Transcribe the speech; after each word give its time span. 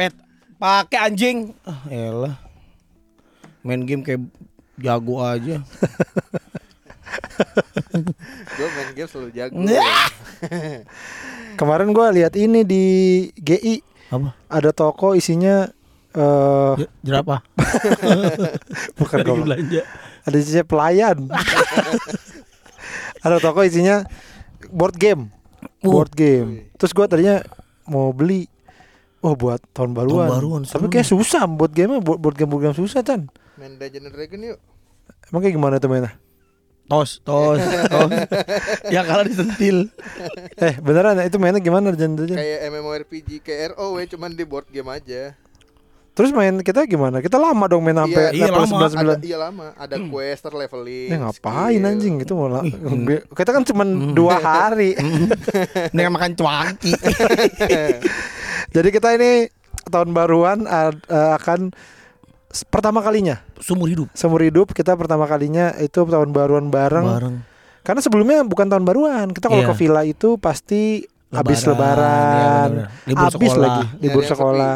kepet. 0.00 0.16
Pakai 0.56 0.98
anjing. 1.12 1.52
Ah, 1.68 1.84
elah. 1.92 2.36
Main 3.60 3.84
game 3.84 4.00
kayak 4.00 4.24
jago 4.80 5.20
aja. 5.20 5.60
Gue 8.56 8.68
main 8.76 8.90
game 8.96 9.08
selalu 9.08 9.30
jago. 9.36 9.60
Kemarin 11.60 11.92
gua 11.92 12.08
lihat 12.08 12.32
ini 12.40 12.64
di 12.64 12.84
GI 13.36 13.84
Apa? 14.08 14.32
ada 14.48 14.72
toko 14.72 15.12
isinya 15.12 15.68
eh 16.16 16.74
J- 16.80 16.88
Jerapah. 17.04 17.44
bukan 18.98 19.18
goblok. 19.20 19.52
belanja. 19.52 19.84
ada 20.24 20.36
isinya 20.40 20.64
pelayan. 20.64 21.28
ada 23.20 23.36
toko 23.36 23.60
isinya 23.60 24.08
board 24.72 24.96
game. 24.96 25.28
Uh. 25.84 25.92
Board 25.92 26.16
game. 26.16 26.72
Terus 26.80 26.96
gua 26.96 27.04
tadinya 27.04 27.44
mau 27.84 28.16
beli 28.16 28.48
Oh 29.20 29.36
buat 29.36 29.60
tahun 29.76 29.92
baruan. 29.92 30.28
Tahun 30.28 30.36
baruan, 30.40 30.60
Tapi 30.64 30.86
kayak 30.88 31.08
susah 31.12 31.44
buat 31.44 31.72
game 31.76 32.00
board, 32.00 32.20
board 32.20 32.36
game 32.40 32.48
board 32.48 32.62
game 32.64 32.76
susah 32.76 33.04
kan. 33.04 33.28
Main 33.60 33.76
Dungeon 33.76 34.08
and 34.08 34.14
Dragon 34.16 34.40
yuk. 34.40 34.58
Emang 35.28 35.40
kayak 35.44 35.54
gimana 35.60 35.76
tuh 35.76 35.92
mainnya? 35.92 36.16
Tos, 36.90 37.22
tos, 37.22 37.62
tos. 37.86 38.10
Yang 38.94 39.04
kalah 39.06 39.24
disentil. 39.28 39.76
Eh 40.58 40.74
beneran 40.82 41.20
itu 41.22 41.38
mainnya 41.38 41.62
gimana 41.62 41.94
jangan 41.94 42.26
Kayak 42.34 42.60
MMORPG 42.66 43.28
kayak 43.46 43.78
ROW 43.78 44.00
cuman 44.10 44.34
di 44.34 44.42
board 44.48 44.66
game 44.72 44.90
aja. 44.90 45.36
Terus 46.20 46.30
main 46.30 46.60
kita 46.60 46.84
gimana? 46.84 47.18
Kita 47.18 47.34
lama 47.34 47.64
dong 47.64 47.80
main 47.80 47.96
sampai 47.96 48.28
iya, 48.30 48.44
level 48.44 48.60
lama. 48.60 48.76
99. 48.92 48.92
Ada, 48.92 49.14
iya 49.22 49.38
lama, 49.40 49.66
ada 49.74 49.96
quest 49.98 50.40
terleveling. 50.44 51.08
Ya 51.08 51.16
ngapain 51.18 51.72
skill. 51.72 51.88
anjing 51.88 52.14
itu 52.20 52.32
malah 52.34 52.60
Hmm. 52.60 53.08
kita 53.08 53.50
kan 53.50 53.62
cuma 53.64 53.82
dua 54.12 54.36
hari. 54.36 54.92
Nih 55.96 56.04
makan 56.06 56.36
cuanki. 56.36 56.92
Jadi 58.74 58.88
kita 58.90 59.08
ini 59.12 59.48
tahun 59.86 60.12
baruan 60.12 60.64
ad- 60.64 61.02
eh, 61.04 61.32
akan 61.34 61.72
pertama 62.66 63.00
kalinya 63.00 63.40
Sumur 63.56 63.86
hidup. 63.86 64.10
seumur 64.12 64.42
hidup 64.42 64.70
kita 64.70 64.92
pertama 64.92 65.24
kalinya 65.24 65.72
itu 65.76 66.02
tahun 66.02 66.30
baruan 66.30 66.68
bareng. 66.68 67.06
Bareng. 67.06 67.34
Karena 67.80 68.00
sebelumnya 68.00 68.44
bukan 68.44 68.68
tahun 68.68 68.84
baruan. 68.84 69.26
Kita 69.30 69.48
kalau 69.48 69.64
Iya. 69.64 69.70
ke 69.70 69.76
villa 69.78 70.02
itu 70.04 70.36
pasti 70.36 71.00
habis 71.30 71.62
Lebaran, 71.62 71.70
lebaran, 71.70 72.70
iya 73.06 73.14
habis 73.22 73.38
sekolah. 73.48 73.62
lagi 73.62 73.84
libur 74.02 74.24
sekolah. 74.26 74.74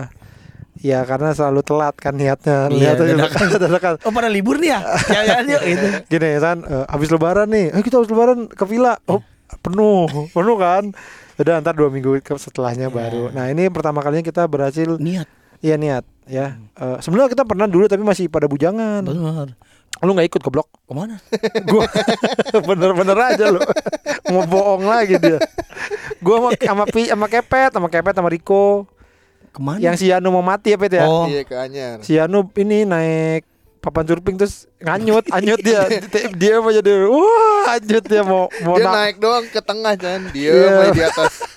Ya 0.84 1.00
karena 1.02 1.32
selalu 1.32 1.64
telat 1.64 1.96
kan 1.96 2.12
niatnya. 2.12 2.68
Iya, 2.68 2.92
Niatnya 2.92 3.16
dadakan. 3.16 3.46
dadakan. 3.56 3.94
Oh 4.06 4.12
pada 4.12 4.28
libur 4.28 4.60
nih 4.60 4.68
ya? 4.68 4.80
Jalan-jalan 5.08 5.44
yuk 5.48 5.62
gitu. 5.72 5.86
Gini 6.10 6.28
kan, 6.36 6.58
eh, 6.60 6.84
habis 6.86 7.08
lebaran 7.08 7.48
nih, 7.48 7.66
eh 7.72 7.80
kita 7.80 7.96
habis 7.96 8.12
lebaran 8.12 8.38
ke 8.46 8.64
villa, 8.64 9.00
oh 9.06 9.24
penuh, 9.58 10.04
penuh 10.28 10.56
kan. 10.56 10.92
Udah 11.34 11.58
ntar 11.58 11.72
dua 11.72 11.88
minggu 11.88 12.20
ke 12.20 12.36
setelahnya 12.36 12.86
Iya. 12.86 12.94
baru. 12.94 13.32
Nah 13.32 13.48
ini 13.48 13.66
pertama 13.66 13.98
kalinya 13.98 14.22
kita 14.22 14.44
berhasil, 14.44 15.00
Niat. 15.00 15.24
iya 15.58 15.74
niat 15.74 16.04
ya. 16.26 16.60
Eh, 16.76 16.98
Sebenarnya 17.00 17.32
kita 17.32 17.42
pernah 17.42 17.64
dulu 17.64 17.88
tapi 17.88 18.04
masih 18.04 18.28
pada 18.28 18.44
bujangan. 18.44 19.02
Benar. 19.02 19.56
Lu 19.98 20.12
nggak 20.12 20.28
ikut 20.28 20.42
goblok? 20.42 20.68
Ke 20.84 20.92
mana? 20.92 21.16
Gua 21.64 21.88
bener-bener 22.60 23.16
aja 23.16 23.44
lu 23.48 23.60
mau 24.28 24.44
bohong 24.44 24.84
lagi 24.84 25.16
dia. 25.16 25.40
Gua 26.20 26.36
sama 26.38 26.50
sama 26.60 26.84
Pi 26.84 27.02
sama 27.08 27.26
Kepet, 27.26 27.70
sama 27.72 27.88
Kepet 27.88 28.12
sama 28.12 28.28
Riko. 28.28 28.84
Ke 29.54 29.62
mana? 29.62 29.78
Yang 29.78 29.96
si 30.02 30.06
Anu 30.10 30.34
mau 30.34 30.42
mati 30.42 30.74
ya 30.74 30.76
Pet 30.76 30.90
ya? 30.90 31.06
Oh. 31.06 31.30
Iya 31.30 31.46
ke 31.46 31.54
Anyar. 31.54 32.02
Si 32.02 32.18
Anu 32.18 32.42
ini 32.58 32.82
naik 32.82 33.46
papan 33.78 34.02
surfing 34.02 34.34
terus 34.34 34.66
nganyut, 34.82 35.30
anyut 35.36 35.62
dia. 35.62 35.86
Dia, 35.86 36.26
dia 36.34 36.54
mau 36.58 36.74
jadi 36.74 37.06
wah, 37.06 37.78
anyut 37.78 38.02
dia 38.02 38.26
mau 38.26 38.50
mau 38.66 38.74
Dia 38.74 38.84
na- 38.84 38.94
naik 38.98 39.22
doang 39.22 39.46
ke 39.46 39.60
tengah 39.62 39.94
Chan. 39.94 40.20
Dia 40.34 40.52
main 40.74 40.90
di 40.90 41.04
atas. 41.06 41.32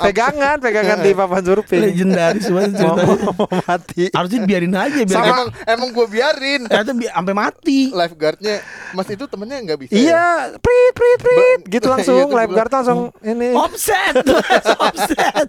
pegangan, 0.00 0.56
pegangan 0.56 0.98
di 0.98 1.10
papan 1.10 1.42
surfing. 1.42 1.82
Legendaris 1.82 2.46
banget 2.46 2.72
Mau, 2.80 2.94
mau, 2.96 3.16
mau 3.34 3.48
mati. 3.60 4.08
Harusnya 4.08 4.40
biarin 4.42 4.70
aja 4.70 5.00
biar 5.00 5.10
Sama- 5.12 5.26
Emang 5.28 5.48
emang 5.66 5.88
gue 5.90 6.06
biarin. 6.08 6.60
Ternyata 6.64 6.92
bi- 6.92 7.08
sampai 7.08 7.34
mati. 7.34 7.80
Lifeguardnya 7.90 8.56
Mas 8.90 9.08
itu 9.08 9.24
temennya 9.24 9.58
nggak 9.62 9.78
bisa. 9.78 9.90
ya? 9.90 9.98
Iya, 9.98 10.26
prit 10.56 10.92
prit 10.92 11.18
prit 11.18 11.60
Ba- 11.60 11.68
gitu 11.68 11.86
Iya, 11.88 11.92
langsung 11.92 12.16
terus 12.22 12.36
lifeguard 12.36 12.70
langsung 12.70 13.00
ini. 13.20 13.48
Offset. 13.52 14.14
Offset. 14.84 15.48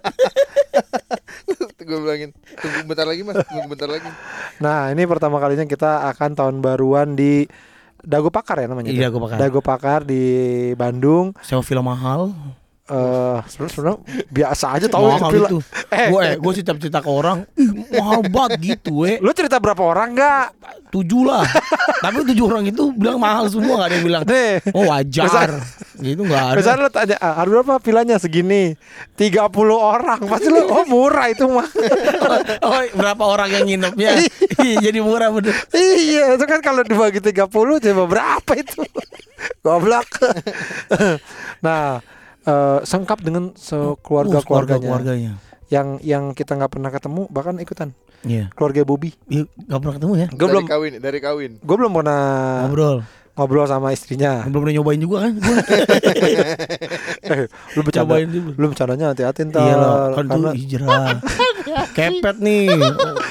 gue 1.80 1.98
bilangin 1.98 2.30
tunggu 2.54 2.86
bentar 2.86 3.02
lagi 3.02 3.22
mas, 3.22 3.42
tunggu 3.42 3.66
bentar 3.66 3.88
lagi. 3.88 4.06
Nah, 4.58 4.90
ini 4.90 5.02
pertama 5.04 5.38
kalinya 5.38 5.64
kita 5.64 6.06
akan 6.08 6.30
tahun 6.32 6.56
baruan 6.60 7.14
di 7.14 7.50
Dago 7.98 8.30
Pakar 8.30 8.56
ya 8.58 8.66
namanya. 8.66 8.88
Iya? 8.88 9.08
Dago 9.08 9.18
Pakar. 9.18 9.36
Dago 9.36 9.60
Pakar 9.60 10.00
di 10.02 10.22
Bandung. 10.72 11.34
Sewa 11.40 11.60
film 11.60 11.82
mahal. 11.82 12.30
Eh, 12.90 13.38
sebenarnya 13.46 13.70
sebenarnya 13.70 13.98
biasa 14.26 14.66
aja 14.74 14.86
tahu 14.90 15.04
mahal 15.06 15.30
pila- 15.30 15.46
itu. 15.46 15.58
Eh. 15.94 16.08
Gue 16.10 16.20
eh, 16.26 16.34
gue 16.34 16.52
cerita 16.58 16.72
cerita 16.74 16.98
ke 16.98 17.06
orang, 17.06 17.46
"Ih, 17.54 17.70
mahal 17.94 18.20
banget 18.26 18.58
gitu, 18.58 19.06
we. 19.06 19.22
Lu 19.22 19.30
cerita 19.30 19.62
berapa 19.62 19.78
orang 19.78 20.18
enggak? 20.18 20.46
Tujuh 20.90 21.22
lah. 21.22 21.46
Tapi 22.02 22.26
tujuh 22.26 22.50
orang 22.50 22.66
itu 22.66 22.90
bilang 22.90 23.22
mahal 23.22 23.46
semua, 23.46 23.86
gak 23.86 23.86
ada 23.86 23.94
yang 23.94 24.06
bilang. 24.10 24.22
Nih. 24.26 24.58
Oh 24.74 24.90
wajar. 24.90 25.62
gitu 26.00 26.24
nggak 26.26 26.44
ada. 26.50 26.56
Misalnya 26.58 26.80
lu 26.82 26.90
tanya, 26.90 27.16
ah, 27.20 27.34
harus 27.38 27.52
berapa 27.60 27.76
vilanya 27.78 28.16
segini? 28.18 28.74
30 29.14 29.46
orang. 29.76 30.18
Pasti 30.26 30.48
lu 30.50 30.66
oh 30.66 30.82
murah 30.88 31.30
itu 31.30 31.46
mah. 31.46 31.68
oh, 32.66 32.80
berapa 32.96 33.22
orang 33.22 33.54
yang 33.54 33.64
nginepnya? 33.70 34.18
Iya, 34.60 34.92
jadi 34.92 35.00
murah 35.00 35.32
bener. 35.32 35.56
iya, 35.72 36.36
itu 36.36 36.44
kan 36.44 36.60
kalau 36.60 36.84
dibagi 36.84 37.22
30 37.22 37.48
coba 37.80 38.04
berapa 38.04 38.50
itu? 38.58 38.84
Goblok. 39.64 40.04
nah, 41.64 42.04
eh, 42.42 42.78
sengkap 42.82 43.18
dengan 43.20 43.52
sekeluarga 43.52 44.38
Uh, 44.38 44.42
keluarga 44.42 44.76
keluarganya 44.76 44.86
keluarganya. 44.86 45.32
yang 45.68 45.88
yang 46.00 46.24
kita 46.30 46.54
nggak 46.54 46.70
pernah 46.70 46.88
ketemu 46.88 47.22
bahkan 47.26 47.56
ikutan 47.56 47.90
Iya. 48.20 48.52
keluarga 48.52 48.82
Bobby. 48.82 49.16
Iya, 49.26 49.48
Gak 49.64 49.78
pernah 49.78 49.94
ketemu 49.96 50.12
ya? 50.14 50.28
Gue 50.28 50.36
dari 50.38 50.50
belum 50.50 50.66
kawin, 50.66 50.92
dari 50.98 51.18
kawin. 51.18 51.50
gue 51.56 51.76
belum 51.78 51.92
pernah 51.94 52.22
Ngobrol. 52.64 52.98
ngobrol 53.32 53.64
sama 53.64 53.88
istrinya. 53.90 54.44
Belum 54.44 54.60
pernah 54.60 54.74
nyobain 54.76 55.00
juga 55.00 55.16
kan? 55.22 55.32
Gua. 55.34 55.56
Eh, 57.22 57.46
lu 57.72 57.80
bercanda, 57.80 58.18
lu 58.52 58.66
bercandanya 58.66 59.06
hati-hati 59.12 59.46
ntar. 59.46 59.62
Iya 59.62 59.74
loh, 59.74 59.94
kan 60.10 60.24
tuh 60.26 60.42
karena 60.42 60.50
hijrah. 60.52 61.08
Kepet 61.96 62.36
nih. 62.38 62.66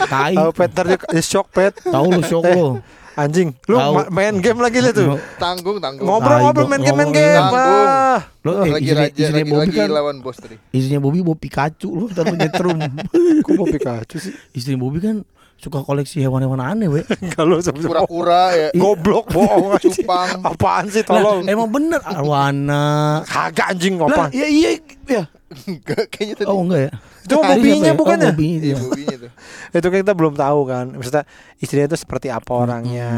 Tai. 0.07 0.33
tahu 0.33 0.49
pet 0.51 0.69
ntar 0.71 0.85
dia 0.87 0.97
shock 1.21 1.47
pet 1.51 1.73
Tahu 1.77 2.05
lu 2.09 2.21
shock 2.23 2.43
Eh, 2.43 2.55
lu. 2.55 2.67
anjing. 3.19 3.49
Lu 3.67 3.75
ma- 3.75 4.07
main 4.07 4.35
game 4.39 4.59
lagi 4.63 4.79
lu 4.79 4.89
tuh. 4.95 5.19
Tanggung, 5.35 5.77
tanggung. 5.83 6.07
Ngobrol-ngobrol 6.07 6.67
main 6.71 6.81
game 6.81 6.97
main 6.97 7.11
game. 7.11 7.35
tanggung. 7.35 7.87
Ah. 7.89 8.19
Lo 8.41 8.51
eh, 8.63 8.71
lagi 8.71 8.87
istrinya, 8.87 9.03
raja, 9.03 9.19
istrinya 9.19 9.35
lagi, 9.35 9.51
Bobby 9.51 9.59
lagi 9.67 9.77
kan 9.77 9.89
lawan 9.91 10.15
bos 10.23 10.37
tadi. 10.39 10.55
Istrinya 10.71 11.01
Bobby 11.03 11.19
bawa 11.19 11.37
Pikachu 11.37 11.89
lu 11.91 12.05
lu 12.07 12.35
nyetrum. 12.39 12.77
Kok 13.45 13.51
mau 13.59 13.67
Pikachu 13.67 14.17
sih? 14.17 14.33
Istrinya 14.55 14.79
Bobby 14.79 14.99
kan 15.03 15.17
suka 15.59 15.83
koleksi 15.83 16.23
hewan-hewan 16.23 16.63
aneh 16.63 16.87
we. 16.87 17.01
Kalau 17.35 17.59
Kura-kura 17.59 18.55
ya. 18.55 18.69
goblok 18.81 19.27
bohong 19.35 19.75
aja. 19.75 19.91
Cupang. 19.91 20.39
Apaan 20.39 20.85
sih 20.87 21.03
tolong? 21.03 21.43
emang 21.45 21.67
bener 21.67 21.99
arwana. 21.99 23.21
Kagak 23.27 23.75
anjing 23.75 23.99
Lah, 23.99 24.07
apa? 24.07 24.23
iya 24.31 24.47
iya 24.47 24.69
ya. 25.05 25.23
Enggak, 25.49 26.13
kayaknya 26.13 26.35
tadi. 26.45 26.47
Oh 26.49 26.61
enggak 26.61 26.81
ya. 26.85 26.91
Itu 27.25 27.33
mah 27.41 27.49
bobinya 27.57 27.77
siapa 27.81 27.89
ya? 27.89 27.97
bukan 27.97 28.17
oh, 28.17 28.21
ya? 28.21 28.29
bobinya 28.29 28.59
dia. 28.61 28.75
bobinya 28.77 29.15
tuh. 29.17 29.31
Itu 29.73 29.87
kan 29.91 29.99
kita 30.05 30.13
belum 30.13 30.33
tahu 30.37 30.59
kan. 30.69 30.85
Maksudnya 30.93 31.23
istrinya 31.57 31.87
itu 31.89 31.97
seperti 31.97 32.27
apa 32.29 32.51
orangnya. 32.53 33.11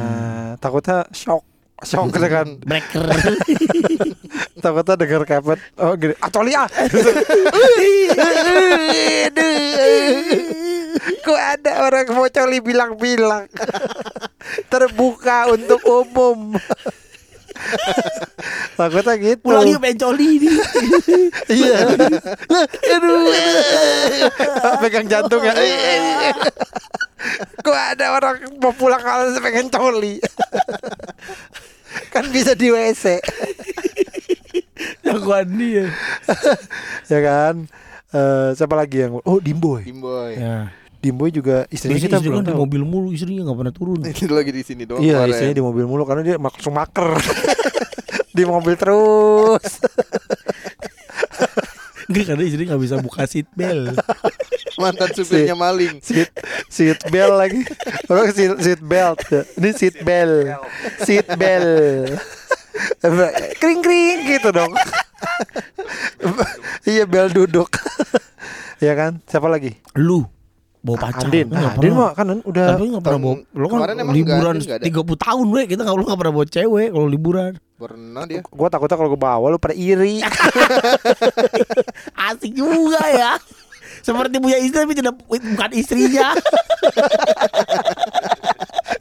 Takutnya 0.63 0.97
shock. 1.11 1.43
Shock 1.83 2.13
kan. 2.15 2.47
Breaker. 2.69 3.03
Takutnya 4.63 4.95
denger 4.95 5.21
kepet. 5.27 5.59
Oh 5.75 5.93
gini. 5.99 6.15
Atoli 6.23 6.55
ah. 6.55 6.67
Kok 11.21 11.39
ada 11.39 11.71
orang 11.87 12.07
mau 12.13 12.27
coli 12.29 12.61
bilang-bilang 12.61 13.49
Terbuka 14.69 15.49
untuk 15.53 15.81
umum 15.85 16.57
Takutnya 18.73 19.13
gitu 19.15 19.41
Pulang 19.43 19.65
yuk 19.65 19.79
pencoli 19.79 20.29
nih. 20.39 20.55
Iya 21.51 21.77
Aduh 22.95 23.21
Pegang 24.81 25.07
jantung 25.07 25.41
ya 25.41 25.53
Kok 27.65 27.77
ada 27.77 28.17
orang 28.17 28.35
mau 28.57 28.73
pulang 28.73 28.99
kalau 28.99 29.29
pengen 29.39 29.69
coli 29.69 30.17
Kan 32.09 32.29
bisa 32.29 32.53
di 32.53 32.69
WC 32.69 33.21
Jagoan 35.01 35.47
dia. 35.53 35.85
Ya 37.07 37.19
kan 37.21 37.55
Eh, 38.11 38.49
Siapa 38.59 38.75
lagi 38.75 38.99
yang 38.99 39.23
Oh 39.23 39.39
Dimboy 39.39 39.87
Dimboy. 39.87 40.35
Ya. 40.35 40.67
Dimboy 40.99 41.31
juga 41.31 41.63
istrinya 41.71 41.95
Biasanya 41.97 42.11
kita 42.11 42.17
istri 42.19 42.29
belum 42.29 42.43
kan 42.43 42.45
di 42.45 42.53
mobil 42.59 42.81
mulu 42.85 43.07
istrinya 43.09 43.41
nggak 43.47 43.57
pernah 43.57 43.73
turun. 43.73 43.99
Itu 44.05 44.29
lagi 44.29 44.51
di 44.53 44.61
sini 44.61 44.83
doang. 44.85 45.01
Iya 45.01 45.17
kemarin. 45.17 45.31
istrinya 45.31 45.55
di 45.57 45.63
mobil 45.63 45.85
mulu 45.87 46.03
karena 46.05 46.21
dia 46.21 46.35
langsung 46.37 46.75
maker 46.75 47.07
Di 48.31 48.43
mobil 48.47 48.75
terus. 48.79 49.79
Enggak 52.11 52.35
karena 52.35 52.43
istri 52.43 52.63
nggak 52.67 52.81
bisa 52.83 52.95
buka 52.99 53.23
seat 53.23 53.47
belt. 53.55 53.95
Mantan 54.75 55.15
supirnya 55.15 55.55
maling. 55.55 56.03
seat 56.03 56.31
seat 56.67 56.99
belt 57.07 57.39
lagi. 57.39 57.63
Orang 58.11 58.31
seat, 58.35 58.51
seat 58.59 58.81
belt. 58.83 59.19
Ini 59.55 59.69
seat 59.71 59.95
belt. 60.03 60.59
Seat 61.07 61.27
belt. 61.39 62.19
Kring 63.59 63.79
kring 63.79 64.27
gitu 64.27 64.51
dong. 64.51 64.75
Iya 66.83 67.07
bel 67.07 67.31
duduk. 67.31 67.69
Ya 68.81 68.97
kan? 68.97 69.21
Siapa 69.29 69.45
lagi? 69.47 69.77
Lu 69.95 70.25
bawa 70.81 70.97
pacar. 70.97 71.29
Andin, 71.29 71.45
Lu 71.45 71.53
nah, 71.53 71.71
Andin 71.77 71.93
mah 71.93 72.11
kan 72.17 72.25
udah 72.41 72.65
Tapi 72.73 72.89
nggak 72.89 73.03
pernah 73.05 73.19
bawa. 73.21 73.35
Lo 73.53 73.65
kan 73.69 73.79
liburan 74.09 74.55
ada. 74.57 74.81
30 74.81 75.25
tahun 75.25 75.45
we 75.53 75.61
kita 75.69 75.81
nggak 75.85 75.95
lu 75.95 76.03
nggak 76.09 76.19
pernah 76.19 76.33
bawa 76.33 76.45
cewek 76.49 76.89
kalau 76.89 77.07
liburan. 77.07 77.51
Pernah 77.77 78.23
dia. 78.25 78.41
Gue 78.41 78.67
takutnya 78.69 78.97
kalau 78.97 79.09
gue 79.13 79.21
bawa 79.21 79.45
lu 79.53 79.57
pada 79.61 79.77
iri 79.77 80.21
Asik 82.29 82.53
juga 82.53 83.01
ya. 83.09 83.37
Seperti 84.01 84.41
punya 84.41 84.57
istri 84.57 84.81
tapi 84.81 84.97
tidak 84.97 85.13
bukan 85.21 85.71
istrinya. 85.77 86.33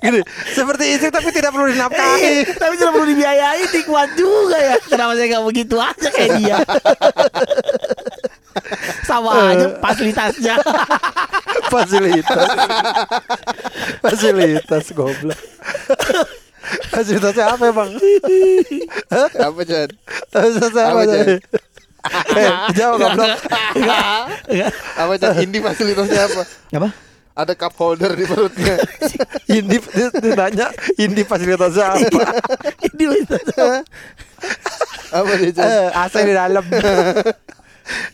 Gini 0.01 0.25
Seperti 0.57 0.97
istri 0.97 1.13
tapi 1.13 1.29
tidak 1.29 1.53
perlu 1.53 1.69
dinafkahi 1.77 2.57
tapi 2.57 2.75
tidak 2.81 2.93
perlu 2.93 3.07
dibiayai 3.09 3.65
nikmat 3.73 4.09
juga 4.21 4.57
ya. 4.61 4.77
Kenapa 4.85 5.17
saya 5.17 5.27
nggak 5.33 5.45
begitu 5.49 5.77
aja 5.81 6.09
kayak 6.13 6.31
dia? 6.41 6.57
Sama 9.07 9.31
aja 9.55 9.67
fasilitasnya. 9.79 10.55
Fasilitas 11.71 12.49
Fasilitas 14.03 14.87
goblok 14.91 15.39
Fasilitasnya 16.91 17.45
apa 17.57 17.65
emang? 17.71 17.91
Apa 19.39 19.61
Chan? 19.65 19.91
Fasilitasnya 20.31 20.83
apa 20.87 21.01
Apa, 21.03 21.11
Jan? 21.11 21.27
Eh, 22.37 22.51
jawab 22.75 22.97
goblok 23.01 23.39
Apa 24.99 25.13
Chan? 25.19 25.35
Ini 25.47 25.59
fasilitasnya 25.63 26.21
apa? 26.27 26.43
Apa? 26.75 26.89
Ada 27.41 27.53
cup 27.57 27.73
holder 27.79 28.13
di 28.19 28.27
perutnya. 28.29 28.77
Indi 29.49 29.79
dia, 29.81 30.09
dia 30.13 30.33
nanya 30.37 30.67
Indi 30.99 31.23
fasilitasnya 31.25 31.87
apa? 31.97 32.23
Ini 32.93 33.05
apa 35.11 35.33
dia 35.39 35.51
Chan? 35.55 35.67
Eh, 35.71 35.89
AC 35.95 36.15
di 36.27 36.35
dalam 36.35 36.65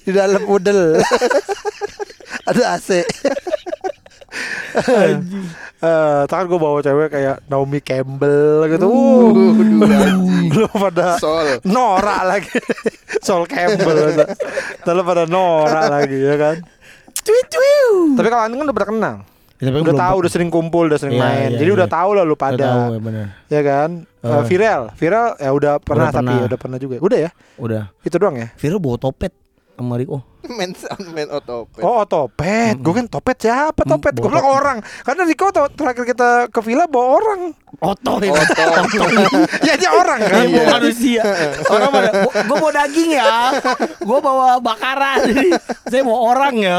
Di 0.01 0.11
dalam 0.11 0.43
udel 0.45 0.99
Ada 2.45 2.77
AC 2.77 3.03
anjing. 4.77 5.47
Eh, 5.77 6.23
tangan 6.27 6.45
gue 6.47 6.59
bawa 6.59 6.81
cewek 6.81 7.09
kayak 7.11 7.45
Naomi 7.47 7.81
Campbell 7.81 8.65
gitu. 8.67 8.87
Uh, 8.87 9.55
Uh, 9.77 10.49
lu 10.53 10.67
pada 10.71 11.17
Sol. 11.17 11.61
norak 11.63 12.21
lagi. 12.27 12.49
Sol 13.21 13.45
Campbell. 13.45 14.25
Lalu 14.83 15.01
pada 15.03 15.25
norak 15.27 15.85
lagi 15.87 16.17
ya 16.19 16.37
kan. 16.37 16.57
Tapi 18.15 18.27
kalau 18.27 18.43
Andin 18.43 18.57
kan 18.57 18.67
udah 18.67 18.77
pernah 18.77 18.91
kenal. 18.91 19.17
Ya, 19.57 19.63
tapi 19.63 19.75
kan 19.75 19.83
udah 19.83 19.89
belum- 19.91 20.05
tahu, 20.05 20.17
udah 20.21 20.31
sering 20.31 20.51
kumpul, 20.51 20.85
udah 20.85 21.01
sering 21.01 21.17
Iya, 21.17 21.23
main. 21.23 21.49
iya, 21.49 21.59
Jadi 21.59 21.71
iya. 21.73 21.77
udah 21.77 21.89
tahu 21.89 22.11
lah 22.13 22.25
lu 22.25 22.29
Udah 22.31 22.41
tahu 22.43 22.53
pada. 22.53 22.69
ya 22.87 23.01
benar. 23.01 23.27
Ya 23.49 23.61
kan? 23.63 23.91
Eh. 24.21 24.43
viral, 24.45 24.83
viral 24.93 25.27
ya 25.35 25.51
udah 25.51 25.73
pernah 25.79 26.09
tapi 26.09 26.29
pernah. 26.29 26.45
udah 26.45 26.59
pernah 26.59 26.79
juga. 26.79 26.97
Udah 27.01 27.19
ya? 27.19 27.31
Udah. 27.57 27.83
Itu 28.03 28.17
doang 28.17 28.37
ya? 28.37 28.49
Viro 28.55 28.77
bawa 28.77 28.97
topet 28.99 29.33
sama 29.77 29.95
Riko. 29.95 30.19
Men 30.47 30.73
men 31.11 31.29
otopet. 31.29 31.83
Oh, 31.83 32.07
topet. 32.07 32.79
Gue 32.79 32.95
kan 32.95 33.07
topet 33.07 33.37
siapa 33.37 33.83
Mm, 33.83 33.91
topet? 33.99 34.15
Gue 34.15 34.25
bawa 34.25 34.33
bilang 34.33 34.49
orang. 34.49 34.79
Karena 35.03 35.23
Riko 35.27 35.47
terakhir 35.51 36.05
kita 36.07 36.29
ke 36.49 36.61
villa 36.63 36.87
bawa 36.87 37.09
orang. 37.19 37.41
Oto 37.77 38.13
ya. 38.23 38.31
Oto. 38.33 38.65
ya 39.69 39.75
dia 39.75 39.91
orang 39.91 40.19
kan. 40.23 40.33
Kan 40.33 40.47
bawa 40.49 40.67
manusia. 40.79 41.23
Orang 41.73 41.91
pada 41.91 42.11
gue 42.31 42.57
bawa 42.57 42.73
daging 42.73 43.11
ya. 43.13 43.35
Gue 44.01 44.19
bawa 44.23 44.49
bakaran. 44.63 45.19
Saya 45.91 46.03
bawa 46.03 46.21
orang 46.31 46.55
ya. 46.57 46.79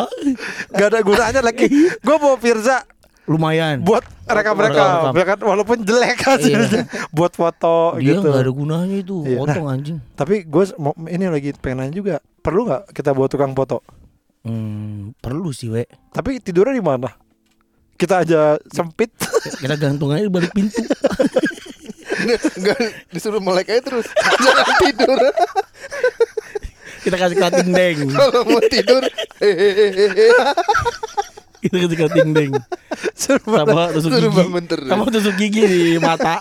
Gak 0.74 0.88
ada 0.90 1.00
gunanya 1.04 1.42
lagi. 1.44 1.68
Gue 2.00 2.16
bawa 2.18 2.36
Firza 2.40 2.82
Lumayan. 3.28 3.84
buat 3.84 4.08
rekam-rekam, 4.24 5.12
Rekam. 5.12 5.20
ya 5.20 5.26
kan 5.28 5.40
walaupun 5.44 5.84
jelek 5.84 6.16
hasilnya, 6.24 6.88
buat 7.12 7.36
foto 7.36 8.00
Dia 8.00 8.16
gitu. 8.16 8.24
nggak 8.24 8.40
ada 8.40 8.52
gunanya 8.56 8.96
itu. 9.04 9.20
Iya. 9.28 9.44
Otong 9.44 9.68
anjing. 9.68 9.98
Tapi 10.16 10.48
gue 10.48 10.64
mau 10.80 10.96
ini 11.04 11.28
lagi 11.28 11.52
pengen 11.60 11.84
nanya 11.84 11.92
juga, 11.92 12.16
perlu 12.48 12.64
nggak 12.64 12.96
kita 12.96 13.12
bawa 13.12 13.28
tukang 13.28 13.52
foto? 13.52 13.84
Hmm, 14.48 15.12
perlu 15.20 15.52
sih, 15.52 15.68
we. 15.68 15.84
Tapi 16.16 16.40
tidurnya 16.40 16.80
di 16.80 16.86
mana? 16.86 17.12
Kita 18.00 18.24
aja 18.24 18.56
sempit. 18.72 19.12
Kita 19.60 19.76
gantung 19.76 20.16
aja 20.16 20.24
di 20.24 20.32
balik 20.32 20.56
pintu. 20.56 20.80
Enggak 22.58 22.80
disuruh 23.12 23.44
melek 23.44 23.68
aja 23.68 23.84
terus. 23.84 24.08
Jangan 24.48 24.68
tidur. 24.80 25.20
Kita 27.04 27.16
kasih 27.20 27.36
cutting 27.36 27.70
deng. 27.76 27.98
Kalau 28.16 28.42
mau 28.48 28.62
tidur, 28.64 29.04
hehehe. 29.44 30.32
Kita 31.60 31.76
kasih 31.84 31.98
cutting 32.00 32.30
deng. 32.32 32.52
Suruh 33.12 33.44
Sama 33.44 33.92
tusuk 33.92 34.12
gigi. 34.16 34.42
Sama 34.88 35.04
tusuk 35.12 35.36
gigi 35.36 35.64
di 35.68 35.82
mata. 36.00 36.40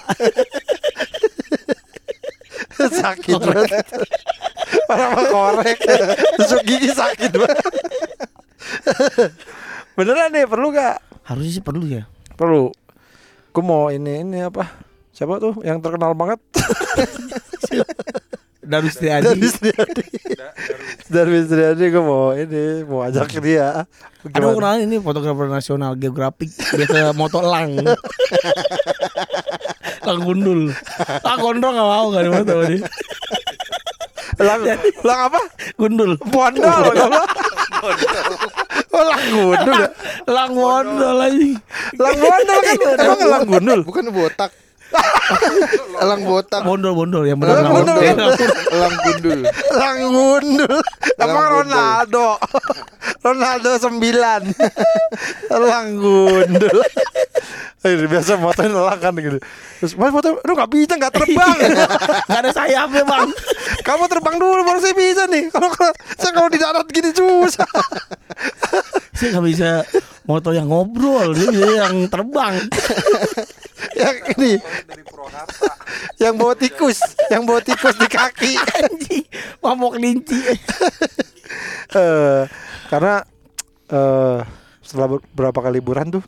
sakit 3.03 3.39
banget. 3.41 3.87
Orang 4.91 5.11
mau 5.15 5.25
korek, 5.31 5.79
tusuk 6.39 6.61
gigi 6.67 6.91
sakit 6.93 7.33
banget. 7.35 7.65
Beneran 9.97 10.29
nih 10.33 10.45
perlu 10.45 10.71
gak? 10.75 11.01
Harusnya 11.25 11.53
sih 11.61 11.65
perlu 11.65 11.85
ya. 11.89 12.05
Perlu. 12.37 12.71
Gue 13.51 13.65
mau 13.65 13.89
ini 13.89 14.21
ini 14.21 14.45
apa? 14.45 14.69
Siapa 15.17 15.41
tuh 15.41 15.65
yang 15.65 15.81
terkenal 15.81 16.13
banget? 16.13 16.37
Darus 18.67 18.99
Dari 18.99 19.23
Triadi. 19.23 19.47
Sriadi. 19.47 20.07
Dari 21.07 21.39
Sriadi 21.47 21.85
gue 21.87 22.03
mau 22.03 22.35
ini 22.35 22.83
mau 22.83 23.07
ajak 23.07 23.39
dia. 23.39 23.87
Ada 24.27 24.47
orang 24.51 24.83
ini 24.83 24.99
fotografer 24.99 25.47
nasional 25.47 25.95
geografik 25.95 26.51
biasa 26.51 27.15
moto 27.15 27.39
lang. 27.41 27.79
lang 30.15 30.25
gundul. 30.25 30.61
Lang 31.25 31.39
gondrong 31.43 31.75
gak 31.75 31.89
mau 31.91 32.07
kan 32.15 32.25
moto 32.31 32.55
dia. 32.67 32.87
Lang, 34.37 34.61
lang 35.01 35.19
apa? 35.33 35.41
Gundul. 35.81 36.13
Bondol. 36.29 36.93
oh 38.93 39.05
lang 39.05 39.23
gundul. 39.33 39.81
ya? 39.81 39.89
Lang 40.29 40.51
gondol 40.53 41.17
aja. 41.25 41.49
Lang 41.97 42.15
bondol 42.21 42.61
kan 42.61 42.77
emang 43.01 43.21
lang 43.25 43.45
gundul. 43.49 43.81
Bukan 43.83 44.13
botak. 44.13 44.53
Elang 46.03 46.23
botak. 46.25 46.63
Bondol 46.63 46.93
bondol 46.95 47.25
yang 47.27 47.39
benar 47.41 47.61
Lang 47.61 47.65
lang 47.65 47.75
gondol. 47.75 47.97
gondol. 47.99 48.33
Elang 48.71 48.97
gundul. 49.03 49.41
Lang 49.73 49.97
gundul. 50.13 50.71
Gundul. 51.17 51.47
Ronaldo. 51.57 52.27
Ronaldo 53.27 53.71
9. 53.81 53.97
lang 55.71 55.87
gundul. 55.97 56.79
Eh, 57.87 57.95
biasa 58.11 58.39
motoin 58.39 58.73
elang 58.73 58.99
kan 58.99 59.15
gitu. 59.15 59.39
Terus 59.79 59.93
mas 59.95 60.11
foto, 60.11 60.41
lu 60.43 60.53
nggak 60.57 60.71
bisa 60.73 60.93
nggak 60.97 61.13
terbang. 61.15 61.57
Gak 62.27 62.41
ada 62.43 62.51
sayapnya 62.51 63.03
bang. 63.05 63.29
Kamu 63.85 64.05
terbang 64.11 64.37
dulu 64.37 64.61
baru 64.67 64.81
saya 64.83 64.95
bisa 64.97 65.25
nih. 65.31 65.49
Kalau 65.53 65.71
kalau- 65.71 65.97
saya 66.19 66.33
kalau 66.35 66.49
di 66.51 66.59
darat 66.59 66.87
gini 66.91 67.11
susah. 67.15 67.69
Saya 69.17 69.41
gak 69.41 69.47
bisa 69.49 69.71
moto 70.27 70.53
yang 70.53 70.69
ngobrol, 70.69 71.33
dia 71.33 71.87
yang 71.87 72.05
terbang. 72.11 72.69
yang 73.97 74.17
ini 74.37 74.61
yang 76.23 76.35
bawa 76.37 76.53
tikus 76.53 77.01
yang 77.29 77.43
bawa 77.45 77.61
tikus 77.61 77.97
di 77.97 78.07
kaki 78.07 78.53
Anjing, 78.77 79.25
mabok 79.61 79.97
kelinci. 79.97 80.41
Eh, 81.87 82.43
karena 82.91 83.23
eh 83.87 84.41
setelah 84.83 85.07
ber- 85.07 85.27
berapa 85.31 85.55
kali 85.55 85.79
liburan 85.79 86.19
tuh 86.19 86.23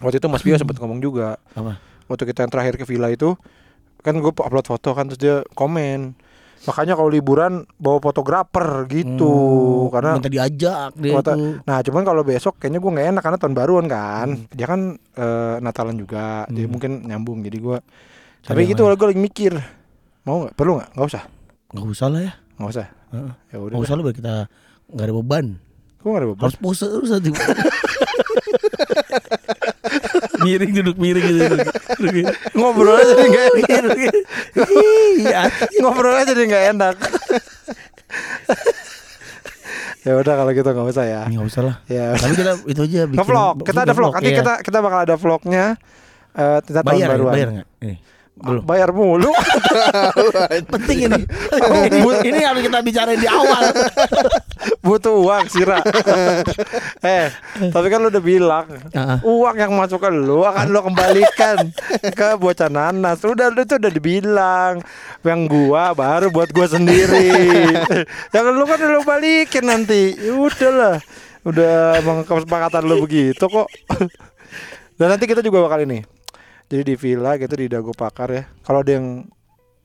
waktu 0.00 0.16
itu 0.16 0.28
Mas 0.32 0.40
Bio 0.40 0.56
sempat 0.56 0.80
ngomong 0.80 1.04
juga 1.04 1.36
Apa? 1.52 1.76
waktu 2.08 2.24
kita 2.24 2.48
yang 2.48 2.52
terakhir 2.52 2.80
ke 2.80 2.88
villa 2.88 3.12
itu 3.12 3.36
kan 4.00 4.16
gue 4.16 4.32
upload 4.32 4.64
foto 4.64 4.96
kan 4.96 5.12
terus 5.12 5.20
dia 5.20 5.36
komen 5.52 6.16
makanya 6.62 6.94
kalau 6.94 7.10
liburan 7.10 7.52
bawa 7.74 7.98
fotografer 7.98 8.66
gitu 8.86 9.34
Hmm, 9.82 9.90
karena 9.90 10.10
minta 10.14 10.30
diajak 10.30 10.90
dia 10.94 11.12
itu. 11.12 11.32
Nah 11.62 11.82
cuman 11.82 12.02
kalau 12.02 12.22
besok 12.22 12.54
kayaknya 12.56 12.78
gue 12.78 12.90
nggak 12.90 13.08
enak 13.10 13.22
karena 13.22 13.38
tahun 13.38 13.54
baruan 13.54 13.86
kan. 13.86 14.28
Dia 14.48 14.66
kan 14.66 14.80
eh, 14.94 15.54
Natalan 15.58 15.96
juga, 15.96 16.46
jadi 16.46 16.64
Hmm. 16.64 16.72
mungkin 16.72 16.90
nyambung. 17.02 17.42
Jadi 17.42 17.58
gue. 17.58 17.78
Tapi 18.42 18.60
gitu 18.64 18.82
gue 18.82 19.06
lagi 19.06 19.18
mikir, 19.18 19.52
mau 20.22 20.42
nggak? 20.42 20.54
Perlu 20.54 20.78
nggak? 20.78 20.90
Nggak 20.94 21.08
usah. 21.08 21.22
Nggak 21.70 21.86
usah 21.88 22.06
lah 22.08 22.20
ya. 22.22 22.32
Nggak 22.58 22.70
usah. 22.70 22.86
Heeh. 23.10 23.32
Ya 23.50 23.56
udah. 23.58 23.74
Nggak 23.74 23.86
usah 23.86 23.94
lah 23.94 24.02
biar 24.02 24.16
kita 24.16 24.34
nggak 24.92 25.06
ada 25.06 25.14
beban. 25.14 25.46
Gue 25.98 26.08
nggak 26.10 26.22
ada 26.22 26.28
beban. 26.30 26.42
Harus 26.46 26.58
pose 26.58 26.86
terus 26.86 27.10
nanti. 27.10 27.30
miring 30.42 30.70
duduk 30.82 30.96
miring 30.98 31.24
gitu. 31.24 31.56
Duduk. 32.02 32.26
Ngobrol 32.52 32.94
aja 32.98 33.12
jadi 33.16 33.28
nggak 33.30 33.46
enak. 33.48 33.96
Iya. 35.22 35.42
Ngobrol 35.80 36.14
aja 36.18 36.32
jadi 36.34 36.44
nggak 36.46 36.64
enak. 36.76 36.96
ya 40.02 40.12
udah 40.18 40.34
kalau 40.34 40.50
gitu 40.50 40.68
nggak 40.68 40.88
usah 40.90 41.04
ya. 41.06 41.22
Nggak 41.30 41.46
usah 41.46 41.62
lah. 41.62 41.76
Ya. 41.86 42.06
Tapi 42.18 42.34
kita 42.34 42.52
itu 42.66 42.80
aja 42.82 43.00
bikin 43.06 43.18
Nge-vlog. 43.22 43.56
Kita 43.62 43.80
ada 43.86 43.94
vlog. 43.94 44.12
Nanti 44.18 44.30
iya. 44.30 44.38
kita 44.42 44.52
kita 44.60 44.78
bakal 44.82 44.98
ada 45.06 45.14
vlognya. 45.14 45.66
Eh, 46.32 46.58
kita 46.64 46.80
bayar 46.80 47.06
ya, 47.06 47.12
baruan. 47.12 47.32
bayar 47.32 47.48
nggak? 47.60 47.68
Belum. 48.32 48.64
Bayar 48.64 48.90
mulu. 48.96 49.28
Penting 50.72 51.04
ini. 51.04 51.20
ini. 51.20 52.00
Ini 52.32 52.40
harus 52.42 52.64
kita 52.64 52.80
bicarain 52.80 53.20
di 53.20 53.28
awal. 53.28 53.70
Butuh 54.86 55.20
uang 55.20 55.46
Sira. 55.52 55.78
eh, 57.06 57.30
tapi 57.70 57.86
kan 57.86 58.02
lu 58.02 58.10
udah 58.10 58.24
bilang 58.24 58.66
Heeh. 58.90 59.18
uang 59.22 59.56
yang 59.58 59.72
masuk 59.78 60.02
ke 60.02 60.10
lu 60.10 60.42
akan 60.42 60.74
lu 60.74 60.80
kembalikan 60.80 61.70
ke 62.02 62.28
bocah 62.40 62.72
nanas. 62.72 63.20
Udah 63.22 63.52
itu 63.52 63.76
udah 63.78 63.92
dibilang. 63.92 64.74
Yang 65.22 65.40
gua 65.46 65.92
baru 65.92 66.32
buat 66.32 66.50
gua 66.50 66.66
sendiri. 66.66 67.30
yang 68.34 68.46
lu 68.48 68.64
kan 68.64 68.80
lu 68.80 69.04
balikin 69.06 69.68
nanti. 69.68 70.18
Ya 70.18 70.34
udahlah. 70.34 70.98
Udah 71.46 72.00
emang 72.00 72.24
kesepakatan 72.24 72.86
lu 72.88 73.04
begitu 73.04 73.44
kok. 73.44 73.68
Dan 74.98 75.14
nanti 75.14 75.28
kita 75.28 75.44
juga 75.44 75.62
bakal 75.62 75.84
ini. 75.84 76.02
Jadi 76.72 76.82
di 76.82 76.94
villa 76.96 77.36
gitu 77.36 77.52
di 77.52 77.68
Dago 77.68 77.92
Pakar 77.92 78.32
ya. 78.32 78.48
Kalau 78.64 78.80
ada 78.80 78.88
yang 78.90 79.28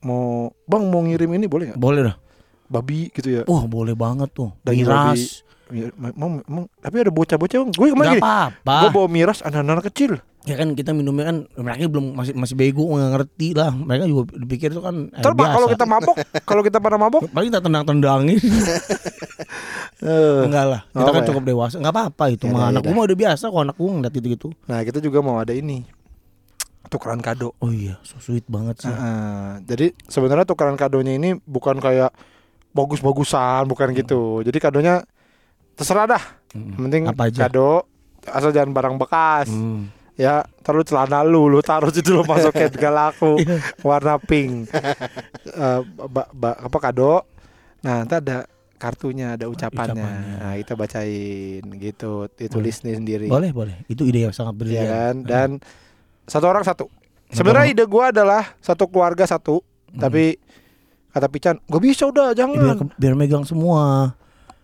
mau 0.00 0.48
Bang 0.64 0.88
mau 0.88 1.04
ngirim 1.04 1.28
ini 1.30 1.44
boleh 1.44 1.64
nggak? 1.68 1.78
Boleh 1.78 2.00
dah. 2.02 2.16
Babi 2.66 3.12
gitu 3.12 3.28
ya. 3.28 3.42
Wah, 3.44 3.64
boleh 3.64 3.92
banget 3.92 4.32
tuh. 4.32 4.56
Daging 4.62 4.84
Miras. 4.84 5.44
Ya, 5.68 5.92
Emang, 5.92 6.40
emang, 6.42 6.64
tapi 6.80 6.96
ada 6.98 7.12
bocah-bocah 7.12 7.60
bang. 7.60 7.72
Gue 7.76 7.92
kemarin 7.92 8.16
gini, 8.16 8.24
apa-apa. 8.24 8.76
gue 8.80 8.88
bawa 8.88 9.04
miras 9.04 9.44
anak-anak 9.44 9.84
kecil. 9.92 10.16
Ya 10.48 10.56
kan 10.56 10.72
kita 10.72 10.96
minumnya 10.96 11.28
kan 11.28 11.36
mereka 11.52 11.92
belum 11.92 12.16
masih 12.16 12.32
masih 12.32 12.56
bego 12.56 12.88
nggak 12.88 13.12
ngerti 13.12 13.52
lah. 13.52 13.68
Mereka 13.68 14.08
juga 14.08 14.22
dipikir 14.32 14.72
itu 14.72 14.80
kan 14.80 15.12
Ntar 15.12 15.36
Pak, 15.36 15.44
kalau 15.52 15.68
kita 15.68 15.84
mabok, 15.84 16.16
kalau 16.48 16.62
kita 16.64 16.80
pada 16.80 16.96
mabok, 16.96 17.28
paling 17.36 17.52
kita 17.52 17.60
tendang-tendangin. 17.60 18.40
eh, 20.00 20.40
Enggak 20.40 20.64
lah. 20.66 20.80
Kita 20.88 21.04
Oh, 21.04 21.12
kan 21.12 21.20
ya. 21.20 21.28
cukup 21.28 21.44
dewasa. 21.44 21.76
Enggak 21.76 21.94
apa-apa 21.94 22.24
itu 22.30 22.44
Ya 22.44 22.52
mah 22.52 22.72
anak 22.72 22.80
ya 22.80 22.86
gua 22.86 22.94
mah 22.94 23.04
udah 23.04 23.18
biasa 23.18 23.44
kok 23.44 23.60
anak 23.60 23.76
gua 23.76 23.88
ngeliat 23.92 24.14
gitu-gitu. 24.14 24.48
nah 24.64 24.80
kita 24.80 24.98
juga 24.98 25.18
mau 25.20 25.36
ada 25.36 25.52
ini 25.52 25.84
tukeran 26.88 27.20
kado. 27.20 27.52
Oh 27.56 27.68
iya, 27.68 28.00
so 28.02 28.16
sweet 28.18 28.44
banget 28.44 28.80
sih. 28.80 28.88
Heeh. 28.88 29.62
jadi 29.62 29.86
sebenarnya 30.04 30.44
tukeran 30.44 30.74
kadonya 30.74 31.12
ini 31.12 31.36
bukan 31.38 31.76
kayak 31.76 32.10
bagus-bagusan, 32.70 33.64
bukan 33.64 33.92
gitu. 33.92 34.40
Jadi 34.40 34.58
kadonya 34.58 35.04
terserah 35.74 36.06
dah. 36.08 36.24
Mm. 36.50 36.60
Yang 36.66 36.80
Penting 36.80 37.02
Apa 37.06 37.22
aja? 37.26 37.40
kado 37.44 37.70
asal 38.24 38.50
jangan 38.50 38.72
barang 38.72 38.96
bekas. 38.96 39.48
Hmm. 39.48 39.88
Ya, 40.14 40.42
terus 40.58 40.82
celana 40.84 41.22
lu, 41.22 41.46
lu 41.46 41.60
taruh 41.60 41.88
situ 41.88 42.10
lu 42.10 42.26
masukin 42.26 42.66
gak 42.68 42.90
laku 42.90 43.38
Iya. 43.40 43.62
warna 43.80 44.18
pink. 44.18 44.66
Eh, 45.48 45.80
ba- 46.04 46.30
ba- 46.30 46.58
apa 46.60 46.78
kado? 46.78 47.24
Nah, 47.80 48.02
nanti 48.02 48.14
ada 48.14 48.44
kartunya, 48.76 49.34
ada 49.34 49.46
ucapannya. 49.46 49.96
Ucapannya. 49.96 50.34
Nah, 50.36 50.54
kita 50.56 50.72
bacain 50.74 51.62
gitu, 51.78 52.12
ditulis 52.30 52.76
nih 52.80 52.94
sendiri. 52.94 53.26
Boleh, 53.26 53.50
boleh. 53.50 53.74
Itu 53.86 54.04
ide 54.04 54.22
yang 54.22 54.30
sangat 54.30 54.54
Iya 54.54 54.60
brilian. 54.60 54.86
kan? 54.86 55.14
Dan 55.24 55.48
satu 56.28 56.46
orang 56.46 56.62
satu. 56.62 56.86
Sebenarnya 57.28 57.68
ide 57.68 57.84
gua 57.84 58.08
adalah 58.08 58.56
satu 58.58 58.86
keluarga 58.86 59.24
satu, 59.24 59.60
Hmm. 59.90 60.00
tapi 60.00 60.36
kata 61.10 61.26
Pican, 61.26 61.56
"Gak 61.62 61.82
bisa 61.82 62.04
udah, 62.06 62.30
Ya, 62.30 62.44
biar, 62.46 62.56
jangan." 62.56 62.76
ke- 62.78 62.96
biar 62.96 63.14
megang 63.14 63.44
semua. 63.44 64.12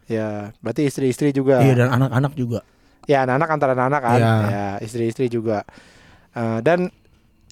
Ya, 0.05 0.53
berarti 0.61 0.85
istri-istri 0.85 1.33
juga. 1.33 1.61
Iya 1.61 1.75
dan 1.75 1.89
anak-anak 1.91 2.33
juga. 2.35 2.61
Ya, 3.05 3.25
anak-anak 3.25 3.49
antara 3.51 3.73
anak 3.75 4.01
kan. 4.01 4.17
Iya. 4.17 4.33
Ya, 4.45 4.67
istri-istri 4.79 5.29
juga. 5.29 5.65
Eh, 6.33 6.59
dan 6.61 6.89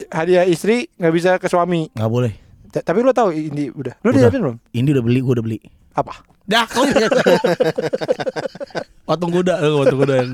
hadiah 0.08 0.44
istri 0.44 0.88
nggak 0.94 1.12
bisa 1.12 1.30
ke 1.36 1.46
suami. 1.46 1.88
Nggak 1.92 2.08
boleh. 2.08 2.32
Ta- 2.68 2.80
Tapi 2.82 2.98
lu 3.00 3.12
tahu 3.12 3.32
ini 3.32 3.68
udah. 3.68 4.00
Lu 4.00 4.12
Udah. 4.12 4.28
udah 4.28 4.32
belum? 4.32 4.56
Ini 4.70 4.88
udah 4.90 5.04
beli, 5.04 5.20
gua 5.20 5.32
udah 5.36 5.44
beli. 5.44 5.58
Apa? 5.92 6.24
Dah, 6.42 6.66
kau 6.66 6.82
Patung 9.02 9.30
kuda, 9.30 9.54
eh, 9.58 9.70
patung 9.76 10.00
kuda 10.00 10.14
yang 10.22 10.30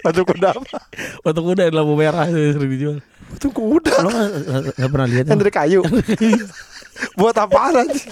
Batu 0.00 0.22
kuda 0.22 0.48
apa? 0.54 0.76
patung 1.20 1.46
kuda 1.46 1.62
yang 1.68 1.74
lampu 1.74 1.94
merah 1.96 2.24
itu 2.28 2.54
sering 2.54 2.70
dijual. 2.70 2.96
Batu 3.28 3.48
kuda. 3.50 3.94
Lo 4.04 4.08
nggak 4.08 4.88
pernah 4.88 5.06
lihat? 5.08 5.24
Yang 5.26 5.38
dari 5.40 5.52
kayu. 5.52 5.80
Buat 7.16 7.36
apaan 7.38 7.74
anjing? 7.84 8.08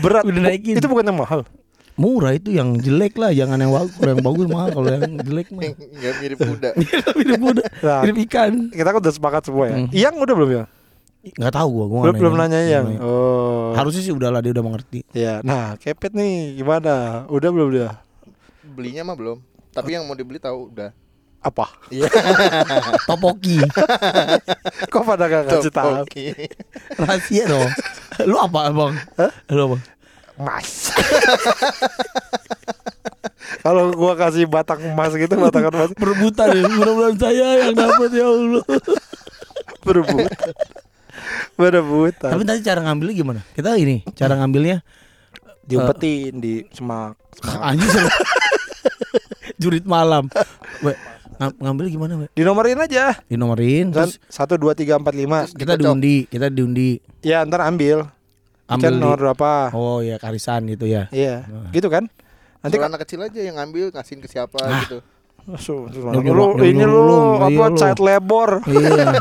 Berat. 0.00 0.22
Udah 0.24 0.40
naikin. 0.40 0.76
Itu 0.78 0.86
bukan 0.86 1.04
yang 1.04 1.18
mahal. 1.18 1.42
Murah 1.96 2.36
itu 2.36 2.52
yang 2.52 2.76
jelek 2.76 3.16
lah, 3.16 3.32
jangan 3.32 3.56
yang 3.56 3.72
bagus. 3.72 3.96
Kalau 3.96 4.10
yang 4.12 4.20
bagus 4.20 4.46
mahal, 4.52 4.68
kalau 4.68 4.88
yang 4.92 5.12
jelek 5.16 5.48
mah. 5.48 5.62
Enggak 5.72 6.14
mirip 6.20 6.38
kuda. 6.38 6.70
Hidup 7.24 7.40
kuda, 7.40 7.62
Nah, 7.80 8.00
hidup 8.04 8.16
ikan. 8.28 8.52
kita 8.68 8.88
kan 8.92 8.98
udah 9.00 9.14
sepakat 9.16 9.42
semua 9.48 9.64
ya. 9.64 9.76
Hmm. 9.80 9.88
Yang 9.96 10.14
udah 10.20 10.34
belum 10.36 10.50
ya? 10.52 10.64
Nggak 11.34 11.54
tahu 11.58 11.68
gua, 11.74 11.86
gua 11.90 12.00
Belum, 12.06 12.16
belum 12.22 12.34
nanya 12.38 12.60
yang. 12.62 12.86
Nanya. 12.86 13.00
Oh. 13.02 13.74
Harusnya 13.74 14.02
sih 14.06 14.14
udahlah 14.14 14.38
dia 14.38 14.54
udah 14.54 14.62
mengerti. 14.62 15.02
Ya, 15.10 15.42
nah, 15.42 15.74
kepet 15.74 16.14
nih 16.14 16.54
gimana? 16.54 17.26
Udah 17.26 17.50
belum 17.50 17.68
dia? 17.74 17.98
Belinya 18.62 19.02
mah 19.02 19.18
belum. 19.18 19.38
Tapi 19.74 19.98
yang 19.98 20.06
mau 20.06 20.14
dibeli 20.14 20.38
tahu 20.38 20.70
udah. 20.70 20.94
Apa? 21.42 21.66
Iya. 21.94 22.10
Topoki, 23.08 23.62
Kok 24.92 25.02
pada 25.06 25.30
gak 25.30 25.44
kasih 25.46 25.72
tahu? 25.74 25.90
Oke. 26.02 26.34
rahasia 27.02 27.44
dong. 27.46 27.70
Lu 28.26 28.34
apa 28.38 28.70
bang? 28.70 28.94
Lu 29.54 29.60
apa? 29.70 29.76
Emas. 30.36 30.90
Kalau 33.62 33.94
gua 33.94 34.14
kasih 34.18 34.46
batang 34.50 34.82
emas 34.82 35.14
gitu, 35.14 35.34
batang 35.38 35.70
emas 35.70 35.90
Perebutan 35.94 36.50
ya, 36.50 36.66
mudah-mudahan 36.66 37.16
saya 37.18 37.46
yang 37.66 37.74
dapat 37.74 38.10
ya 38.14 38.26
Allah. 38.26 38.64
berebutan. 39.86 40.54
Berebutan. 41.54 42.30
Tapi 42.30 42.42
tadi 42.42 42.60
cara 42.60 42.80
ngambilnya 42.82 43.14
gimana? 43.14 43.40
Kita 43.50 43.74
ini 43.74 44.04
cara 44.12 44.36
ngambilnya 44.36 44.80
diumpetin 45.62 46.32
di 46.36 46.54
semak. 46.70 47.16
semak. 47.34 47.60
anjing. 47.64 48.06
Jurit 49.56 49.84
malam. 49.84 50.28
We, 50.78 50.92
ng- 51.36 51.56
ngambil 51.58 51.84
gimana, 51.88 52.12
we? 52.16 52.26
Dinomorin 52.32 52.76
aja. 52.78 53.16
Dinomorin 53.24 53.88
Kan 53.88 54.06
terus 54.06 54.20
satu 54.26 54.54
dua 54.54 54.72
tiga 54.72 54.94
empat 54.94 55.12
lima. 55.12 55.44
kita 55.46 55.74
dikocok. 55.74 55.80
diundi, 55.80 56.16
kita 56.26 56.46
diundi. 56.48 57.00
Ya 57.20 57.40
ntar 57.42 57.64
ambil. 57.64 58.04
Ambil 58.66 58.92
di- 58.92 59.00
nomor 59.00 59.18
berapa? 59.18 59.70
Oh 59.72 60.02
ya 60.02 60.18
karisan 60.18 60.66
gitu 60.66 60.84
ya. 60.84 61.06
Iya, 61.08 61.46
Nah. 61.46 61.70
gitu 61.70 61.86
kan? 61.86 62.10
Nanti 62.60 62.76
kan 62.76 62.90
anak 62.90 63.06
kecil 63.06 63.22
aja 63.22 63.38
yang 63.38 63.56
ngambil 63.56 63.90
ngasihin 63.90 64.18
ke 64.18 64.26
siapa 64.26 64.58
Ah. 64.60 64.82
gitu. 64.82 64.98
Terus 65.46 65.66
Lu 65.94 66.18
ini 66.58 66.82
lu 66.82 66.98
lu, 67.00 67.18
apa 67.38 67.46
iya 67.48 67.66
child 67.72 68.00
labor. 68.02 68.50
Iya. 68.66 69.14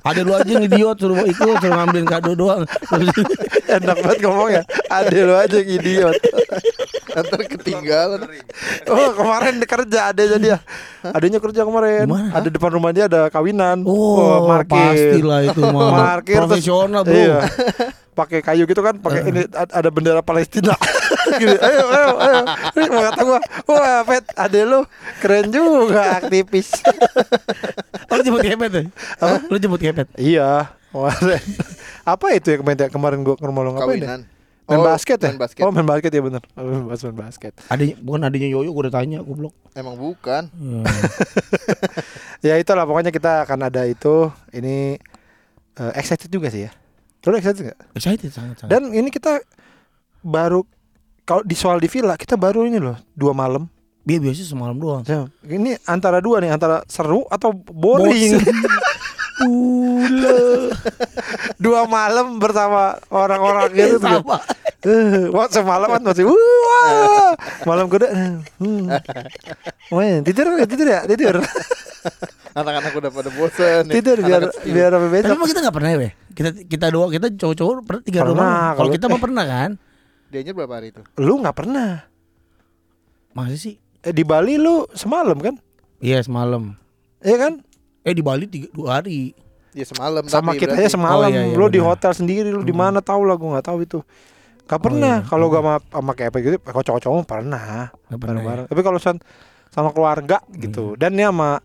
Ada 0.00 0.20
lu 0.24 0.32
aja 0.32 0.48
yang 0.48 0.64
idiot 0.64 0.96
suruh 0.96 1.20
ikut 1.22 1.60
suruh 1.60 1.76
ngambilin 1.76 2.08
kado 2.08 2.32
doang. 2.32 2.64
Enak 3.76 3.96
banget 4.00 4.18
ngomongnya. 4.24 4.62
Ada 4.88 5.18
lu 5.20 5.34
aja 5.36 5.56
yang 5.60 5.70
idiot. 5.76 6.16
Ntar 7.10 7.40
ketinggalan. 7.44 8.20
Oh 8.88 9.10
kemarin 9.12 9.60
dia 9.60 9.68
kerja 9.68 10.00
ada 10.08 10.22
jadi 10.22 10.46
ya. 10.56 10.58
Adanya 11.04 11.38
kerja 11.38 11.60
kemarin. 11.62 12.06
Ada 12.32 12.48
depan 12.48 12.70
rumah 12.72 12.90
dia 12.90 13.04
ada 13.06 13.28
kawinan. 13.28 13.84
Oh, 13.84 14.48
pastilah 14.64 15.40
itu 15.44 15.60
mah. 15.60 16.16
Terus- 16.22 16.38
Profesional, 16.38 17.02
Bro. 17.04 17.12
Iya. 17.12 17.38
Pakai 18.10 18.40
kayu 18.40 18.64
gitu 18.64 18.80
kan, 18.80 18.96
pakai 18.96 19.22
ini 19.24 19.46
a- 19.50 19.70
ada 19.72 19.88
bendera 19.88 20.20
Palestina. 20.20 20.74
gitu. 21.40 21.56
Ayo, 21.56 21.82
ayo, 21.86 22.08
ayo. 22.18 22.40
Ini 22.72 22.86
mau 22.88 23.02
kata 23.04 23.20
gua, 23.22 23.38
wah, 23.64 24.02
Pet, 24.02 24.24
ade 24.34 24.60
lu 24.62 24.82
keren 25.18 25.48
juga 25.48 26.18
aktivis. 26.18 26.74
Oh, 28.10 28.18
lu 28.18 28.26
jemput 28.26 28.42
kepet 28.42 28.72
ya? 28.72 28.82
Lu 29.46 29.56
jemput 29.56 29.78
kepet. 29.78 30.10
iya, 30.16 30.66
kemarin. 30.90 31.38
Apa 32.12 32.34
itu 32.34 32.50
ya 32.50 32.56
kemarin 32.58 32.90
kemarin 32.90 33.18
gua 33.22 33.38
ke 33.38 33.44
rumah 33.44 33.62
lu 33.62 33.70
ngapain 33.72 34.02
ya? 34.02 34.18
Main 34.66 34.78
Oh, 34.78 34.82
basket 34.84 35.14
ya? 35.16 35.30
main 35.30 35.38
basket. 35.38 35.62
Oh, 35.62 35.70
main 35.70 35.82
basket 35.84 36.10
ya 36.10 36.18
bener. 36.20 36.42
Oh, 36.52 36.62
main 36.62 36.84
bas- 36.84 37.02
main 37.04 37.14
basket. 37.16 37.54
Adanya 37.66 37.94
bukan 37.96 38.20
adanya 38.24 38.48
Yoyo 38.48 38.70
gua 38.70 38.82
udah 38.86 38.94
tanya 38.96 39.18
goblok. 39.20 39.54
Emang 39.72 39.94
bukan. 39.94 40.50
Ya. 40.50 40.82
Ya 42.40 42.54
itulah 42.56 42.82
pokoknya 42.82 43.10
kita 43.10 43.46
akan 43.46 43.58
ada 43.64 43.86
itu. 43.86 44.26
Ini 44.50 44.98
eh, 45.76 45.92
excited 45.94 46.26
juga 46.26 46.50
sih 46.50 46.66
ya. 46.66 46.70
Lu 47.28 47.36
excited 47.36 47.62
gak? 47.72 47.78
Excited 47.92 48.30
sangat 48.32 48.64
sangat. 48.64 48.70
Dan 48.72 48.92
ini 48.96 49.12
kita 49.12 49.44
baru 50.24 50.64
kalau 51.28 51.44
di 51.44 51.52
soal 51.52 51.76
di 51.76 51.88
villa 51.88 52.16
kita 52.16 52.40
baru 52.40 52.64
ini 52.64 52.80
loh 52.80 52.96
dua 53.12 53.36
malam. 53.36 53.68
Dia 54.00 54.16
biasa 54.16 54.40
semalam 54.48 54.80
doang. 54.80 55.04
Ya, 55.04 55.28
Ini 55.44 55.76
antara 55.84 56.24
dua 56.24 56.40
nih 56.40 56.50
antara 56.56 56.80
seru 56.88 57.28
atau 57.28 57.52
boring. 57.52 58.40
Dua 61.56 61.88
malam 61.88 62.36
bersama 62.36 63.00
orang-orang 63.08 63.72
gitu. 63.72 63.96
Sama. 63.96 64.36
Eh, 64.80 65.28
Wah 65.28 65.44
semalaman 65.46 66.00
masih 66.00 66.24
wah 66.24 67.36
malam 67.64 67.84
kuda. 67.86 68.08
Hmm. 68.56 68.88
Wah, 69.90 70.20
tidur 70.20 70.46
ya, 70.54 70.64
tidur 70.64 70.86
ya, 70.86 71.00
tidur. 71.04 71.36
Anak-anak 72.50 72.92
udah 72.94 73.10
pada 73.10 73.30
bosen. 73.30 73.82
nih. 73.84 73.94
tidur 73.94 74.16
biar 74.18 74.42
biar 74.62 74.90
apa 74.90 75.04
Tapi 75.04 75.14
besok. 75.14 75.34
emang 75.34 75.48
kita 75.48 75.60
gak 75.60 75.76
pernah 75.76 75.90
ya? 75.92 76.10
Kita 76.30 76.48
kita 76.64 76.86
doang, 76.88 77.10
kita 77.10 77.26
cowok-cowok 77.30 77.72
pernah 77.82 78.02
tiga 78.02 78.20
Pernah, 78.22 78.34
doang. 78.34 78.74
Kalau 78.74 78.90
kita 78.90 79.04
mah 79.06 79.20
pernah 79.20 79.44
kan? 79.44 79.70
Dianya 80.28 80.52
berapa 80.52 80.72
hari 80.72 80.88
itu? 80.90 81.00
Lu 81.16 81.34
nggak 81.38 81.52
pernah. 81.54 81.90
Masih 83.30 83.58
sih? 83.58 83.74
Eh, 84.00 84.10
di 84.10 84.22
Bali 84.22 84.56
lu 84.56 84.88
semalam 84.92 85.36
kan? 85.36 85.60
Iya 85.98 86.20
semalam. 86.20 86.72
Iya 87.20 87.36
kan? 87.38 87.52
Eh 88.00 88.14
di 88.14 88.22
Bali 88.22 88.44
tiga, 88.46 88.66
dua 88.70 88.98
hari. 88.98 89.36
Ya 89.70 89.84
semalam 89.84 90.24
Sama 90.24 90.50
tapi 90.50 90.64
kita 90.64 90.72
berarti. 90.72 90.82
aja 90.82 90.90
semalam. 90.90 91.28
Oh, 91.28 91.30
iya, 91.30 91.42
iya, 91.46 91.54
lu 91.54 91.66
di 91.66 91.78
benar. 91.78 91.88
hotel 91.90 92.12
sendiri, 92.12 92.48
lu 92.48 92.62
di 92.62 92.72
Hmm. 92.72 92.80
mana 92.88 92.98
tahu 92.98 93.22
lah 93.22 93.36
gua 93.36 93.48
nggak 93.54 93.66
tahu 93.66 93.78
itu. 93.80 94.00
Gak 94.70 94.78
Oh, 94.78 94.84
pernah. 94.86 95.14
iya. 95.18 95.26
Kalau 95.26 95.50
gak 95.50 95.62
sama, 95.66 95.74
sama 95.82 96.10
kayak 96.14 96.30
apa 96.30 96.38
gitu, 96.40 96.56
kalau 96.62 96.84
cowok-cowok 96.86 97.26
pernah. 97.26 97.90
Gak 98.06 98.18
pernah. 98.22 98.40
ya? 98.40 98.64
Tapi 98.70 98.80
kalau 98.80 98.98
san- 99.02 99.22
sama 99.68 99.90
keluarga 99.90 100.38
Iya. 100.46 100.58
gitu. 100.62 100.94
Dan 100.94 101.18
dia 101.18 101.34
sama 101.34 101.58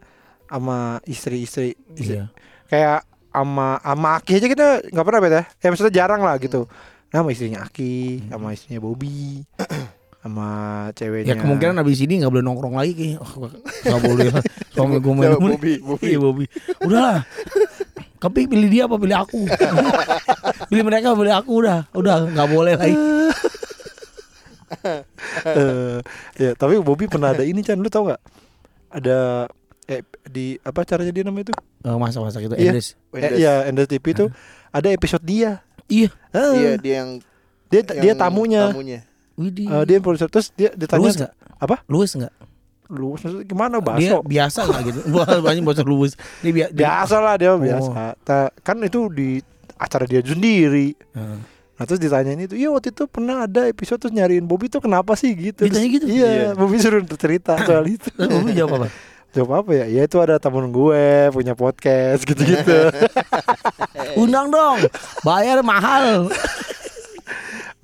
sama 0.46 0.78
istri-istri 1.06 1.74
istri- 1.94 2.18
Iya. 2.18 2.34
kayak 2.66 3.06
sama 3.30 3.78
sama 3.78 4.08
Aki 4.18 4.32
aja 4.36 4.48
kita 4.48 4.68
nggak 4.90 5.06
pernah 5.06 5.22
beda. 5.22 5.42
Ya 5.60 5.68
maksudnya 5.70 5.94
jarang 5.94 6.22
lah 6.22 6.38
gitu. 6.38 6.66
Nah, 7.10 7.22
sama 7.22 7.30
istrinya 7.30 7.62
Aki, 7.62 8.26
sama 8.28 8.48
istrinya 8.52 8.80
Bobby, 8.80 9.46
sama 10.22 10.48
ceweknya. 10.92 11.32
Ya 11.32 11.36
kemungkinan 11.38 11.78
abis 11.78 12.02
ini 12.02 12.20
nggak 12.20 12.32
boleh 12.32 12.44
nongkrong 12.44 12.76
lagi 12.76 12.92
kayaknya. 12.92 13.20
Oh, 13.22 13.48
nggak 13.86 14.02
boleh. 14.02 14.26
Suami 14.76 14.98
gue 15.00 15.14
main. 15.14 15.32
Bobby, 15.38 15.74
Bobby. 15.80 16.06
Iya 16.10 16.18
Bobby. 16.20 16.46
Udahlah. 16.82 17.22
Tapi 18.16 18.48
pilih 18.48 18.70
dia 18.72 18.84
apa 18.88 18.96
pilih 18.98 19.18
aku? 19.18 19.42
pilih 20.72 20.84
mereka 20.84 21.12
apa 21.14 21.18
pilih 21.20 21.36
aku 21.36 21.52
udah. 21.62 21.80
Udah 21.94 22.16
nggak 22.26 22.48
boleh 22.50 22.74
lagi. 22.80 22.96
Eh, 25.46 25.98
ya, 26.42 26.52
tapi 26.58 26.78
Bobby 26.82 27.06
pernah 27.06 27.32
ada 27.32 27.46
ini 27.46 27.62
Chan, 27.62 27.78
lu 27.78 27.90
tau 27.90 28.10
nggak? 28.10 28.22
Ada 28.98 29.48
eh, 29.86 30.02
di 30.26 30.58
apa 30.62 30.82
caranya 30.86 31.14
dia 31.14 31.24
namanya 31.26 31.52
itu? 31.52 31.56
Oh, 31.86 32.02
masak-masak 32.02 32.50
itu 32.50 32.56
Iya. 32.58 32.72
Endes. 32.74 32.88
Eh, 33.14 33.32
iya, 33.40 33.54
Endes 33.70 33.86
TV 33.90 34.06
itu 34.14 34.26
ada 34.74 34.88
episode 34.90 35.22
dia. 35.22 35.62
Iya. 35.86 36.10
Eh, 36.34 36.54
Iya, 36.58 36.72
dia 36.82 36.94
yang 37.06 37.10
dia 37.70 37.82
dia 37.86 38.12
yang 38.14 38.20
tamunya. 38.20 38.74
Tamunya. 38.74 39.00
Widih. 39.38 39.68
Eh, 39.70 39.84
dia 39.86 39.98
produser 40.02 40.30
terus 40.32 40.50
dia 40.54 40.74
ditanya 40.74 41.02
luwes 41.02 41.16
enggak? 41.20 41.34
Apa? 41.62 41.76
Luwes 41.86 42.12
enggak? 42.18 42.34
Lu 42.88 43.14
maksudnya 43.14 43.42
gimana 43.42 43.78
Dia 43.78 43.86
bakso? 43.90 44.18
biasa 44.22 44.60
enggak 44.64 44.82
gitu? 44.88 45.00
Banyak 45.42 45.64
bocor 45.64 45.86
luwes. 45.86 46.14
Dia 46.40 46.52
bia- 46.52 46.70
dia- 46.70 46.86
Biasa 46.86 47.16
lah 47.18 47.36
dia 47.36 47.52
Oh. 47.52 47.58
biasa. 47.58 48.20
Ta- 48.22 48.54
kan 48.60 48.78
itu 48.80 49.10
di 49.10 49.42
acara 49.76 50.04
dia 50.04 50.22
sendiri. 50.22 50.94
Heeh. 51.12 51.38
Nah 51.76 51.84
terus 51.84 52.00
ditanyain 52.00 52.40
itu, 52.40 52.56
iya 52.56 52.72
waktu 52.72 52.88
itu 52.90 53.04
pernah 53.04 53.44
ada 53.44 53.68
episode 53.68 54.00
terus 54.00 54.16
nyariin 54.16 54.44
Bobby 54.44 54.66
tuh 54.66 54.80
kenapa 54.80 55.12
sih 55.14 55.36
gitu? 55.36 55.68
Ditanya 55.68 55.76
Terus, 55.82 55.94
gitu? 55.94 56.06
Iya, 56.08 56.30
Iya. 56.32 56.50
Bobby 56.54 56.78
suruh 56.78 57.04
cerita 57.12 57.60
soal 57.68 57.84
itu. 57.86 58.08
Terus 58.08 58.32
Bobby 58.32 58.56
jawab 58.56 58.72
apa? 58.80 58.88
Jawab 59.36 59.52
apa 59.60 59.72
ya? 59.74 59.86
Ya 59.90 60.02
itu 60.04 60.16
ada 60.16 60.40
temen 60.40 60.72
gue 60.72 61.04
punya 61.30 61.52
podcast 61.52 62.24
gitu-gitu. 62.24 62.72
Undang 64.24 64.48
dong. 64.48 64.88
Bayar 65.22 65.60
mahal. 65.60 66.32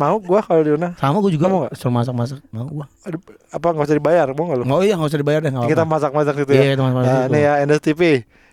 Mau 0.01 0.17
gua 0.17 0.41
kalau 0.41 0.61
diundang? 0.61 0.97
Sama 0.97 1.21
gue 1.21 1.31
juga 1.31 1.45
Kamu 1.45 1.57
nggak? 1.61 1.73
suruh 1.77 1.93
masak-masak. 1.93 2.41
Mau 2.49 2.65
gua. 2.65 2.85
Aduh, 3.03 3.21
apa 3.47 3.67
nggak 3.69 3.85
usah 3.85 3.97
dibayar? 3.97 4.27
Mau 4.33 4.43
nggak 4.43 4.57
lu? 4.57 4.63
Oh 4.65 4.81
iya 4.81 4.97
enggak 4.97 5.09
usah 5.09 5.19
dibayar 5.19 5.39
deh 5.39 5.51
enggak 5.51 5.69
Kita 5.69 5.83
masak-masak 5.85 6.33
gitu 6.35 6.51
Iya, 6.51 6.57
ya. 6.57 6.69
kita 6.73 6.81
masak-masak 6.81 7.05
Nah, 7.07 7.21
gitu. 7.21 7.31
nih 7.31 7.41
ya 7.41 7.53
Endes 7.59 7.79
TV. 7.79 8.01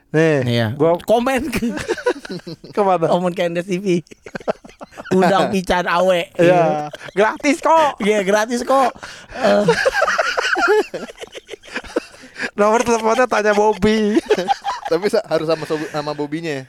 Nih, 0.09 0.37
Iya. 0.47 0.67
gua 0.75 0.90
komen 0.99 1.40
ke 1.49 1.73
ke 2.76 2.81
mana? 2.81 3.09
komen 3.09 3.33
ke 3.33 3.43
Endes 3.43 3.64
TV. 3.64 4.05
Undang 5.11 5.49
pican 5.55 5.88
awe. 5.88 6.21
Iya, 6.35 6.93
gratis 7.11 7.57
kok. 7.59 7.97
Iya 7.99 8.21
gratis 8.23 8.61
kok. 8.61 8.93
Eh, 9.33 9.64
Nomor 12.55 12.83
teleponnya 12.83 13.25
tanya 13.25 13.52
Bobby. 13.52 14.19
Tapi 14.90 15.05
harus 15.11 15.47
sama 15.47 15.64
sama 15.88 16.12
bobinya. 16.12 16.64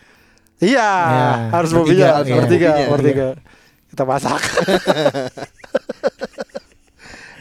iya, 0.59 0.89
Iya, 0.91 1.29
harus 1.51 1.71
bertiga, 1.71 2.03
ya, 2.03 2.11
iya. 2.21 2.35
bertiga, 2.35 2.69
bertiga. 2.89 3.27
Kita 3.99 4.07
masak. 4.07 4.39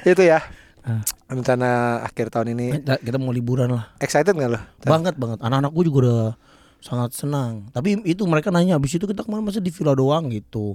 itu 0.03 0.23
ya. 0.27 0.43
Ah. 0.83 1.07
Rencana 1.31 2.03
akhir 2.03 2.35
tahun 2.35 2.59
ini 2.59 2.83
kita- 2.83 3.23
mau 3.23 3.31
liburan 3.31 3.71
lah. 3.71 3.95
excited 4.03 4.35
nggak 4.35 4.51
lo? 4.51 4.61
Banget 4.83 5.15
banget. 5.15 5.39
Anak-anakku 5.39 5.87
juga 5.87 5.99
udah 6.03 6.23
sangat 6.83 7.15
senang. 7.15 7.71
Tapi 7.71 8.03
itu 8.03 8.27
mereka 8.27 8.51
nanya 8.51 8.75
habis 8.75 8.91
itu 8.91 9.07
kita 9.07 9.23
kemarin 9.23 9.47
masa 9.47 9.63
di 9.63 9.71
villa 9.71 9.95
doang 9.95 10.27
gitu. 10.35 10.75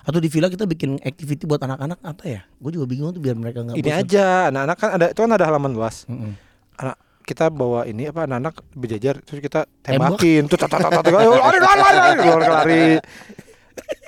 Atau 0.00 0.16
di 0.16 0.32
villa 0.32 0.48
kita 0.48 0.64
bikin 0.64 0.96
activity 1.04 1.44
buat 1.44 1.60
anak-anak 1.60 2.00
apa 2.00 2.24
ya? 2.24 2.40
Gue 2.56 2.72
juga 2.72 2.88
bingung 2.88 3.12
tuh 3.12 3.20
biar 3.20 3.36
mereka 3.36 3.68
nggak 3.68 3.76
Ini 3.76 3.84
bosan. 3.84 4.00
aja, 4.00 4.26
anak-anak 4.48 4.76
kan 4.80 4.88
ada 4.96 5.06
itu 5.12 5.20
kan 5.20 5.32
ada 5.36 5.44
halaman 5.44 5.76
luas. 5.76 6.08
Mm-mm. 6.08 6.32
Anak 6.80 6.96
kita 7.28 7.52
bawa 7.52 7.84
ini 7.84 8.08
apa 8.08 8.24
anak-anak 8.24 8.64
berjajar 8.72 9.20
terus 9.20 9.44
kita 9.44 9.68
Tembak. 9.84 10.16
tembakin 10.16 10.42
tuh 10.48 10.56
tat, 10.56 10.72
tat, 10.72 10.80
tat, 10.80 11.04
tat, 11.04 11.12
ayo, 11.12 11.36
lari 11.36 11.60
lari 11.60 11.80
lari 11.84 12.48
lari 12.48 12.82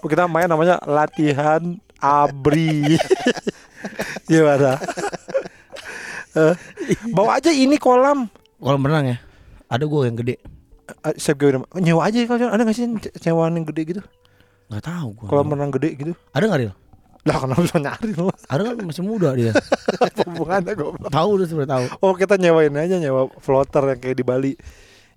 kita 0.02 0.24
main 0.24 0.46
namanya 0.46 0.78
latihan 0.82 1.60
abri 1.96 2.96
gimana 4.24 4.76
Eh, 6.30 6.54
bawa 7.10 7.36
aja 7.36 7.50
ini 7.50 7.74
kolam 7.74 8.30
Kolam 8.56 8.86
renang 8.86 9.02
ya. 9.08 9.18
Ada 9.66 9.82
gue 9.82 10.00
yang 10.04 10.14
gede. 10.14 10.38
Eh, 11.02 11.14
saya 11.16 11.34
gue 11.34 11.58
nyewa 11.74 12.06
aja 12.06 12.22
kalau 12.22 12.46
ada 12.46 12.62
nggak 12.62 12.70
sih 12.72 12.86
nyewaan 13.20 13.58
yang 13.58 13.66
gede 13.66 13.82
gitu 13.84 14.02
Nggak 14.66 14.84
tahu 14.84 15.08
gue. 15.12 15.26
kolam 15.26 15.50
renang 15.50 15.70
gede 15.70 15.90
gitu 15.96 16.12
Ada 16.30 16.46
nggak 16.46 16.60
dia? 16.60 16.74
lah 17.20 17.36
kenapa 17.36 17.60
bisa 17.60 17.76
nyari 17.76 18.10
lo 18.14 18.30
Ada 18.46 18.60
kan 18.62 18.74
masih 18.80 19.02
muda 19.02 19.28
dia. 19.34 19.52
hubungannya 20.22 20.72
gue 20.72 20.88
tahu 21.10 21.28
udah 21.34 21.46
sebenarnya 21.46 21.72
tahu. 21.74 21.84
oh 22.00 22.12
kita 22.14 22.34
nyewain 22.36 22.74
aja 22.74 22.96
nyewa 22.96 23.22
floater 23.36 23.82
yang 23.88 23.98
kayak 23.98 24.16
di 24.16 24.22
Bali 24.22 24.52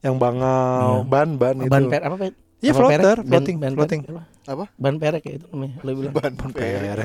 yang 0.01 0.17
bangau 0.17 0.99
Iya. 0.99 1.07
ban 1.07 1.29
ban 1.37 1.55
itu 1.59 1.69
Ban 1.69 1.83
per 1.87 2.01
apa 2.01 2.15
Pet? 2.17 2.33
Iya, 2.63 2.71
floater, 2.71 2.95
perek? 2.95 3.17
Ban- 3.19 3.27
floating, 3.27 3.55
ban 3.59 3.73
floating. 3.75 4.01
perek 4.01 4.15
apa? 4.15 4.23
Apa? 4.47 4.65
Ban 4.73 4.95
perek 4.95 5.23
ya 5.23 5.33
itu 5.35 5.45
namanya. 5.51 5.75
Lo 5.83 5.89
bilang. 5.93 6.13
Ban 6.15 6.33
perek. 6.33 6.63
Iya, 6.63 7.03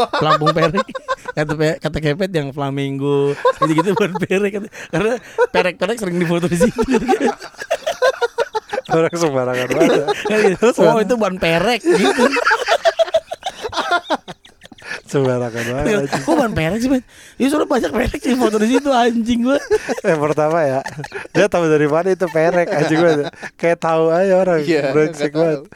pelampung 0.20 0.48
perek. 0.52 0.84
Kata 1.32 1.52
kata 1.80 1.98
kepet 1.98 2.30
yang 2.30 2.48
flamingo, 2.52 3.32
gitu-gitu 3.58 3.96
ban 3.96 4.12
perek. 4.14 4.50
Kata- 4.52 4.72
Karena 4.92 5.12
perek-perek 5.48 5.96
sering 5.96 6.20
difoto 6.20 6.44
di 6.44 6.58
situ. 6.60 6.80
orang 8.88 9.12
sembarangan 9.12 9.68
banget 9.68 10.00
Kan 10.24 10.38
gitu. 10.48 10.68
oh 10.80 10.96
itu 10.96 11.14
ban 11.14 11.36
perek 11.36 11.80
gitu. 11.84 12.24
sembarangan 15.08 15.64
banget 15.66 16.08
Kok 16.20 16.34
ban 16.34 16.52
perek 16.52 16.78
sih, 16.78 16.88
Pet? 16.88 17.02
Ya 17.36 17.46
suruh 17.48 17.64
banyak 17.64 17.88
perek 17.88 18.20
sih 18.20 18.34
foto 18.34 18.56
di 18.56 18.68
situ 18.68 18.88
anjing 18.88 19.40
gua. 19.42 19.58
yang 20.02 20.20
pertama 20.20 20.58
ya 20.60 20.80
dia 21.30 21.46
tahu 21.46 21.64
dari 21.64 21.84
mana 21.84 22.08
itu 22.08 22.24
perek 22.24 22.68
aja 22.68 22.92
gue 22.92 23.12
kayak 23.54 23.78
tahu 23.78 24.08
aja 24.08 24.34
orang 24.36 24.60
Iya, 24.60 24.92
brengsek 24.92 25.32
banget 25.32 25.66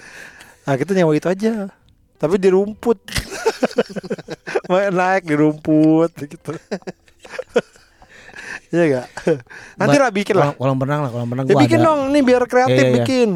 nah 0.62 0.74
kita 0.76 0.90
nyewa 0.92 1.12
itu 1.12 1.26
aja 1.26 1.72
tapi 2.16 2.36
di 2.36 2.48
rumput 2.48 2.98
Main 4.70 4.90
naik 4.90 5.24
di 5.24 5.34
rumput 5.34 6.10
gitu 6.20 6.54
Iya 8.70 8.84
gak? 8.88 9.06
Nanti 9.76 9.96
lah 9.96 10.08
bikin 10.08 10.34
lah 10.34 10.54
Kolam, 10.54 10.76
kolam 10.76 10.78
renang 10.80 11.00
lah, 11.04 11.10
kolam 11.10 11.28
renang 11.28 11.44
Ya 11.44 11.52
gua 11.52 11.60
bikin 11.60 11.78
ada. 11.78 11.86
dong 11.88 12.00
nih 12.08 12.22
biar 12.22 12.42
kreatif 12.46 12.72
Iya, 12.72 12.80
iya, 12.80 12.88
iya. 12.88 12.96
bikin 12.98 13.30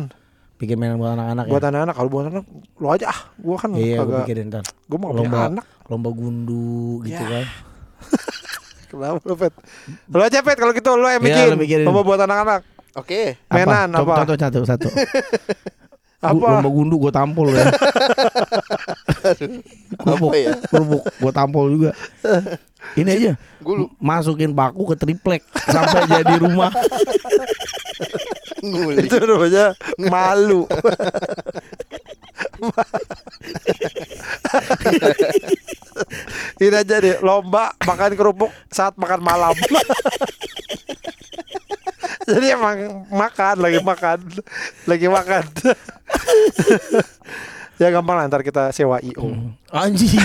Bikin 0.57 0.77
mainan 0.79 0.97
buat 0.97 1.13
anak-anak 1.13 1.45
ya. 1.45 1.51
Buat 1.53 1.65
anak-anak 1.67 1.95
kalau 1.95 2.09
buat 2.09 2.25
anak 2.27 2.45
lu 2.75 2.87
aja 2.89 3.07
ah 3.07 3.21
Gua 3.37 3.57
kan 3.59 3.69
Iya, 3.75 4.01
gua 4.01 4.05
kagak 4.07 4.19
pikirin 4.25 4.45
ntar. 4.49 4.65
Gua 4.87 4.99
mau 4.99 5.11
punya 5.13 5.29
anak 5.53 5.67
lomba 5.87 6.11
gundu 6.11 7.01
gitu 7.03 7.17
Ya. 7.17 7.31
kan. 7.33 7.47
Kenapa 8.91 9.19
lu 9.21 9.35
Pet? 9.35 9.55
Lu 10.07 10.21
aja 10.21 10.39
Pet 10.41 10.57
kalau 10.57 10.71
gitu 10.71 10.91
lu 10.95 11.07
yang 11.07 11.19
Iya, 11.19 11.27
bikin 11.27 11.45
lu 11.49 11.59
bikin. 11.59 11.79
Lomba 11.83 12.03
buat 12.03 12.21
anak-anak 12.21 12.63
Oke. 12.97 13.37
Mainan 13.51 13.93
Coba 13.93 14.13
apa? 14.17 14.25
Satu 14.25 14.35
satu 14.43 14.59
satu. 14.65 14.89
Apa? 16.19 16.47
Lomba 16.59 16.69
gundu 16.69 16.97
gue 16.97 17.13
tampol 17.13 17.53
ya. 17.53 17.67
Kerupuk, 19.97 20.31
Apa 20.31 20.37
ya? 20.39 20.55
kerupuk 20.65 21.03
gue 21.05 21.33
tampol 21.35 21.65
juga. 21.69 21.91
Ini 22.95 23.11
aja 23.11 23.33
masukin 23.99 24.55
baku 24.55 24.87
ke 24.87 24.97
triplek 24.97 25.43
sampai 25.67 26.07
jadi 26.07 26.35
rumah. 26.39 26.71
Itu 28.97 29.19
namanya 29.21 29.75
malu 30.01 30.65
Ini 36.61 36.73
aja 36.73 36.97
deh 37.01 37.17
lomba 37.25 37.73
makan 37.85 38.13
kerupuk 38.17 38.53
saat 38.69 38.97
makan 39.01 39.21
malam. 39.25 39.55
Jadi 42.27 42.47
emang 42.51 43.07
makan 43.07 43.57
lagi 43.63 43.79
makan 43.81 44.19
lagi 44.85 45.07
makan. 45.07 45.45
ya 47.81 47.89
gampang 47.93 48.17
lah 48.19 48.27
ntar 48.27 48.43
kita 48.43 48.75
sewa 48.75 48.99
IO. 48.99 49.31
Anjing. 49.71 50.19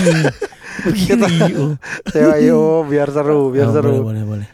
Begini. 0.82 1.54
oh. 1.54 1.78
Sewa 2.10 2.34
IO 2.42 2.82
biar 2.84 3.08
seru, 3.14 3.54
biar 3.54 3.70
Oh, 3.70 3.74
seru. 3.76 4.02
Boleh, 4.02 4.02
boleh, 4.02 4.22
boleh. 4.26 4.48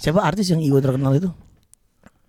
Siapa 0.00 0.24
artis 0.24 0.48
yang 0.48 0.64
Iwo 0.64 0.80
terkenal 0.80 1.12
itu? 1.20 1.28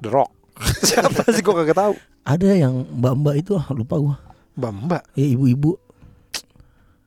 The 0.04 0.12
Rock. 0.12 0.36
Siapa 0.84 1.24
sih 1.32 1.40
gua 1.40 1.64
kagak 1.64 1.80
tahu. 1.80 1.94
Ada 2.28 2.60
yang 2.60 2.84
mbak-mbak 2.92 3.40
itu 3.40 3.56
ah 3.56 3.72
lupa 3.72 3.96
gua. 3.96 4.20
Bamba. 4.60 5.00
Ya 5.14 5.26
ibu-ibu. 5.26 5.80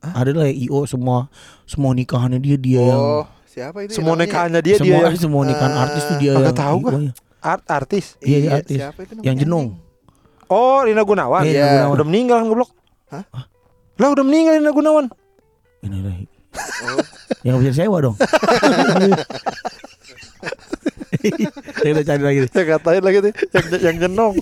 Ada 0.03 0.35
lah 0.35 0.51
yang 0.51 0.59
IO 0.67 0.81
semua 0.83 1.31
semua 1.63 1.95
nikahannya 1.95 2.37
dia 2.37 2.59
dia 2.59 2.83
yang 2.83 2.99
Oh, 2.99 3.25
siapa 3.45 3.87
itu? 3.87 3.95
Semua 3.95 4.13
namanya? 4.13 4.27
nikahannya 4.27 4.61
dia 4.61 4.75
semua 4.75 4.89
dia 4.91 5.07
yang 5.07 5.15
semua 5.17 5.43
nikahan 5.47 5.71
Eh, 5.71 5.79
artis 5.79 6.03
tuh 6.03 6.17
dia 6.17 6.31
kagak 6.33 6.43
yang 6.43 6.59
tahu. 6.59 6.79
IO-nya. 6.83 7.13
art 7.41 7.65
artis. 7.69 8.05
Iya, 8.19 8.37
iya, 8.37 8.51
artis. 8.57 8.79
Siapa 8.79 8.99
itu? 8.99 9.13
Yang 9.21 9.37
jenong. 9.43 9.67
Oh, 10.47 10.83
Rina 10.83 11.03
Gunawan. 11.03 11.43
Iya, 11.43 11.53
Iya. 11.53 11.63
Rina 11.63 11.71
Gunawan. 11.79 11.95
Udah 11.95 12.07
meninggal 12.09 12.37
kan 12.37 12.47
goblok. 12.47 12.71
Hah? 13.09 13.25
Lah 13.95 14.09
udah 14.11 14.25
meninggal 14.25 14.53
Rina 14.59 14.73
Gunawan. 14.73 15.07
Ini 15.81 15.99
lagi. 16.01 16.27
Oh, 16.83 16.99
Yang 17.43 17.57
bisa 17.63 17.73
sewa 17.79 17.97
dong. 18.01 18.17
Kita 21.83 22.01
cari 22.05 22.23
lagi. 22.23 22.41
Ya 22.51 22.63
katain 22.67 23.03
lagi 23.03 23.19
tuh 23.23 23.33
yang 23.55 23.67
yang 23.81 23.97
jenong. 24.09 24.35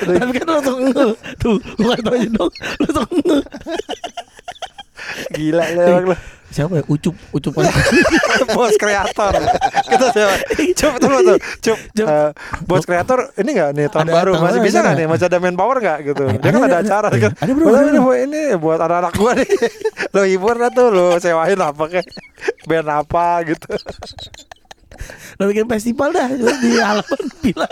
Tapi 0.00 0.32
kan 0.38 0.46
langsung 0.48 0.78
nge. 0.86 1.06
Tuh, 1.38 1.56
bukan 1.78 1.98
tahu 2.02 2.16
dong. 2.30 2.52
Langsung 2.82 3.08
nge. 3.10 3.38
Gila 5.34 5.64
lu 5.74 5.80
orang 5.80 6.06
lu. 6.12 6.16
Siapa 6.50 6.82
ya? 6.82 6.84
Ucup, 6.90 7.14
ucup. 7.30 7.54
bos 8.58 8.74
kreator. 8.74 9.38
Kita. 9.86 10.06
Coba 10.82 10.96
tunggu 10.98 11.18
tuh. 11.22 11.38
Coba. 11.62 11.78
Coba. 11.94 12.10
eh, 12.10 12.30
bos 12.66 12.82
kreator 12.82 13.18
ini 13.38 13.50
enggak 13.54 13.70
nih 13.78 13.86
tahun 13.86 14.10
Ada 14.10 14.12
baru 14.18 14.30
masih 14.34 14.58
bisa 14.58 14.82
enggak 14.82 14.90
nggak? 14.90 14.98
nih? 14.98 15.06
Masih 15.06 15.26
ada 15.30 15.38
manpower 15.38 15.78
enggak 15.78 15.98
gitu. 16.10 16.24
Dia 16.26 16.50
kan 16.50 16.62
ada, 16.66 16.78
acara 16.82 17.06
Ada, 17.06 17.18
kan. 17.22 17.32
ada, 17.38 17.50
bro, 17.54 17.70
ini, 17.70 18.26
ini 18.26 18.42
buat 18.58 18.82
anak-anak 18.82 19.12
gua 19.14 19.32
nih. 19.38 19.50
Lo 20.10 20.20
hibur 20.26 20.58
dah 20.58 20.70
tuh 20.74 20.86
lo 20.90 21.06
sewain 21.22 21.54
apa 21.62 21.82
kayak 21.86 22.06
band 22.66 22.88
apa 22.90 23.26
gitu. 23.46 23.70
Lo 25.40 25.48
bikin 25.48 25.64
festival 25.64 26.12
dah 26.12 26.28
di 26.36 26.76
halaman 26.84 27.24
villa. 27.40 27.68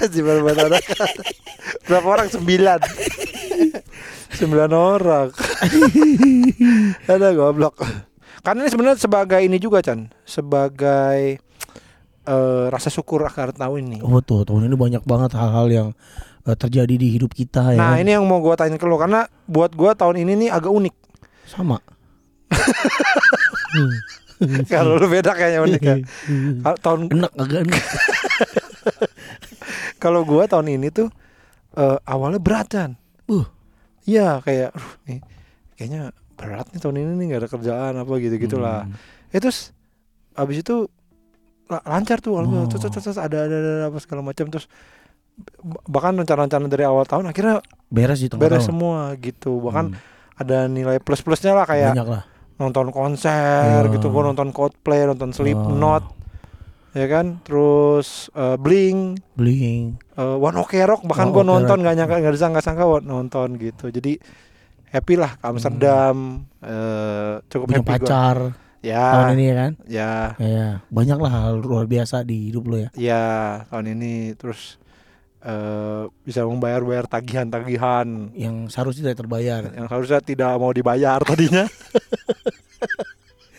Festival 0.00 0.40
buat 0.40 0.56
anak. 0.56 0.80
Berapa 1.84 2.08
orang? 2.08 2.28
Sembilan. 2.32 2.80
Sembilan 4.32 4.70
orang. 4.72 5.28
Ada 7.04 7.36
goblok. 7.36 7.84
Karena 8.40 8.64
ini 8.64 8.70
sebenarnya 8.72 8.96
sebagai 8.96 9.44
ini 9.44 9.60
juga 9.60 9.84
Chan, 9.84 10.08
sebagai 10.24 11.36
eh, 12.24 12.64
rasa 12.72 12.88
syukur 12.88 13.28
akan 13.28 13.52
tahun 13.60 13.78
ini. 13.92 13.98
Oh 14.00 14.24
tuh 14.24 14.48
tahun 14.48 14.72
ini 14.72 14.76
banyak 14.78 15.04
banget 15.04 15.36
hal-hal 15.36 15.68
yang 15.68 15.88
eh, 16.48 16.56
terjadi 16.56 16.96
di 16.96 17.12
hidup 17.12 17.36
kita 17.36 17.76
ya. 17.76 17.78
Nah 17.78 17.92
kan? 18.00 18.08
ini 18.08 18.16
yang 18.16 18.24
mau 18.24 18.40
gua 18.40 18.56
tanya 18.56 18.80
ke 18.80 18.88
lo 18.88 18.96
karena 18.96 19.28
buat 19.44 19.76
gua 19.76 19.92
tahun 19.92 20.24
ini 20.24 20.48
nih 20.48 20.50
agak 20.54 20.72
unik. 20.72 20.94
sama. 21.44 21.76
Kalau 24.72 24.96
lu 24.96 25.06
beda 25.06 25.32
kayaknya 25.32 25.60
unik 25.60 25.82
ya. 25.82 25.96
Tahun 26.84 27.00
enak 27.08 27.32
agak 27.34 27.58
enak. 27.64 27.82
kalau 29.98 30.22
gua 30.22 30.46
tahun 30.46 30.78
ini 30.78 30.88
tuh 30.88 31.08
eh, 31.74 31.98
awalnya 32.04 32.38
berat 32.38 32.70
Chan. 32.70 32.90
Uh. 33.26 33.44
Iya 34.02 34.40
kayak, 34.40 34.72
aduh 34.72 34.92
nih 35.04 35.18
kayaknya 35.74 36.00
berat 36.32 36.66
nih 36.70 36.80
tahun 36.80 36.96
ini 36.96 37.10
nih 37.12 37.24
nggak 37.28 37.40
ada 37.42 37.50
kerjaan 37.50 37.92
apa 37.98 38.12
gitu 38.16 38.34
gitulah. 38.38 38.86
Hmm. 38.86 38.94
Eh 39.28 39.38
terus 39.38 39.74
abis 40.32 40.62
itu 40.62 40.86
la- 41.66 41.84
lancar 41.84 42.22
tuh, 42.22 42.38
Oh. 42.38 42.64
terus, 42.64 42.80
terus, 42.80 43.04
terus 43.04 43.18
ada, 43.18 43.44
ada 43.44 43.56
ada 43.58 43.72
apa 43.90 43.98
segala 43.98 44.22
macam 44.22 44.48
terus 44.48 44.70
bahkan 45.84 46.14
rencana-rencana 46.14 46.66
dari 46.66 46.82
awal 46.82 47.04
tahun 47.04 47.26
akhirnya 47.26 47.62
Beres 47.86 48.18
di 48.18 48.26
tengah 48.26 48.40
beres 48.40 48.64
tahun. 48.64 48.68
semua 48.72 48.98
gitu 49.18 49.60
bahkan 49.60 49.92
Hmm. 49.92 49.98
ada 50.34 50.66
nilai 50.66 50.98
plus 50.98 51.20
plusnya 51.20 51.52
lah 51.52 51.62
kayak 51.62 51.94
banyak 51.94 52.08
lah. 52.08 52.22
Nonton 52.58 52.90
konser 52.90 53.80
Ya. 53.80 53.88
gitu 53.88 54.06
gua 54.08 54.22
nonton 54.24 54.50
Coldplay 54.50 55.02
nonton 55.04 55.30
Slipknot 55.30 56.04
ya 56.90 57.06
kan 57.06 57.38
terus 57.40 58.32
eh, 58.32 58.56
Blink 58.56 59.22
Bling. 59.32 59.94
eh, 60.12 60.36
One 60.36 60.58
Ok 60.58 60.74
Rock 60.82 61.02
bahkan 61.04 61.28
One 61.28 61.32
gua 61.32 61.42
Ok 61.42 61.48
nonton 61.48 61.70
Rock. 61.72 61.82
nggak 61.82 61.94
nyangka 61.96 62.16
nggak 62.18 62.34
disangka 62.34 62.60
sangka 62.60 62.84
nonton 63.00 63.48
gitu 63.56 63.88
jadi 63.88 64.18
happy 64.88 65.14
lah 65.14 65.32
ke 65.32 65.44
Amsterdam 65.44 66.16
eh, 66.60 67.32
cukup 67.46 67.66
Punya 67.68 67.78
happy 67.78 67.86
gua. 67.88 67.98
pacar 68.00 68.36
ya 68.78 69.04
tahun 69.12 69.30
ini 69.32 69.44
ya 69.44 69.54
kan. 69.54 69.72
ya 69.86 70.12
Ya, 70.36 70.66
banyak 70.88 71.18
lah 71.18 71.30
hal 71.32 71.54
luar 71.58 71.84
biasa 71.84 72.22
di 72.22 72.48
hidup 72.48 72.64
lo 72.64 72.76
ya. 72.76 72.90
Ya 72.92 73.24
tahun 73.68 73.92
ini 73.92 74.12
terus 74.34 74.78
eh 75.38 76.02
bisa 76.22 76.42
membayar-bayar 76.42 77.06
tagihan-tagihan 77.06 78.34
Yang 78.34 78.70
seharusnya 78.70 79.02
tidak 79.08 79.18
terbayar. 79.20 79.62
yang 79.68 79.86
harusnya 79.86 80.18
tidak 80.20 80.50
mau 80.54 80.70
dibayar 80.70 81.18
tadinya. 81.20 81.64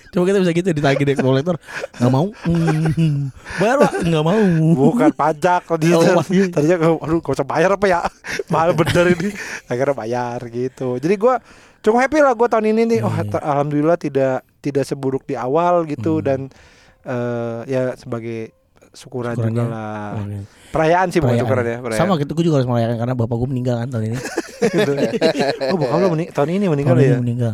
Coba 0.10 0.26
kita 0.26 0.42
bisa 0.42 0.52
gitu 0.52 0.70
ditagih 0.74 1.06
deh 1.06 1.15
kolektor 1.15 1.62
nggak 1.96 2.10
mau. 2.10 2.34
Hmm. 2.42 3.30
Bayar 3.62 3.78
pak 3.80 3.94
nggak 4.02 4.26
mau. 4.26 4.42
Bukan 4.74 5.12
pajak 5.13 5.62
tadinya. 5.70 6.02
Oh, 6.18 6.26
iya. 6.28 6.50
tadinya 6.50 6.78
aduh 6.98 7.22
gak 7.22 7.38
usah 7.38 7.46
bayar 7.46 7.78
apa 7.78 7.86
ya? 7.86 8.02
Mahal 8.50 8.74
bener 8.74 9.13
ini. 9.13 9.30
Akhirnya 9.70 9.94
bayar 9.94 10.39
gitu. 10.50 10.98
Jadi 10.98 11.13
gua 11.13 11.38
cukup 11.80 12.02
happy 12.02 12.20
lah 12.20 12.34
gua 12.34 12.50
tahun 12.50 12.74
ini 12.74 12.82
nih. 12.89 13.00
Oh, 13.00 13.13
Iya. 13.13 13.30
ta- 13.30 13.46
alhamdulillah 13.46 13.96
tidak 13.96 14.42
tidak 14.60 14.84
seburuk 14.84 15.24
di 15.24 15.38
awal 15.38 15.86
gitu 15.86 16.18
Hmm. 16.20 16.26
dan 16.26 16.39
eh 17.00 17.60
ya 17.70 17.94
sebagai 17.94 18.50
syukuran 18.91 19.34
juga 19.34 19.47
Syukurannya. 19.47 19.65
lah. 19.65 20.10
Oke. 20.15 20.38
Perayaan 20.69 21.08
sih 21.10 21.19
bukan 21.19 21.38
syukuran 21.38 21.63
ya, 21.63 21.78
perayaan. 21.80 21.99
Sama 21.99 22.13
gitu 22.17 22.32
gue 22.34 22.43
juga 22.43 22.56
harus 22.58 22.67
merayakan 22.67 22.97
karena 22.97 23.13
bapak 23.13 23.36
gue 23.36 23.49
meninggal 23.49 23.75
kan 23.78 23.88
tahun 23.89 24.04
ini. 24.10 24.17
Gitu. 24.60 24.91
oh, 25.71 25.78
bokap 25.80 25.97
lo 25.97 26.08
mening- 26.12 26.32
tahun 26.36 26.49
ini 26.52 26.65
meninggal 26.67 26.91
tahun 26.93 26.99
ya? 27.02 27.10
ini 27.10 27.23
meninggal. 27.23 27.54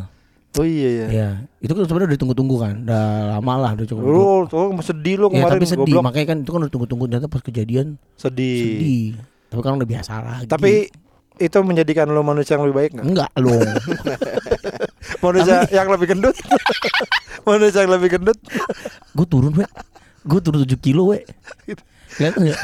Oh 0.56 0.66
iya 0.66 0.90
ya. 0.90 1.06
Iya, 1.06 1.30
itu 1.60 1.70
kan 1.70 1.84
sebenarnya 1.84 2.08
udah 2.08 2.16
ditunggu-tunggu 2.16 2.56
kan, 2.58 2.76
udah 2.82 3.04
lama 3.30 3.54
lah, 3.60 3.72
udah 3.76 3.86
cukup. 3.86 4.02
Lu 4.02 4.26
tuh 4.48 4.74
sedih 4.82 5.16
ya 5.16 5.28
kemarin 5.30 5.54
tapi 5.54 5.68
sedih, 5.68 5.86
goblok. 5.86 6.02
makanya 6.02 6.28
kan 6.32 6.38
itu 6.42 6.50
kan 6.50 6.60
udah 6.64 6.72
tunggu-tunggu 6.72 7.04
ternyata 7.06 7.28
pas 7.28 7.42
kejadian 7.42 8.02
Sedih. 8.16 8.58
sedih. 8.58 9.06
Tapi 9.54 9.62
kan 9.62 9.78
udah 9.78 9.86
biasa 9.86 10.12
lagi. 10.18 10.48
Tapi 10.48 10.74
itu 11.36 11.58
menjadikan 11.62 12.08
lo 12.08 12.24
manusia 12.24 12.56
yang 12.56 12.66
lebih 12.66 12.78
baik 12.80 12.92
nggak? 12.96 13.06
enggak 13.06 13.32
loh. 13.38 13.54
Manusia 15.24 15.56
yang 15.70 15.88
lebih 15.88 16.08
gendut? 16.10 16.36
manusia 17.44 17.80
yang 17.82 17.94
lebih 17.94 18.10
gendut? 18.12 18.38
gue 19.14 19.26
turun, 19.28 19.54
we. 19.54 19.66
Gue 20.26 20.40
turun 20.42 20.66
7 20.66 20.74
kilo, 20.82 21.14
we. 21.14 21.22
Lihat 22.18 22.36
enggak? 22.42 22.60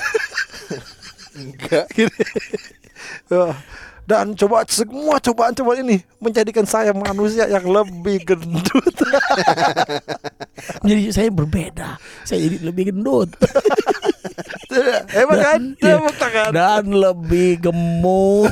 Enggak. 1.38 1.86
Wah. 3.32 3.56
Dan 4.02 4.36
coba 4.36 4.68
semua 4.68 5.22
cobaan-cobaan 5.24 5.88
ini 5.88 6.04
menjadikan 6.20 6.68
saya 6.68 6.92
manusia 6.92 7.48
yang 7.48 7.64
lebih 7.64 8.20
gendut. 8.28 8.98
Jadi 10.88 11.14
saya 11.16 11.30
berbeda. 11.32 11.96
Saya 12.28 12.44
jadi 12.44 12.58
lebih 12.66 12.92
gendut 12.92 13.32
Emang 15.22 15.40
kan? 15.40 15.60
Tepuk 15.80 16.16
tangan. 16.20 16.50
dan 16.52 16.86
lebih 16.92 17.64
gemuk. 17.64 18.52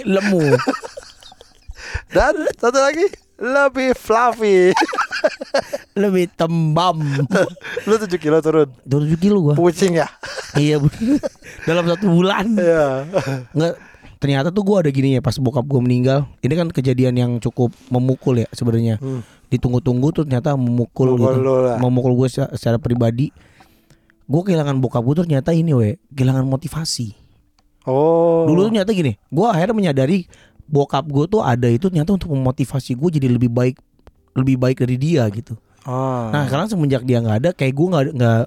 Lemu. 0.00 0.56
Dan 2.12 2.34
satu 2.56 2.78
lagi 2.80 3.04
lebih 3.40 3.96
fluffy. 3.96 4.76
Lebih 6.00 6.32
tembam. 6.36 7.00
lu 7.88 7.94
7 7.96 8.08
kilo 8.20 8.38
turun. 8.44 8.68
7 8.84 9.16
kilo 9.20 9.38
gua. 9.50 9.54
Pusing 9.56 9.98
ya? 9.98 10.08
iya. 10.54 10.76
Dalam 11.68 11.84
satu 11.88 12.06
bulan. 12.08 12.56
Iya. 12.56 13.04
Nggak 13.56 13.74
ternyata 14.20 14.48
tuh 14.52 14.62
gua 14.64 14.84
ada 14.84 14.92
gini 14.92 15.16
ya 15.16 15.20
pas 15.24 15.36
bokap 15.40 15.64
gua 15.66 15.80
meninggal. 15.82 16.28
Ini 16.44 16.54
kan 16.54 16.68
kejadian 16.70 17.14
yang 17.16 17.32
cukup 17.40 17.72
memukul 17.88 18.38
ya 18.38 18.48
sebenarnya. 18.52 19.00
Hmm. 19.00 19.24
Ditunggu-tunggu 19.50 20.14
tuh 20.14 20.22
ternyata 20.28 20.54
memukul 20.54 21.18
Memukul 21.18 21.34
gitu. 21.42 21.80
Memukul 21.82 22.12
gue 22.22 22.28
secara, 22.30 22.54
secara 22.54 22.78
pribadi. 22.78 23.34
Gue 24.30 24.46
kehilangan 24.46 24.78
bokap 24.78 25.02
gue 25.02 25.26
ternyata 25.26 25.50
ini 25.50 25.74
we, 25.74 25.98
kehilangan 26.14 26.46
motivasi. 26.46 27.18
Oh. 27.82 28.46
Dulu 28.46 28.68
tuh 28.68 28.70
ternyata 28.70 28.94
gini, 28.94 29.18
gue 29.18 29.46
akhirnya 29.50 29.74
menyadari 29.74 30.30
bokap 30.70 31.04
gue 31.04 31.26
tuh 31.28 31.42
ada 31.42 31.66
itu 31.66 31.90
ternyata 31.90 32.14
untuk 32.14 32.30
memotivasi 32.30 32.94
gue 32.94 33.08
jadi 33.12 33.26
lebih 33.28 33.50
baik 33.50 33.76
lebih 34.32 34.56
baik 34.56 34.78
dari 34.78 34.94
dia 34.94 35.26
gitu. 35.28 35.58
Ah. 35.80 36.28
Nah 36.28 36.44
sekarang 36.44 36.68
semenjak 36.68 37.02
dia 37.02 37.18
nggak 37.18 37.36
ada, 37.40 37.50
kayak 37.50 37.72
gue 37.72 37.86
nggak 37.88 38.04
nggak 38.12 38.40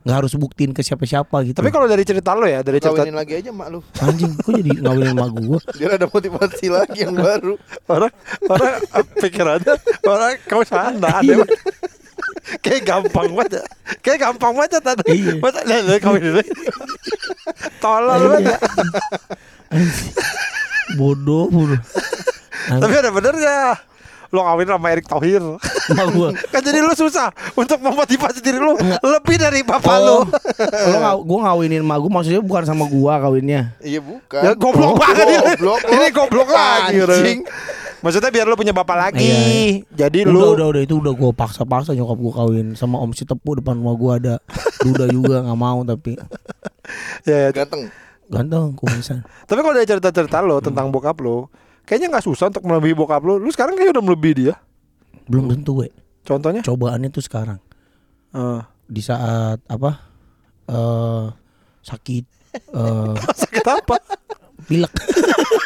nggak 0.00 0.16
harus 0.16 0.32
buktiin 0.32 0.70
ke 0.70 0.80
siapa-siapa 0.80 1.42
gitu. 1.42 1.58
Tapi 1.58 1.68
kalau 1.68 1.84
dari 1.84 2.06
cerita 2.06 2.30
lo 2.32 2.46
ya, 2.46 2.62
dari 2.62 2.78
cerita 2.78 3.02
Kawinin 3.02 3.18
lagi 3.18 3.36
aja 3.36 3.50
mak 3.50 3.68
lu. 3.68 3.82
anjing, 3.98 4.30
kok 4.38 4.54
jadi 4.54 4.70
ngawinin 4.78 5.12
sama 5.12 5.26
gue? 5.34 5.58
Biar 5.82 5.90
ada 5.98 6.06
motivasi 6.06 6.66
lagi 6.70 6.98
yang 7.02 7.18
baru. 7.18 7.58
orang 7.90 8.12
orang 8.46 8.72
pikirannya 9.18 9.74
orang 10.06 10.34
kau 10.46 10.62
sana 10.62 11.10
ada 11.20 11.42
kayak 12.62 12.82
gampang 12.86 13.34
banget 13.34 13.52
ya. 13.58 13.64
kayak 14.00 14.18
gampang 14.22 14.52
banget 14.54 14.78
tadi 14.78 15.10
Iya. 15.10 15.32
masa 15.42 15.60
lihat 15.66 15.98
kau 15.98 16.14
ini 16.14 16.42
tolol 17.82 18.20
banget 18.30 18.60
Anjing. 19.70 20.14
Bodoh, 20.92 21.46
bodoh. 21.46 21.80
tapi 22.82 22.94
ada 22.94 23.10
benernya 23.10 23.56
lo 24.30 24.46
kawin 24.46 24.62
sama 24.64 24.86
Erick 24.88 25.04
Thohir 25.04 25.42
gue. 25.42 26.28
kan 26.54 26.60
jadi 26.60 26.78
lo 26.78 26.94
susah 26.94 27.28
untuk 27.52 27.78
memotivasi 27.78 28.38
diri 28.38 28.56
lo 28.56 28.78
lebih 29.02 29.36
dari 29.36 29.60
bapak 29.60 29.96
lo 29.98 30.22
Oh, 30.22 30.24
lo 30.86 30.96
ngaw, 30.96 31.16
gue 31.18 31.38
ngawinin 31.40 31.82
sama 31.82 31.96
gue 31.96 32.10
maksudnya 32.12 32.38
bukan 32.38 32.62
sama 32.62 32.84
gua 32.86 33.18
kawinnya. 33.18 33.74
Iya 33.80 33.98
bukan. 33.98 34.38
ya 34.38 34.52
goblok 34.54 34.94
Oh, 34.94 34.96
banget 34.96 35.26
ini 35.26 35.34
goblok 35.36 35.58
lo. 35.82 35.90
ini 35.90 36.06
goblok 36.10 36.48
lagi 36.48 36.96
Anjing. 37.00 37.40
maksudnya 38.00 38.30
biar 38.30 38.46
lo 38.46 38.54
punya 38.54 38.70
bapak 38.70 38.96
lagi 39.02 39.26
Iya, 39.82 40.06
jadi 40.06 40.18
Udah, 40.24 40.32
lo 40.32 40.46
udah, 40.54 40.66
udah 40.70 40.82
itu 40.86 40.94
udah 40.96 41.10
gue 41.12 41.30
paksa-paksa 41.34 41.90
nyokap 41.92 42.16
gue 42.16 42.32
kawin 42.32 42.66
sama 42.72 43.02
Om 43.02 43.10
si 43.10 43.26
Tepu 43.26 43.58
depan 43.58 43.76
rumah 43.76 43.92
gue 43.92 44.12
ada. 44.14 44.34
Duda 44.78 45.10
juga 45.10 45.42
nggak 45.42 45.58
mau 45.58 45.82
tapi 45.82 46.14
ya, 47.26 47.36
ya. 47.36 47.50
Ganteng. 47.50 47.90
Ganteng 48.30 48.72
kumisan. 48.72 49.26
Tapi 49.50 49.58
kalau 49.58 49.74
dari 49.74 49.84
cerita-cerita 49.84 50.38
lo 50.40 50.62
tentang 50.62 50.88
bokap 50.88 51.18
lo, 51.18 51.50
kayaknya 51.82 52.14
nggak 52.14 52.24
susah 52.24 52.48
untuk 52.48 52.62
melebihi 52.62 52.94
bokap 52.94 53.20
lo. 53.20 53.36
Lu 53.36 53.50
sekarang 53.50 53.74
kayaknya 53.74 53.98
udah 53.98 54.04
melebihi 54.06 54.34
dia. 54.38 54.54
Belum 55.26 55.50
tentu 55.50 55.82
we. 55.82 55.90
Contohnya? 56.22 56.62
Cobaannya 56.62 57.08
tuh 57.08 57.22
sekarang 57.22 57.58
Eh, 58.30 58.60
di 58.86 59.02
saat 59.02 59.58
apa? 59.66 60.06
eh 60.70 61.26
sakit 61.82 62.24
eh 62.70 63.14
sakit 63.42 63.66
apa? 63.66 63.98
pilek. 64.62 64.92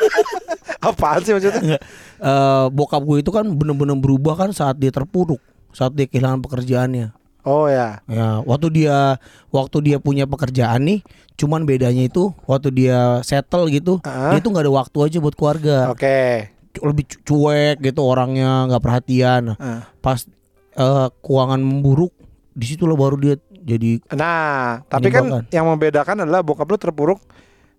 Apaan 0.88 1.20
sih 1.20 1.32
maksudnya? 1.32 1.60
Enggak. 1.60 1.82
Eh 2.18 2.66
bokap 2.72 3.02
gue 3.04 3.20
itu 3.20 3.28
kan 3.28 3.44
bener-bener 3.44 3.96
berubah 3.96 4.36
kan 4.36 4.50
saat 4.50 4.76
dia 4.76 4.88
terpuruk, 4.88 5.40
saat 5.72 5.92
dia 5.92 6.08
kehilangan 6.08 6.40
pekerjaannya. 6.40 7.12
Oh 7.44 7.68
ya. 7.68 8.00
Ya, 8.04 8.40
waktu 8.40 8.72
dia 8.74 9.20
waktu 9.48 9.76
dia 9.82 9.96
punya 9.98 10.24
pekerjaan 10.24 10.80
nih, 10.82 11.04
cuman 11.34 11.62
bedanya 11.62 12.00
itu 12.02 12.32
waktu 12.44 12.72
dia 12.72 13.20
settle 13.20 13.68
gitu, 13.68 14.00
Ah. 14.00 14.32
dia 14.32 14.40
tuh 14.40 14.48
nggak 14.48 14.64
ada 14.64 14.72
waktu 14.74 14.98
aja 14.98 15.18
buat 15.18 15.32
keluarga. 15.32 15.92
Oke. 15.92 16.48
Cu- 16.72 16.88
Lebih 16.88 17.04
cu- 17.06 17.20
cuek 17.22 17.76
gitu 17.80 18.00
orangnya, 18.00 18.64
nggak 18.66 18.80
perhatian. 18.80 19.54
Eh. 19.54 19.80
Pas 20.00 20.24
eh, 20.72 21.08
keuangan 21.20 21.60
memburuk, 21.60 22.10
di 22.50 22.66
situ 22.66 22.82
lah 22.82 22.96
baru 22.96 23.14
dia 23.14 23.34
jadi 23.54 24.02
Nah, 24.10 24.82
tapi 24.84 25.08
kan 25.08 25.46
yang 25.48 25.64
membedakan 25.64 26.20
adalah 26.20 26.40
bokap 26.40 26.66
lo 26.66 26.76
terpuruk 26.76 27.20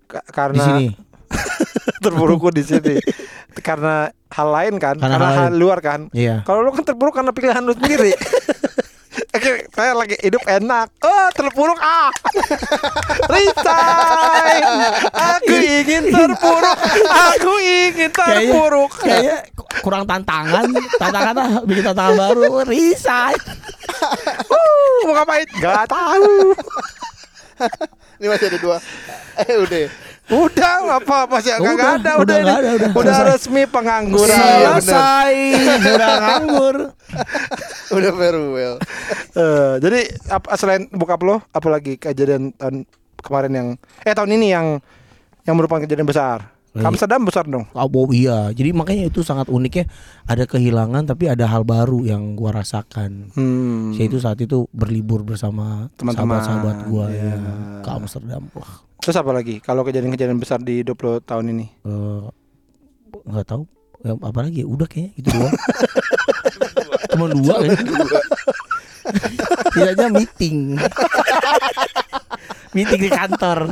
ka- 0.06 0.22
di 0.22 0.32
karena 0.32 0.64
sini. 0.64 0.88
terpuruk 2.06 2.54
di 2.54 2.62
sini. 2.62 2.96
karena 3.56 4.08
hal 4.30 4.48
lain 4.52 4.76
kan, 4.78 4.96
Karena 4.96 5.16
karena, 5.16 5.28
hal 5.28 5.48
hal 5.48 5.56
luar 5.56 5.80
kan. 5.80 6.12
Iya. 6.12 6.44
Kalau 6.44 6.62
lo 6.62 6.70
kan 6.70 6.84
terpuruk 6.84 7.16
karena 7.16 7.32
pilihan 7.32 7.60
lo 7.60 7.74
sendiri. 7.74 8.14
Oke, 9.36 9.68
Saya 9.76 9.92
lagi 9.92 10.16
hidup 10.24 10.48
enak. 10.48 10.88
Oh, 11.04 11.28
terpuruk 11.36 11.76
ah. 11.84 12.08
Resign. 13.36 14.64
Aku 15.12 15.56
ingin 15.60 16.04
terpuruk. 16.08 16.78
Aku 17.04 17.54
ingin 17.60 18.10
terpuruk. 18.16 18.92
Kayaknya 19.04 19.38
kurang 19.84 20.08
tantangan. 20.08 20.72
Tantangan 20.96 21.36
ah, 21.36 21.52
bikin 21.68 21.84
tantangan 21.84 22.16
baru. 22.16 22.64
Resign. 22.64 23.36
Uh, 24.48 24.96
mau 25.04 25.20
ngapain? 25.20 25.48
Gak 25.60 25.84
tahu. 25.92 26.56
Ini 28.24 28.28
masih 28.32 28.48
ada 28.56 28.60
dua. 28.64 28.78
Eh 29.44 29.56
udah. 29.60 30.05
Udah 30.26 30.98
apa 30.98 31.30
apa 31.30 31.38
sih? 31.38 31.54
Enggak 31.54 31.74
Udah, 31.76 31.90
ada, 31.94 32.12
udah 32.18 32.18
udah, 32.18 32.38
ini. 32.42 32.50
ada, 32.50 32.70
udah. 32.74 32.90
udah 32.98 33.14
Selesai. 33.14 33.30
resmi 33.30 33.64
pengangguran. 33.70 34.34
Iya. 34.34 34.70
Selesai. 34.82 35.34
Sudah 35.86 36.14
nganggur. 36.18 36.78
Udah 37.96 38.12
farewell. 38.12 38.76
Eh, 39.32 39.74
jadi 39.80 40.00
apa 40.28 40.58
selain 40.58 40.90
bokap 40.90 41.22
lo, 41.22 41.40
apalagi 41.54 41.96
kejadian 41.96 42.52
tahun 42.58 42.84
kemarin 43.22 43.52
yang 43.54 43.68
eh 44.02 44.12
tahun 44.12 44.36
ini 44.36 44.48
yang 44.50 44.68
yang 45.46 45.56
merupakan 45.56 45.80
kejadian 45.80 46.10
besar. 46.10 46.55
Amsterdam 46.76 47.24
besar 47.24 47.48
dong. 47.48 47.64
Oh 47.72 47.88
oh, 47.88 48.12
iya, 48.12 48.52
jadi 48.52 48.76
makanya 48.76 49.08
itu 49.08 49.24
sangat 49.24 49.48
uniknya 49.48 49.88
ada 50.26 50.44
kehilangan 50.44 51.08
tapi 51.08 51.32
ada 51.32 51.48
hal 51.48 51.64
baru 51.64 52.04
yang 52.04 52.36
gua 52.36 52.60
rasakan. 52.60 53.32
Hmm. 53.32 53.96
Saya 53.96 54.06
itu 54.06 54.20
saat 54.20 54.36
itu 54.38 54.68
berlibur 54.70 55.24
bersama 55.24 55.88
Teman-teman. 55.96 56.36
sahabat-sahabat 56.36 56.78
gua 56.86 57.06
Iya. 57.08 57.32
ya, 57.32 57.38
ke 57.80 57.90
Amsterdam. 57.90 58.44
Wah, 58.52 58.84
Terus 59.00 59.16
apa 59.16 59.32
lagi? 59.32 59.62
Kalau 59.62 59.82
kejadian-kejadian 59.82 60.36
besar 60.36 60.60
di 60.60 60.84
20 60.84 61.22
tahun 61.22 61.46
ini? 61.54 61.66
eh, 61.86 62.24
nggak 63.24 63.46
tahu 63.48 63.64
ya, 64.04 64.12
apa 64.12 64.40
lagi 64.44 64.60
ya? 64.62 64.68
udah 64.68 64.88
kayaknya 64.90 65.10
gitu 65.16 65.28
doang. 65.32 65.54
Cuma 67.16 67.26
dua 67.32 67.56
ya. 67.64 67.72
Tidaknya 69.72 70.08
meeting. 70.12 70.58
meeting 72.76 73.02
di 73.02 73.10
kantor. 73.10 73.72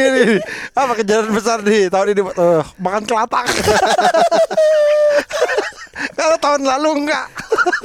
Ini 0.00 0.36
apa 0.72 0.92
kejadian 1.00 1.32
besar 1.32 1.58
di 1.64 1.88
tahun 1.88 2.12
ini? 2.12 2.22
Eh, 2.22 2.62
makan 2.80 3.02
kelatak. 3.04 3.46
Kalau 6.18 6.36
tahun 6.40 6.62
lalu 6.64 6.90
enggak. 7.04 7.26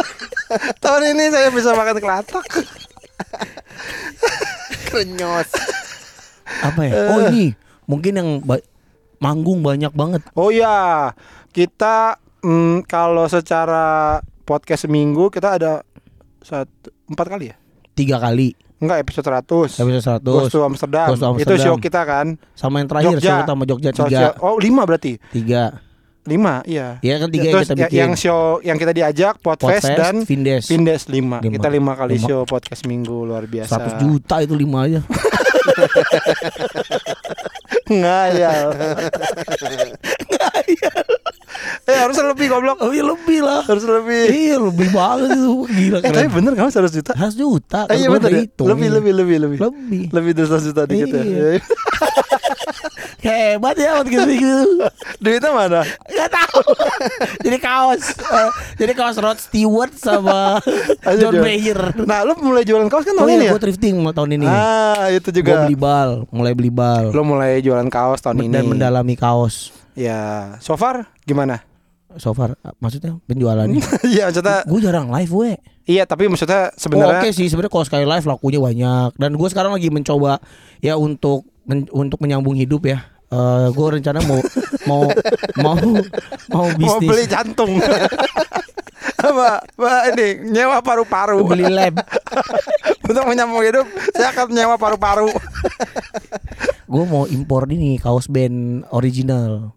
tahun 0.84 1.16
ini 1.16 1.26
saya 1.32 1.48
bisa 1.52 1.72
makan 1.76 1.98
kelatak. 2.00 2.46
Krenyos. 4.92 5.50
Apa 6.62 6.82
ya? 6.84 6.94
Oh 7.16 7.20
ini 7.32 7.56
mungkin 7.88 8.14
yang 8.20 8.30
ba- 8.44 8.64
manggung 9.24 9.64
banyak 9.64 9.94
banget. 9.96 10.22
Oh 10.36 10.52
iya, 10.52 11.12
kita 11.56 12.20
mm, 12.44 12.84
kalau 12.90 13.28
secara 13.32 14.20
podcast 14.44 14.90
seminggu 14.90 15.32
kita 15.32 15.56
ada 15.56 15.86
satu 16.44 16.92
empat 17.08 17.28
kali 17.30 17.46
ya? 17.54 17.56
Tiga 17.96 18.18
kali. 18.20 18.71
Enggak 18.82 18.98
episode 19.00 19.26
100 19.30 19.78
Episode 19.78 20.04
100 20.20 20.26
Ghost 20.26 20.50
to 20.50 20.60
Amsterdam. 20.60 21.08
Ghost 21.08 21.22
to 21.22 21.24
Itu 21.24 21.32
Amsterdam. 21.32 21.62
show 21.62 21.76
kita 21.78 22.02
kan 22.02 22.28
sama 22.52 22.76
yang 22.78 22.90
terakhir 22.90 23.14
Jogja. 23.14 23.30
show 23.30 23.40
sama 23.46 23.64
Jogja 23.64 23.90
tiga. 23.92 24.04
Sosial- 24.04 24.36
Oh 24.42 24.58
lima 24.58 24.82
berarti 24.84 25.14
Tiga. 25.30 25.64
Lima 26.22 26.62
iya 26.64 26.98
Iya 27.00 27.16
kan 27.18 27.30
tiga 27.30 27.44
yang 27.44 27.56
Terus 27.56 27.68
kita 27.68 27.74
ya- 27.76 27.88
bikin. 27.88 27.98
yang 28.00 28.14
show 28.16 28.42
yang 28.62 28.78
kita 28.78 28.92
diajak 28.92 29.34
Podfest, 29.38 29.86
Podcast, 29.86 29.98
dan 29.98 30.16
Vindes. 30.22 30.64
Vindes 30.66 31.02
lima. 31.08 31.38
Lima. 31.40 31.54
Kita 31.56 31.68
lima 31.68 31.94
kali 31.96 32.18
Lima. 32.18 32.26
show 32.26 32.42
podcast 32.44 32.82
minggu 32.84 33.18
luar 33.24 33.46
biasa 33.46 33.74
100 33.76 33.98
juta 34.00 34.36
itu 34.40 34.54
lima 34.54 34.86
aja. 34.86 35.02
Ngayal. 37.92 38.68
Eh 41.86 41.98
harusnya 41.98 42.26
lebih 42.32 42.48
goblok. 42.48 42.78
Oh 42.82 42.92
iya 42.96 43.04
lebih 43.04 43.44
lah. 43.44 43.62
Harus 43.68 43.84
lebih. 43.84 44.32
Iya 44.32 44.56
lebih 44.62 44.88
banget 44.96 45.36
itu. 45.36 45.54
Gila 45.68 45.98
Eh 46.02 46.12
tapi 46.12 46.30
bener 46.32 46.52
kamu 46.56 46.70
100 46.72 46.98
juta? 46.98 47.12
100 47.14 47.36
juta. 47.36 47.80
Eh, 47.92 47.96
iya 48.02 48.08
kan 48.08 48.18
bener 48.18 48.30
udah 48.30 48.32
ya 48.32 48.46
Lebih 48.72 48.88
lebih 48.90 49.14
lebih 49.14 49.38
lebih. 49.48 49.58
Lebih. 49.60 50.04
Lebih 50.10 50.32
dari 50.34 50.48
100 50.48 50.70
juta 50.72 50.82
dikit 50.88 51.08
ya? 51.12 51.24
Iya. 51.24 51.46
Hebat 53.22 53.78
ya 53.78 54.02
waktu 54.02 54.10
gitu 54.12 54.26
gitu. 54.34 54.62
Duitnya 55.24 55.52
mana? 55.52 55.82
Gak 56.10 56.30
tahu. 56.30 56.62
jadi 57.46 57.58
kaos, 57.58 58.18
eh, 58.18 58.50
jadi 58.76 58.94
kaos 58.94 59.18
Rod 59.18 59.38
Stewart 59.38 59.94
sama 59.94 60.58
John. 61.22 61.38
Mayer. 61.38 61.94
Nah 62.02 62.26
lu 62.26 62.34
mulai 62.42 62.66
jualan 62.66 62.90
kaos 62.90 63.06
kan 63.06 63.14
Oh 63.14 63.24
tahun 63.24 63.30
ini 63.32 63.38
iya, 63.38 63.48
ya? 63.48 63.52
gue 63.54 63.62
thrifting 63.62 63.96
tahun 64.04 64.30
ini. 64.36 64.46
Ah 64.46 65.08
itu 65.10 65.30
Gue 65.30 65.38
juga 65.38 65.64
beli 65.64 65.78
bal, 65.78 66.26
mulai 66.30 66.54
beli 66.54 66.74
bal. 66.74 67.14
Lo 67.14 67.22
mulai 67.22 67.62
jualan 67.62 67.86
kaos 67.88 68.20
tahun 68.20 68.42
ini 68.42 68.52
dan 68.52 68.66
mendalami 68.66 69.14
kaos. 69.14 69.70
Ya 69.94 70.56
so 70.58 70.74
far 70.74 71.06
gimana? 71.22 71.62
So 72.20 72.34
far, 72.34 72.60
maksudnya 72.82 73.16
penjualannya. 73.24 73.80
Iya 74.12 74.28
maksudnya 74.28 74.66
gue 74.66 74.80
jarang 74.82 75.08
live 75.08 75.32
we. 75.32 75.52
Iya 75.86 76.04
tapi 76.04 76.26
maksudnya 76.28 76.70
Oh, 76.70 76.76
sebenarnya 76.76 77.22
Oke 77.24 77.30
sih 77.32 77.48
sebenarnya 77.48 77.72
kalau 77.72 77.86
sekali 77.86 78.04
live 78.04 78.26
lakunya 78.26 78.60
banyak 78.60 79.10
dan 79.16 79.32
gue 79.38 79.48
sekarang 79.48 79.72
lagi 79.72 79.88
mencoba 79.88 80.42
ya 80.82 80.98
untuk 80.98 81.48
men- 81.64 81.88
untuk 81.92 82.20
menyambung 82.20 82.58
hidup 82.58 82.84
ya. 82.84 83.11
Eh 83.32 83.68
gue 83.72 83.88
rencana 83.96 84.20
mau 84.28 84.40
mau 84.84 85.04
mau 85.64 85.76
mau 86.52 86.68
mau 86.68 86.68
beli 87.00 87.24
bisnis 87.24 87.32
jantung. 87.32 87.80
Apa? 89.22 89.64
Apa 89.64 89.94
ini 90.12 90.52
nyewa 90.52 90.84
paru-paru. 90.84 91.40
beli 91.48 91.72
lab. 91.72 91.96
Untuk 93.08 93.24
menyambung 93.24 93.64
hidup 93.64 93.88
saya 94.12 94.36
akan 94.36 94.52
nyewa 94.52 94.76
paru-paru. 94.76 95.32
Gue 96.92 97.04
mau 97.08 97.24
impor 97.24 97.72
ini 97.72 97.96
kaos 97.96 98.28
band 98.28 98.84
original 98.92 99.72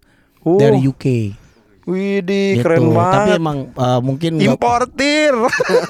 Uh, 0.44 0.60
dari 0.60 0.76
UK. 0.84 1.32
Widih 1.84 2.56
Gitu. 2.56 2.64
keren 2.64 2.80
Tapi 2.82 2.96
banget. 2.96 3.36
emang 3.36 3.58
eh, 3.70 4.00
mungkin 4.00 4.32
Importir. 4.40 5.34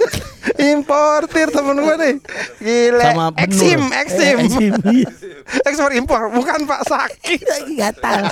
Importir 0.75 1.49
temen 1.51 1.77
gue 1.77 1.95
nih. 1.97 2.15
Gila. 2.59 3.05
sama 3.05 3.25
benur. 3.31 3.45
Exim, 3.45 3.83
exim. 3.93 4.37
Eh, 4.37 4.45
Exim. 4.45 4.73
iya. 4.91 5.09
Ekspor 5.69 5.93
impor, 5.93 6.23
bukan 6.31 6.65
Pak 6.65 6.83
Sakit. 6.83 7.41
Gatal. 7.81 8.27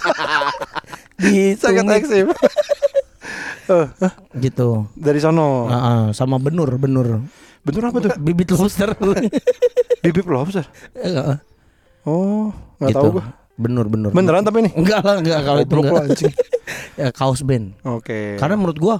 Gitu. 1.18 1.60
Sakit 1.60 1.86
eksim. 1.92 2.26
Eh, 3.68 3.86
Gitu. 4.38 4.68
dari 4.94 5.18
sono. 5.18 5.70
Ah, 5.70 5.76
ah, 5.76 6.02
sama 6.10 6.36
benur, 6.36 6.68
benur. 6.76 7.22
Bentur 7.62 7.84
apa 7.86 7.98
tuh? 8.00 8.10
Bibit 8.18 8.50
lobster. 8.50 8.90
Bibip 10.02 10.26
lobster. 10.26 10.66
Oh, 12.02 12.50
nggak 12.80 12.90
gitu. 12.90 12.98
tahu 12.98 13.08
gue. 13.18 13.24
Benur, 13.54 13.86
benur. 13.86 14.10
Beneran 14.10 14.42
tapi 14.42 14.66
nih. 14.66 14.72
Enggak 14.74 15.00
lah, 15.06 15.22
enggak 15.22 15.40
kalau 15.46 15.60
itu 15.62 15.74
enggak. 15.78 16.04
Ya, 16.98 17.08
kaos 17.10 17.42
band. 17.42 17.74
Oke. 17.82 18.36
Karena 18.38 18.56
menurut 18.58 18.78
gua 18.78 18.96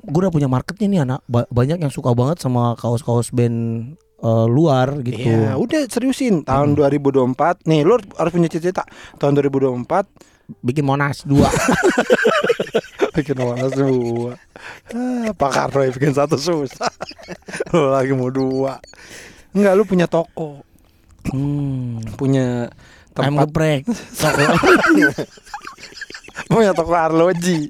gua 0.00 0.28
udah 0.28 0.32
punya 0.32 0.48
marketnya 0.48 0.86
nih 0.88 1.00
anak 1.04 1.20
Ba- 1.28 1.48
banyak 1.48 1.78
yang 1.80 1.92
suka 1.92 2.12
banget 2.16 2.40
sama 2.40 2.76
kaos-kaos 2.76 3.32
band 3.32 3.94
eh, 4.20 4.46
luar 4.48 5.00
gitu. 5.04 5.28
Iya, 5.28 5.56
udah 5.56 5.88
seriusin. 5.88 6.44
Tahun 6.44 6.76
2024. 6.76 7.64
Nih, 7.68 7.84
lu 7.84 7.96
harus 8.16 8.32
punya 8.32 8.48
cita-cita. 8.48 8.84
Tahun 9.16 9.32
2024 9.36 10.30
Bikin 10.66 10.82
Monas 10.82 11.22
dua. 11.22 11.46
bikin 13.14 13.36
warna 13.38 13.68
dua. 13.70 14.34
Ah, 14.94 15.30
Pak 15.34 15.50
Karno 15.50 15.82
bikin 15.94 16.14
satu 16.14 16.38
susah. 16.38 16.90
lu 17.74 17.90
lagi 17.90 18.12
mau 18.14 18.30
dua. 18.30 18.78
Enggak, 19.50 19.74
lu 19.74 19.82
punya 19.82 20.06
toko, 20.06 20.62
hmm. 21.34 22.14
punya 22.14 22.70
tempat, 23.10 23.50
geprek. 23.50 23.82
Toko. 26.46 26.54
punya 26.56 26.72
toko 26.72 26.92
arloji. 26.94 27.68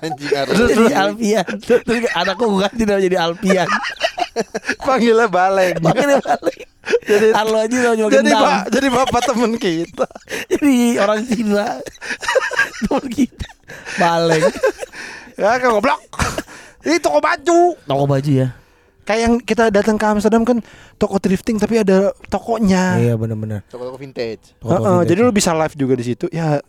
Anjing 0.00 0.32
harus. 0.32 0.54
jadi 0.56 0.94
Alfian. 0.94 1.48
Terus 1.60 2.06
anakku 2.14 2.44
ganti 2.56 2.82
nama 2.86 3.00
jadi 3.02 3.18
Alfian. 3.18 3.68
Panggilnya 4.86 5.26
baleng. 5.26 5.76
Makanya 5.82 6.22
balik. 6.22 6.70
Jadi 7.04 7.28
Arlo 7.36 7.58
aja 7.60 7.76
sama 7.76 7.94
cuma 7.98 8.08
jadi 8.08 8.30
pak, 8.32 8.60
jadi 8.72 8.88
bapak 8.88 9.22
temen 9.28 9.52
kita. 9.60 10.08
Jadi 10.48 10.74
orang 10.96 11.20
Cina. 11.28 11.66
Temen 12.86 13.06
kita. 13.12 13.48
Baleng. 14.00 14.44
Ya 15.36 15.56
kan 15.60 15.68
goblok. 15.76 16.00
Ini 16.84 16.96
toko 16.98 17.18
baju. 17.20 17.60
Toko 17.76 18.04
baju 18.08 18.30
ya. 18.32 18.48
Kayak 19.04 19.20
yang 19.26 19.34
kita 19.42 19.64
datang 19.74 19.96
ke 19.98 20.06
Amsterdam 20.06 20.42
kan 20.46 20.62
toko 20.94 21.18
thrifting 21.18 21.58
tapi 21.58 21.82
ada 21.82 22.14
tokonya. 22.30 23.00
Iya 23.02 23.14
benar-benar. 23.18 23.66
Toko-toko 23.68 23.98
vintage. 23.98 24.54
Toko 24.60 24.70
Heeh, 24.70 24.84
vintage. 24.84 25.08
jadi 25.10 25.20
lu 25.26 25.32
bisa 25.34 25.50
live 25.52 25.74
juga 25.76 25.94
di 25.98 26.04
situ. 26.06 26.26
Ya 26.30 26.62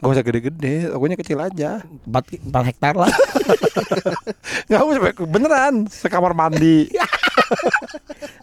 Gak 0.00 0.08
usah 0.08 0.24
gede-gede, 0.24 0.88
tokonya 0.88 1.16
kecil 1.20 1.38
aja. 1.38 1.84
4, 2.08 2.48
4 2.48 2.68
hektar 2.72 2.94
lah. 2.96 3.12
Gak 4.70 4.80
usah 4.80 5.00
beneran 5.28 5.84
sekamar 5.86 6.32
mandi. 6.32 6.88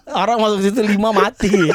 Orang 0.07 0.39
masuk 0.39 0.63
situ 0.63 0.79
lima 0.81 1.11
mati. 1.11 1.51
Eh, 1.51 1.71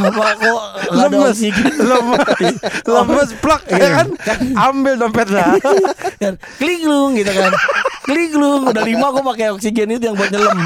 Apa 0.00 0.34
kok 0.36 0.60
nggak 0.88 1.06
ada 1.06 1.16
lemes, 1.20 1.38
lemes, 1.76 2.56
lemes 2.96 3.30
plak 3.38 3.62
ya 3.68 3.76
Iya. 3.76 3.88
kan? 3.92 4.06
Ambil 4.56 4.94
dompetnya. 4.96 5.46
kan 6.20 6.34
klinglung 6.56 7.16
gitu 7.16 7.32
kan 7.32 7.52
klinglung 8.04 8.66
udah 8.66 8.84
lima 8.84 9.06
gue 9.12 9.22
pakai 9.22 9.46
oksigen 9.54 9.94
itu 9.94 10.04
yang 10.04 10.16
buat 10.18 10.28
nyelam 10.28 10.58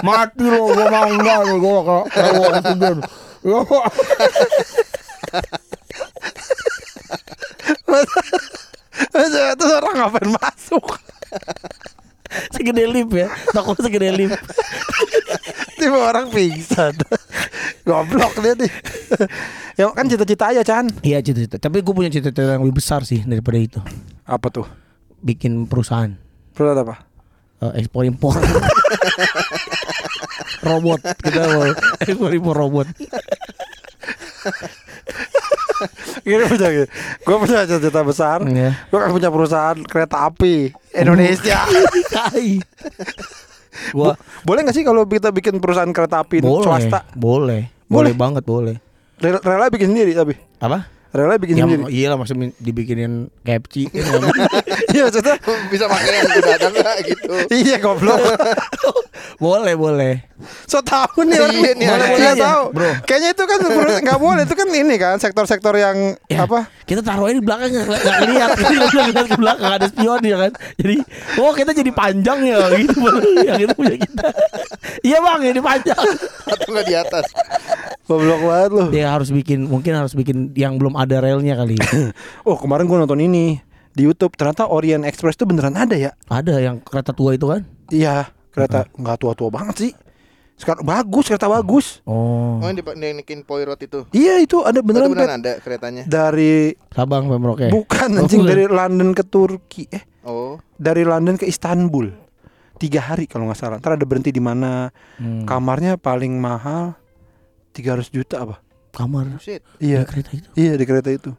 mati 0.00 0.44
lo 0.46 0.70
gue 0.70 0.86
mau 0.86 1.08
enggak 1.10 1.38
gue 1.50 1.72
pakai 1.82 2.30
oksigen 2.38 2.96
Masa 9.10 9.56
itu 9.56 9.64
orang 9.64 9.89
ngapain 10.00 10.30
masuk? 10.32 10.84
segede 12.54 12.84
lip 12.86 13.10
ya. 13.12 13.28
Toko 13.52 13.74
segede 13.76 14.10
lip. 14.14 14.32
Tiba 15.76 15.98
orang 16.12 16.30
pingsan. 16.30 16.94
Goblok 17.84 18.34
dia 18.40 18.54
nih. 18.54 18.70
ya 19.80 19.84
kan 19.92 20.06
cita-cita 20.06 20.44
aja 20.52 20.62
Chan. 20.62 20.86
Iya 21.00 21.24
cita-cita. 21.24 21.56
Tapi 21.58 21.80
gue 21.80 21.94
punya 21.94 22.10
cita-cita 22.12 22.56
yang 22.56 22.62
lebih 22.64 22.80
besar 22.80 23.04
sih 23.04 23.24
daripada 23.24 23.58
itu. 23.58 23.80
Apa 24.24 24.52
tuh? 24.52 24.66
Bikin 25.20 25.68
perusahaan 25.68 26.16
Perlu 26.56 26.72
apa? 26.76 26.96
eh, 27.60 27.84
ekspor 27.84 28.08
impor. 28.08 28.36
robot 30.66 31.00
kita 31.24 31.40
mau 31.56 31.64
ekspor 32.04 32.30
impor 32.32 32.54
robot. 32.56 32.86
Gini 36.22 36.42
punya 36.46 36.68
gini. 36.68 36.86
Gue 37.20 37.36
punya 37.38 37.64
cita-cita 37.64 38.00
besar. 38.02 38.38
Iya. 38.44 38.76
Gue 38.88 38.98
kan 38.98 39.10
punya 39.10 39.28
perusahaan 39.28 39.78
kereta 39.80 40.28
api 40.28 40.70
Indonesia. 40.92 41.58
Gua 43.94 44.12
Boleh 44.42 44.60
gak 44.66 44.74
sih 44.74 44.84
kalau 44.84 45.06
kita 45.06 45.30
bikin 45.30 45.56
perusahaan 45.56 45.88
kereta 45.88 46.20
api 46.20 46.42
boleh, 46.42 46.64
swasta? 46.66 47.00
boleh, 47.14 47.70
Boleh? 47.86 48.12
boleh 48.12 48.12
banget 48.12 48.44
boleh. 48.44 48.76
Rela, 49.20 49.38
rela 49.40 49.66
bikin 49.68 49.92
sendiri 49.92 50.12
tapi. 50.12 50.34
Apa? 50.60 50.88
Rela 51.10 51.34
bikin 51.36 51.54
Ya, 51.54 51.64
sendiri. 51.64 51.82
iya 51.90 52.06
lah 52.06 52.16
maksudnya 52.16 52.54
dibikinin 52.56 53.12
KFC 53.42 53.90
kan 53.90 54.22
Iya 54.88 55.02
maksudnya. 55.04 55.36
Bisa 55.66 55.84
pakai 55.84 56.12
yang 56.16 56.30
udah 56.32 56.54
ada 56.56 56.92
gitu. 57.02 57.30
iya 57.60 57.76
goblok. 57.76 58.18
boleh 59.42 59.74
boleh 59.74 60.14
So 60.64 60.80
tahu 60.80 61.26
nih 61.26 61.36
orang. 61.36 61.52
Iya 61.52 61.72
Boleh 61.76 62.08
boleh 62.08 62.34
tahu. 62.36 62.62
bro. 62.72 62.90
Kayaknya 63.04 63.28
itu 63.30 63.44
kan 63.44 63.58
nggak 64.00 64.18
boleh. 64.18 64.42
Itu 64.46 64.54
kan 64.54 64.68
ini 64.70 64.94
kan 64.96 65.16
sektor-sektor 65.16 65.74
yang 65.74 66.14
Ya, 66.26 66.46
apa? 66.46 66.70
kita 66.82 67.02
taruhnya 67.02 67.38
di 67.38 67.44
belakang 67.44 67.70
nggak 67.70 67.86
ngeliat 67.86 68.50
Kita 68.50 69.22
ke 69.22 69.36
belakang 69.36 69.62
nggak 69.62 69.78
ada 69.78 69.86
spion 69.86 70.20
ya 70.20 70.36
kan 70.40 70.50
jadi 70.74 70.96
oh 71.38 71.54
kita 71.54 71.70
jadi 71.70 71.90
panjang 71.92 72.38
ya 72.42 72.58
gitu 72.74 72.98
yang 73.40 73.60
itu 73.60 73.74
punya 73.74 73.94
kita 73.94 74.26
iya 75.00 75.18
bang 75.18 75.38
jadi 75.44 75.60
panjang 75.60 76.02
Atau 76.44 76.66
nggak 76.68 76.86
di 76.86 76.94
atas. 76.94 77.24
Goblok 78.02 78.42
banget 78.42 78.70
lu. 78.72 78.82
dia 78.90 79.06
harus 79.06 79.30
bikin 79.30 79.70
mungkin 79.70 79.94
harus 79.94 80.18
bikin 80.18 80.50
yang 80.52 80.74
belum 80.74 80.98
ada 81.00 81.16
relnya 81.18 81.56
kali 81.56 81.80
Oh 82.48 82.54
kemarin 82.54 82.84
gue 82.84 82.98
nonton 82.98 83.18
ini 83.18 83.56
di 83.90 84.02
YouTube 84.02 84.32
ternyata 84.32 84.66
Orient 84.66 85.02
Express 85.02 85.34
itu 85.34 85.44
beneran 85.44 85.74
ada 85.74 85.92
ya? 85.92 86.12
ada 86.26 86.54
yang 86.56 86.78
kereta 86.78 87.10
tua 87.10 87.32
itu 87.32 87.46
kan 87.46 87.64
Iya 87.88 88.28
kereta 88.50 88.86
nggak 88.92 89.16
tua-tua 89.16 89.48
banget 89.48 89.76
sih. 89.80 89.92
Sekarang 90.54 90.84
bagus 90.84 91.24
kereta 91.24 91.48
bagus. 91.48 92.04
oh 92.04 92.60
Oh 92.60 92.66
yang 92.66 92.76
dibikin 92.76 93.42
Poirot 93.42 93.80
itu. 93.80 94.04
Iya 94.10 94.38
itu 94.38 94.60
ada 94.60 94.78
Beneran, 94.78 95.08
beneran, 95.08 95.40
beneran 95.40 95.40
ada 95.40 95.52
keretanya. 95.58 96.02
dari 96.04 96.76
Sabang 96.90 97.26
Pemroke 97.26 97.66
bukan 97.66 98.08
Oh, 98.12 98.20
anjing 98.20 98.44
bukan. 98.44 98.50
dari 98.50 98.64
London 98.66 99.10
ke 99.10 99.24
Turki 99.24 99.88
eh 99.88 100.04
Oh. 100.20 100.60
dari 100.76 101.02
London 101.02 101.34
ke 101.34 101.48
Istanbul 101.48 102.12
tiga 102.76 103.00
hari 103.02 103.24
kalau 103.24 103.48
nggak 103.48 103.56
salah. 103.56 103.76
Ntar 103.76 103.96
ada 103.96 104.04
berhenti 104.04 104.28
di 104.28 104.38
mana 104.38 104.92
Hmm. 105.16 105.44
kamarnya 105.44 105.96
paling 105.96 106.36
mahal 106.36 106.92
300 107.72 108.08
juta 108.08 108.40
apa? 108.40 108.60
Kamar 108.90 109.26
Shit. 109.38 109.62
Iya. 109.78 110.02
di 110.02 110.08
kereta 110.08 110.30
itu. 110.32 110.48
Iya 110.54 110.72
di 110.74 110.84
kereta 110.84 111.10
itu. 111.10 111.30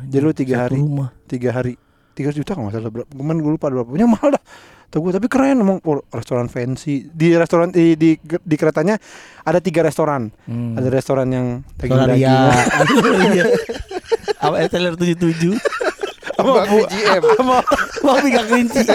Jadi 0.00 0.18
lu 0.18 0.32
tiga 0.32 0.56
hari. 0.64 0.76
rumah. 0.76 1.12
Tiga 1.24 1.50
hari. 1.52 1.76
300 2.10 2.32
juta 2.34 2.52
kalau 2.52 2.68
nggak 2.68 2.76
salah. 2.76 2.90
Berapa? 2.90 3.08
Kemarin 3.08 3.38
gue 3.38 3.52
lupa 3.52 3.66
berapa. 3.68 3.86
Punya 3.86 4.04
mahal 4.04 4.32
dah. 4.32 4.42
Tuh 4.86 4.98
gue 4.98 5.12
tapi 5.12 5.26
keren 5.26 5.56
emang. 5.56 5.78
Oh, 5.82 6.00
restoran 6.10 6.46
fancy. 6.46 7.06
Di 7.06 7.32
restoran 7.32 7.70
di, 7.70 7.94
di 7.94 8.16
di 8.20 8.56
keretanya 8.56 8.96
ada 9.40 9.58
tiga 9.58 9.80
restoran. 9.80 10.28
Hmm. 10.44 10.74
ada 10.74 10.88
restoran 10.88 11.28
yang 11.28 11.46
Solaria 11.76 12.58
daging-daging 12.58 13.32
Iya. 13.36 13.44
apa 14.40 14.56
SLR 14.66 14.94
77 14.96 15.52
Bang 16.40 16.64
BGM. 16.66 17.22
mau 18.02 18.16
pegang 18.16 18.46
kelinci. 18.48 18.80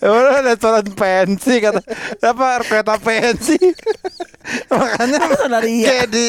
Emang 0.00 0.24
restoran 0.42 0.86
fancy 0.90 1.60
kata. 1.60 1.80
Apa 2.22 2.64
kereta 2.64 2.96
fancy 2.96 3.56
makanya 4.70 6.06
di 6.06 6.24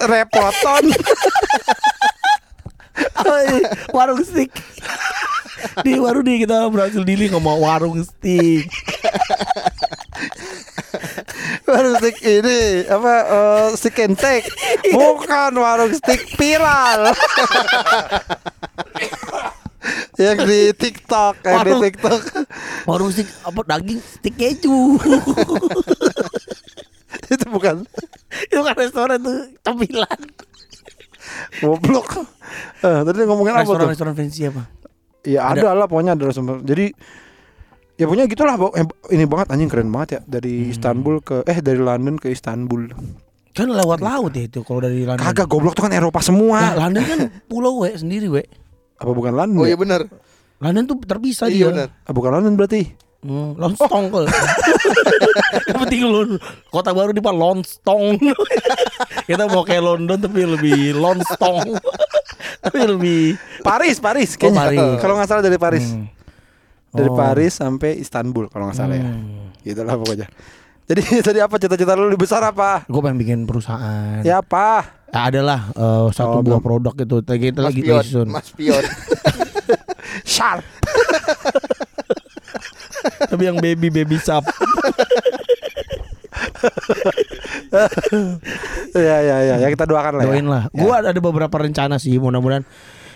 repoton. 0.00 0.84
Oh, 2.94 3.40
iya. 3.42 3.74
warung 3.90 4.22
stick 4.22 4.54
di 5.82 5.98
warung 5.98 6.22
nih 6.22 6.46
kita 6.46 6.70
berhasil 6.70 7.02
dealing 7.02 7.34
ngomong 7.34 7.58
warung 7.58 7.98
stick 7.98 8.70
warung 11.66 11.98
stick 11.98 12.22
ini 12.22 12.86
apa 12.86 13.12
eh, 13.26 13.66
stick 13.74 13.98
and 13.98 14.14
take 14.14 14.46
bukan 14.94 15.58
warung 15.58 15.90
stick 15.90 16.22
viral. 16.38 17.10
Yang 20.14 20.38
di 20.46 20.60
TikTok 20.78 21.34
yang 21.42 21.66
di 21.66 21.74
Warung- 21.74 21.82
TikTok. 21.82 22.20
warung 22.86 23.10
stick 23.10 23.26
apa 23.42 23.60
daging 23.66 23.98
stick 23.98 24.34
keju 24.38 25.02
itu 27.34 27.46
bukan. 27.48 27.84
Itu 28.44 28.60
kan 28.60 28.74
restoran 28.74 29.18
tuh 29.20 29.38
cemilan. 29.60 30.20
Goblok. 31.58 32.08
Eh, 32.80 33.00
tadi 33.02 33.18
ngomongin 33.24 33.52
apa 33.54 33.64
restoran 33.64 33.84
tuh? 33.84 33.90
restoran 33.90 34.14
fancy 34.14 34.42
apa? 34.46 34.62
Ya 35.24 35.40
ada, 35.48 35.72
lah 35.72 35.88
pokoknya 35.88 36.12
ada 36.12 36.24
restoran. 36.28 36.60
Jadi 36.62 36.92
ya 37.96 38.04
punya 38.04 38.28
gitulah 38.28 38.54
Bo. 38.54 38.70
Eh, 38.72 38.84
ini 39.10 39.24
banget 39.24 39.48
anjing 39.50 39.70
keren 39.72 39.88
banget 39.88 40.08
ya. 40.08 40.20
Dari 40.28 40.68
Istanbul 40.68 41.24
ke 41.24 41.42
eh 41.44 41.58
dari 41.58 41.80
London 41.80 42.20
ke 42.20 42.28
Istanbul. 42.28 42.92
Kan 43.54 43.70
lewat 43.70 44.02
laut 44.02 44.34
ya 44.34 44.44
itu 44.44 44.60
kalau 44.60 44.82
dari 44.82 45.06
London. 45.06 45.22
Kagak 45.22 45.46
goblok 45.46 45.72
tuh 45.72 45.86
kan 45.86 45.94
Eropa 45.94 46.18
Nah, 46.18 46.26
semua 46.26 46.58
London 46.76 47.02
kan 47.06 47.18
pulau 47.46 47.86
we 47.86 47.94
sendiri 47.94 48.26
we. 48.28 48.42
Apa 48.98 49.10
bukan 49.10 49.32
London 49.32 49.62
Oh 49.62 49.66
ya? 49.66 49.72
iya 49.72 49.78
benar. 49.78 50.00
London 50.58 50.84
tuh 50.86 50.96
terpisah 51.00 51.46
Iya 51.48 51.54
dia. 51.54 51.66
benar. 51.70 51.88
Ah, 52.02 52.12
bukan 52.12 52.30
London 52.34 52.54
berarti 52.54 52.92
Hmm, 53.24 53.56
Lonstong 53.56 54.04
kok. 54.06 54.28
Yang 55.66 55.78
penting 55.80 56.00
lu 56.04 56.36
kota 56.68 56.92
baru 56.92 57.08
di 57.08 57.18
Pak 57.18 57.32
Lonstong. 57.32 58.20
Kita 59.28 59.48
mau 59.48 59.62
kayak 59.62 59.80
London 59.82 60.18
tapi 60.20 60.44
lebih 60.44 60.92
Lonstong. 60.92 61.72
tapi 62.60 62.78
lebih 62.82 63.36
Paris 63.60 63.96
Paris 63.98 64.30
Oh, 64.34 64.38
kayaknya 64.42 64.60
Paris. 64.62 65.00
kalau 65.00 65.14
nggak 65.14 65.28
salah 65.28 65.40
dari 65.42 65.56
Paris 65.56 65.84
Hmm. 65.86 66.08
dari 66.90 67.08
Oh. 67.08 67.14
Paris 67.14 67.52
sampai 67.54 67.96
Istanbul 67.98 68.48
kalau 68.48 68.68
nggak 68.68 68.78
salah 68.78 68.94
ya 68.94 69.04
Hmm. 69.04 69.52
gitulah 69.58 69.94
pokoknya 69.94 70.28
jadi 70.84 71.00
tadi 71.20 71.38
apa 71.40 71.56
cita-cita 71.56 71.92
lu 71.92 72.06
lebih 72.06 72.24
besar 72.24 72.40
apa 72.42 72.84
Gue 72.86 73.00
pengen 73.00 73.16
bikin 73.16 73.38
perusahaan. 73.42 74.20
ya 74.20 74.40
apa 74.40 75.00
Ya, 75.08 75.28
adalah 75.28 75.70
Oh, 75.72 76.08
satu 76.10 76.40
buah 76.40 76.58
belum. 76.58 76.60
produk 76.60 76.94
itu. 76.98 77.16
Kita 77.22 77.60
Mas 77.60 77.66
lagi 77.70 77.80
Pion. 77.80 78.26
Mas 78.26 78.48
Pion. 78.50 78.84
sharp 80.24 80.64
Tapi 83.04 83.42
yang 83.44 83.56
baby 83.60 83.88
baby 83.92 84.16
sap. 84.18 84.44
ya 88.94 89.16
ya 89.20 89.36
ya 89.42 89.54
ya 89.60 89.68
kita 89.70 89.84
doakan 89.86 90.20
lah 90.20 90.24
ya. 90.24 90.28
Doain 90.30 90.46
lah. 90.48 90.62
Gue 90.70 90.94
ada 90.94 91.20
beberapa 91.20 91.56
rencana 91.58 91.98
sih. 92.00 92.16
Mudah-mudahan. 92.18 92.64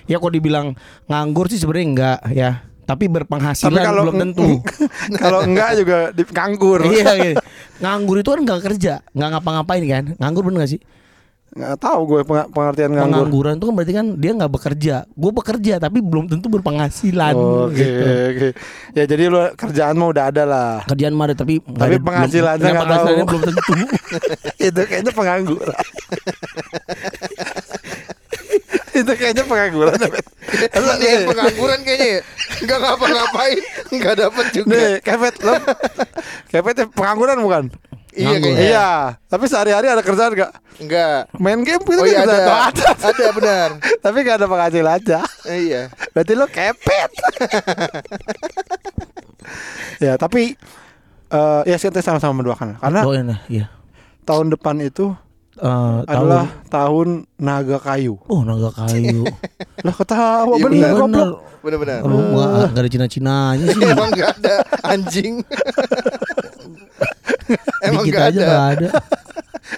Ya 0.08 0.16
kok 0.16 0.32
dibilang 0.32 0.72
nganggur 1.06 1.52
sih 1.52 1.60
sebenarnya 1.60 1.86
enggak 1.86 2.18
ya. 2.32 2.50
Tapi 2.88 3.04
berpenghasilan 3.12 3.68
Tapi 3.68 3.84
kalau 3.84 4.02
belum 4.08 4.16
tentu. 4.16 4.48
kalau 5.22 5.40
enggak 5.44 5.70
juga 5.76 5.98
nganggur. 6.16 6.80
iya, 6.88 7.12
iya. 7.20 7.32
Nganggur 7.84 8.16
itu 8.24 8.30
kan 8.32 8.40
nggak 8.42 8.60
kerja, 8.64 9.04
nggak 9.12 9.28
ngapa-ngapain 9.36 9.84
kan? 9.84 10.04
Nganggur 10.16 10.48
bener 10.48 10.64
gak 10.64 10.72
sih? 10.72 10.80
Nggak 11.48 11.76
tahu 11.78 12.00
gue 12.06 12.20
peng- 12.22 12.50
pengertian 12.50 12.92
nganggur. 12.92 13.24
Pengangguran 13.24 13.54
itu 13.54 13.64
kan 13.64 13.74
berarti 13.74 13.92
kan 13.92 14.06
dia 14.14 14.32
nggak 14.32 14.52
bekerja. 14.52 14.94
Gue 15.10 15.32
bekerja 15.32 15.74
tapi 15.78 15.98
belum 15.98 16.28
tentu 16.28 16.46
berpenghasilan. 16.48 17.34
Oke 17.34 17.72
gitu. 17.74 18.04
oke. 18.04 18.48
Ya 18.92 19.04
jadi 19.04 19.24
lu 19.26 19.40
kerjaan 19.54 19.94
mah 19.94 20.08
udah 20.08 20.24
ada 20.28 20.42
lah. 20.44 20.70
Kerjaan 20.84 21.12
mah 21.12 21.24
ada 21.26 21.34
tapi 21.34 21.58
Tapi 21.58 21.94
ada- 21.94 22.04
penghasilannya 22.04 22.60
belum- 22.60 22.68
nggak 22.70 22.84
penghasilannya 22.84 23.18
tahu. 23.18 23.28
belum 23.28 23.42
tentu. 23.42 23.72
itu 24.68 24.80
kayaknya 24.84 25.12
pengangguran. 25.12 25.78
itu 28.94 29.12
kayaknya 29.14 29.44
pengangguran. 29.44 29.98
Emang 30.70 30.96
dia 30.98 31.10
yang 31.10 31.26
pengangguran 31.26 31.78
kayaknya 31.82 32.08
ya. 32.08 32.20
Enggak 32.58 32.78
ngapa-ngapain, 32.80 33.60
enggak 33.88 34.14
dapat 34.18 34.46
juga. 34.50 34.74
Nih, 34.74 34.94
Kepet 34.98 35.34
lo 35.40 35.54
Kepet 36.48 36.76
pengangguran 36.90 37.38
bukan? 37.38 37.64
Iya 38.18 38.36
kayaknya. 38.42 38.60
Iya, 38.60 38.88
tapi 39.30 39.44
sehari-hari 39.46 39.86
ada 39.86 40.02
kerjaan 40.02 40.34
gak? 40.34 40.52
Enggak. 40.82 41.30
Main 41.38 41.62
game 41.62 41.82
gitu 41.82 42.02
Oh 42.02 42.06
iya 42.06 42.26
ada. 42.26 42.36
Oh, 42.42 42.60
ada. 42.66 42.86
Ada 42.98 43.26
benar. 43.30 43.68
Tapi 44.04 44.16
gak 44.22 44.36
ada 44.42 44.46
penghasilan 44.46 44.94
aja. 44.98 45.18
Iya. 45.46 45.82
Berarti 46.10 46.32
lo 46.34 46.46
kepet. 46.46 47.10
ya, 50.04 50.14
tapi 50.18 50.58
eh 51.28 51.62
ya 51.66 51.76
kita 51.76 52.00
sama-sama 52.00 52.40
mendoakan 52.40 52.80
karena 52.80 53.00
Doain 53.04 53.28
iya. 53.52 53.68
tahun 54.24 54.48
depan 54.56 54.80
itu 54.80 55.12
Eh, 55.58 55.98
adalah 56.06 56.46
tahun 56.70 57.26
naga 57.34 57.82
kayu. 57.82 58.14
oh 58.30 58.46
naga 58.46 58.70
kayu. 58.70 59.26
Lah 59.86 59.90
ketawa 59.90 60.54
Iya, 60.54 60.62
bener 60.62 60.90
goblok. 60.94 61.10
bener. 61.10 61.28
Benar-benar. 61.58 61.98
Kalau 62.06 62.14
nggak 62.14 62.48
nggak 62.70 62.82
ada 62.86 62.90
Cina-Cinanya 62.94 63.66
sih. 63.66 63.82
Emang 63.82 64.08
enggak 64.14 64.30
ada 64.38 64.54
anjing. 64.86 65.42
Emang 67.86 68.02
Dikit 68.02 68.12
enggak 68.12 68.26
aja 68.26 68.38
ada. 68.38 68.46
nggak 68.46 68.66
ada. 68.68 68.88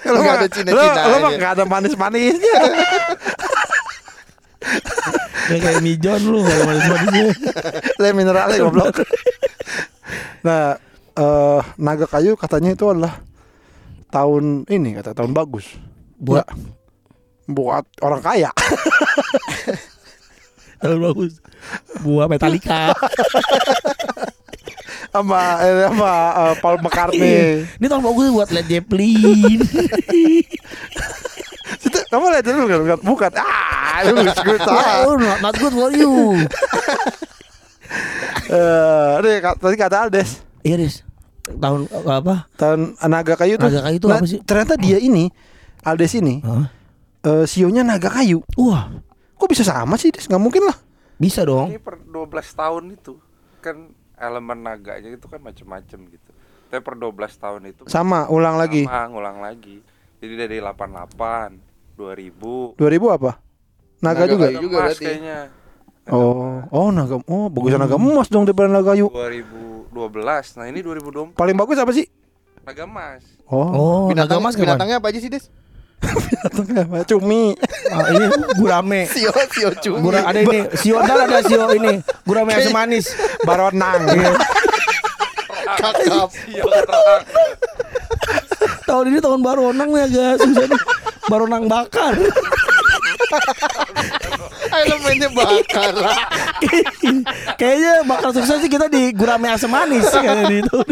Lo 0.06 0.16
Nggak 0.16 0.22
mah- 0.24 0.36
ada 0.36 0.48
Cina-Cinanya. 0.48 1.02
Lo 1.02 1.10
lo 1.10 1.16
mah 1.18 1.30
gak 1.34 1.52
ada 1.52 1.64
manis-manisnya. 1.64 2.58
Kayak 5.40 5.62
kayak 5.66 5.80
mijon 5.82 6.20
lu 6.22 6.40
kalau 6.40 6.64
manis-manisnya. 6.64 7.34
Le 7.96 8.08
mineralnya 8.12 8.58
goblok. 8.60 9.02
nah, 10.40 10.78
eh 11.12 11.60
naga 11.76 12.06
kayu 12.06 12.34
katanya 12.34 12.70
itu 12.70 12.86
adalah 12.86 13.18
tahun 14.08 14.62
ini 14.66 14.94
kata 14.94 15.10
tahun 15.12 15.32
bagus. 15.32 15.66
Buat- 16.16 16.46
buat 17.46 17.82
orang 17.98 18.22
kaya. 18.22 18.50
Kalau 20.78 20.96
bagus. 21.02 21.42
Buah 21.98 22.24
Metallica. 22.24 22.94
Sama 25.10 25.38
eh, 25.60 25.86
sama 25.86 26.12
eh, 26.32 26.54
Paul 26.58 26.76
McCartney. 26.78 27.18
Iya. 27.20 27.46
Ini 27.76 27.86
tahun 27.86 28.02
bagus 28.02 28.26
buat 28.30 28.48
Led 28.48 28.66
Zeppelin. 28.66 29.58
Itu 31.80 31.98
kamu 32.06 32.24
lihat 32.30 32.44
dulu 32.44 32.64
kan? 32.66 32.78
Bukan, 32.80 32.98
bukan. 33.04 33.30
Ah, 33.36 34.02
gue 34.02 34.56
salah. 34.62 35.04
oh, 35.04 35.14
not, 35.14 35.38
not 35.40 35.54
good 35.54 35.72
for 35.72 35.90
you. 35.90 36.12
Eh, 38.46 39.12
ini 39.22 39.38
ka- 39.38 39.54
tadi 39.54 39.74
kata 39.74 40.06
Aldes. 40.06 40.42
Iya, 40.62 40.78
Des. 40.78 41.02
Tahun 41.46 41.86
eh, 41.86 42.06
apa? 42.06 42.46
Tahun 42.54 42.94
naga 43.06 43.34
kayu 43.34 43.54
tuh. 43.54 43.66
Naga 43.66 43.82
kayu 43.82 43.96
itu 43.98 44.06
Nah, 44.06 44.18
apa 44.18 44.26
sih? 44.26 44.38
Ternyata 44.42 44.74
dia 44.74 44.98
ini 44.98 45.30
Aldes 45.82 46.14
ini 46.14 46.38
Hah? 46.42 46.66
eh 47.20 47.44
sionya 47.46 47.82
naga 47.82 48.10
kayu. 48.10 48.42
Wah, 48.54 48.90
Kok 49.34 49.48
bisa 49.48 49.62
sama 49.62 49.94
sih, 49.94 50.10
Des? 50.10 50.26
Nggak 50.26 50.42
mungkin 50.42 50.66
lah. 50.66 50.74
bisa 51.14 51.42
dong. 51.44 51.68
Ini 51.68 51.78
per 51.78 51.98
12 52.00 52.30
tahun 52.32 52.84
itu 52.94 53.18
kan 53.60 53.92
elemen 54.20 54.60
naganya 54.60 55.08
itu 55.08 55.26
kan 55.26 55.40
macem-macem 55.40 55.98
gitu. 56.06 56.30
Tapi 56.68 56.80
per 56.80 56.94
12 56.94 57.10
tahun 57.34 57.62
itu 57.66 57.82
Sama, 57.86 58.28
ulang 58.28 58.54
lagi. 58.54 58.84
sama, 58.84 59.08
ngulang 59.08 59.40
lagi. 59.40 59.82
Jadi 60.20 60.34
dari 60.36 60.56
88, 60.60 61.58
2000. 61.96 62.76
2000 62.76 62.78
apa? 63.10 63.40
Naga, 63.98 64.22
Naga 64.22 64.24
juga. 64.28 64.46
kayu. 64.46 64.58
juga 64.60 64.76
emas 64.76 64.84
berarti. 64.86 65.04
kayaknya. 65.04 65.38
Oh, 66.06 66.62
oh 66.70 66.88
naga. 66.90 67.16
Oh, 67.22 67.46
bagusan 67.48 67.78
naga 67.78 67.96
emas 67.96 68.26
dong 68.26 68.44
daripada 68.44 68.68
naga 68.68 68.92
kayu. 68.92 69.08
2012. 69.08 69.90
Nah, 70.56 70.66
ini 70.66 70.80
2024 70.80 71.34
Paling 71.34 71.56
bagus 71.56 71.76
apa 71.76 71.90
sih? 71.90 72.06
naga 72.60 72.84
emas. 72.84 73.24
Oh, 73.44 73.56
Oh, 73.58 74.00
naga 74.06 74.30
Binatang, 74.30 74.40
mas 74.40 74.52
kapan? 74.52 74.62
binatangnya 74.62 74.96
apa 74.96 75.08
aja 75.08 75.18
sih, 75.18 75.26
Des? 75.26 75.48
cumi. 77.10 77.54
Ah, 77.92 78.04
ini 78.12 78.26
gurame. 78.56 79.06
Sio, 79.08 79.32
sio 79.52 79.70
cumi. 79.78 80.00
Gura, 80.00 80.20
ada 80.24 80.40
ini, 80.40 80.66
sio 80.76 80.98
dan 81.04 81.28
ada 81.28 81.38
sio 81.44 81.68
ini, 81.76 82.00
gurame 82.24 82.56
asam 82.56 82.72
manis. 82.74 83.12
Baronang. 83.44 84.08
Iya. 84.08 84.32
kakap. 85.80 86.28
Iya. 86.50 86.62
Tahun 88.84 89.04
ini 89.06 89.18
tahun 89.22 89.40
baru 89.40 89.70
onang 89.70 89.88
nih 89.94 90.02
agak 90.08 90.34
susah 90.42 90.66
nih. 90.66 90.80
Baronang 91.30 91.64
bakar. 91.70 92.14
Elemennya 94.70 95.28
bakar. 95.30 95.94
Kayaknya 97.54 97.92
bakal 98.04 98.30
sukses 98.34 98.58
sih 98.60 98.70
kita 98.70 98.90
di 98.90 99.14
gurame 99.14 99.46
asam 99.52 99.70
manis 99.70 100.10
kayaknya 100.10 100.44
di 100.50 100.56
itu. 100.64 100.78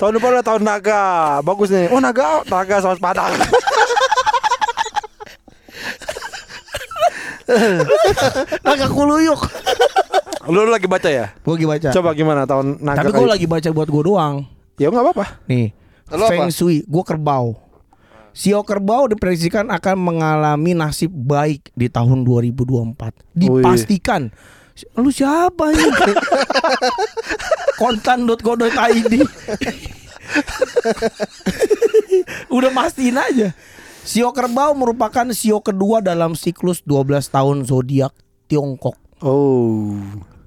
tahun 0.00 0.16
depan 0.16 0.30
lah 0.40 0.44
tahun 0.44 0.62
naga. 0.64 1.04
Bagus 1.44 1.68
nih. 1.68 1.92
Oh, 1.92 2.00
naga, 2.00 2.40
naga 2.48 2.80
saus 2.80 2.96
padang. 2.96 3.36
Naga 8.64 8.86
kuluyuk. 8.88 9.42
Lu 10.48 10.66
lagi 10.66 10.88
baca 10.88 11.10
ya? 11.10 11.34
Gue 11.44 11.60
lagi 11.60 11.66
baca. 11.68 11.88
Coba 11.92 12.10
gimana 12.16 12.48
tahun 12.48 12.80
naga 12.80 13.04
Tapi 13.04 13.12
gue 13.12 13.28
lagi 13.28 13.46
baca 13.46 13.68
buat 13.70 13.88
gue 13.92 14.02
doang. 14.02 14.48
Ya 14.80 14.88
nggak 14.88 15.04
apa-apa. 15.04 15.26
Nih, 15.44 15.76
Lalu 16.08 16.22
apa? 16.24 16.30
Feng 16.32 16.48
Shui, 16.48 16.80
gue 16.88 17.04
kerbau. 17.04 17.58
Sio 18.30 18.62
kerbau 18.62 19.10
diprediksikan 19.10 19.68
akan 19.68 19.96
mengalami 19.98 20.72
nasib 20.72 21.10
baik 21.10 21.74
di 21.74 21.90
tahun 21.90 22.22
2024. 22.22 22.96
Dipastikan. 23.34 24.30
Lu 24.96 25.10
siapa 25.10 25.72
ini? 25.72 25.88
Kontan.co.id 27.76 29.14
Udah 32.50 32.70
mastiin 32.70 33.16
aja. 33.18 33.48
Sio 34.00 34.32
kerbau 34.32 34.72
merupakan 34.72 35.28
sio 35.36 35.60
kedua 35.60 36.00
dalam 36.00 36.32
siklus 36.32 36.80
12 36.88 37.28
tahun 37.28 37.56
zodiak 37.68 38.12
Tiongkok. 38.48 38.96
Oh. 39.20 39.94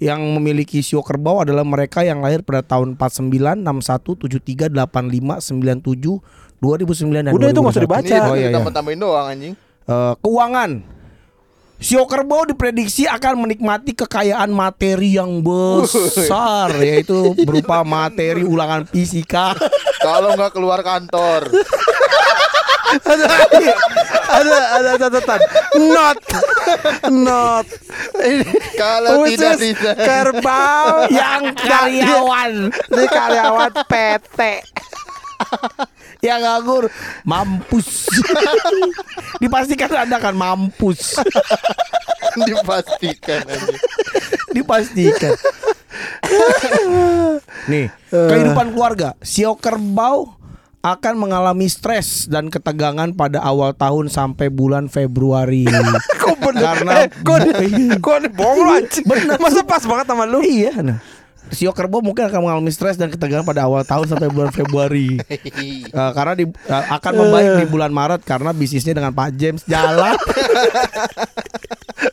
Yang 0.02 0.22
memiliki 0.36 0.82
sio 0.84 1.06
kerbau 1.06 1.46
adalah 1.46 1.64
mereka 1.64 2.02
yang 2.04 2.20
lahir 2.20 2.42
pada 2.44 2.66
tahun 2.66 2.98
49, 3.00 3.64
61, 3.64 4.20
73, 4.42 4.74
85, 4.74 5.40
97, 5.80 6.20
2009 6.60 7.28
dan 7.28 7.32
Udah, 7.36 7.48
itu 7.52 7.60
nggak 7.60 7.74
usah 7.76 7.84
2021. 7.84 7.88
dibaca. 7.88 8.16
Ini 8.16 8.30
Oh 8.32 8.36
iya, 8.36 8.48
iya. 8.50 8.56
tambah-tambahin 8.56 9.00
doang 9.00 9.28
anjing. 9.28 9.54
Eh, 9.84 10.14
keuangan. 10.24 10.72
Sio 11.84 12.08
kerbau 12.08 12.48
diprediksi 12.48 13.04
akan 13.04 13.44
menikmati 13.44 13.92
kekayaan 13.92 14.56
materi 14.56 15.20
yang 15.20 15.44
besar 15.44 16.72
yaitu 16.80 17.36
berupa 17.44 17.84
materi 17.84 18.48
ulangan 18.48 18.88
fisika. 18.88 19.52
Kalau 20.00 20.32
nggak 20.32 20.56
keluar 20.56 20.80
kantor. 20.80 21.52
ada 24.32 24.60
ada 24.80 24.92
catatan. 24.96 25.40
Not. 25.92 26.20
Not. 27.12 27.68
Kalau 28.80 29.28
tidak 29.28 29.60
bisa. 29.60 29.92
kerbau 29.92 31.12
yang 31.12 31.52
karyawan 31.52 32.72
Ini 32.72 33.06
karyawan 33.12 33.72
PT. 33.92 34.40
Yang 36.24 36.40
nganggur 36.40 36.88
mampus. 37.28 38.08
Dipastikan 39.44 39.92
Anda 39.92 40.24
akan 40.24 40.36
mampus. 40.40 41.20
Dipastikan 42.48 43.44
anjing. 43.44 43.80
Dipastikan. 44.56 45.36
Nih, 47.72 47.92
kehidupan 48.10 48.72
keluarga. 48.72 49.20
Sio 49.20 49.60
kerbau 49.60 50.40
akan 50.84 51.14
mengalami 51.16 51.68
stres 51.72 52.28
dan 52.28 52.52
ketegangan 52.52 53.16
pada 53.16 53.40
awal 53.40 53.72
tahun 53.76 54.12
sampai 54.12 54.52
bulan 54.52 54.88
Februari. 54.88 55.68
Kok 55.68 56.36
bener? 56.40 56.64
Karena 56.64 56.92
eh, 57.04 57.08
kok 58.00 58.20
bohong 58.36 58.60
lu 58.64 58.72
anjing. 58.72 59.06
Bener. 59.08 59.38
Masa 59.40 59.64
pas 59.64 59.84
banget 59.84 60.06
sama 60.08 60.24
lu? 60.28 60.40
iya, 60.44 60.76
nah. 60.80 61.00
Sio 61.52 61.70
kerbau 61.70 62.00
mungkin 62.00 62.26
akan 62.26 62.40
mengalami 62.40 62.72
stres 62.72 62.96
dan 62.96 63.12
ketegangan 63.12 63.44
pada 63.44 63.68
awal 63.68 63.84
tahun 63.84 64.08
sampai 64.10 64.32
bulan 64.32 64.50
Februari. 64.50 65.18
Eh, 65.94 66.12
karena 66.18 66.34
di, 66.34 66.46
eh, 66.50 66.86
akan 66.90 67.12
membaik 67.14 67.50
di 67.62 67.66
bulan 67.70 67.94
Maret 67.94 68.26
karena 68.26 68.50
bisnisnya 68.50 68.98
dengan 68.98 69.14
Pak 69.14 69.30
James 69.38 69.62
jalan. 69.64 70.18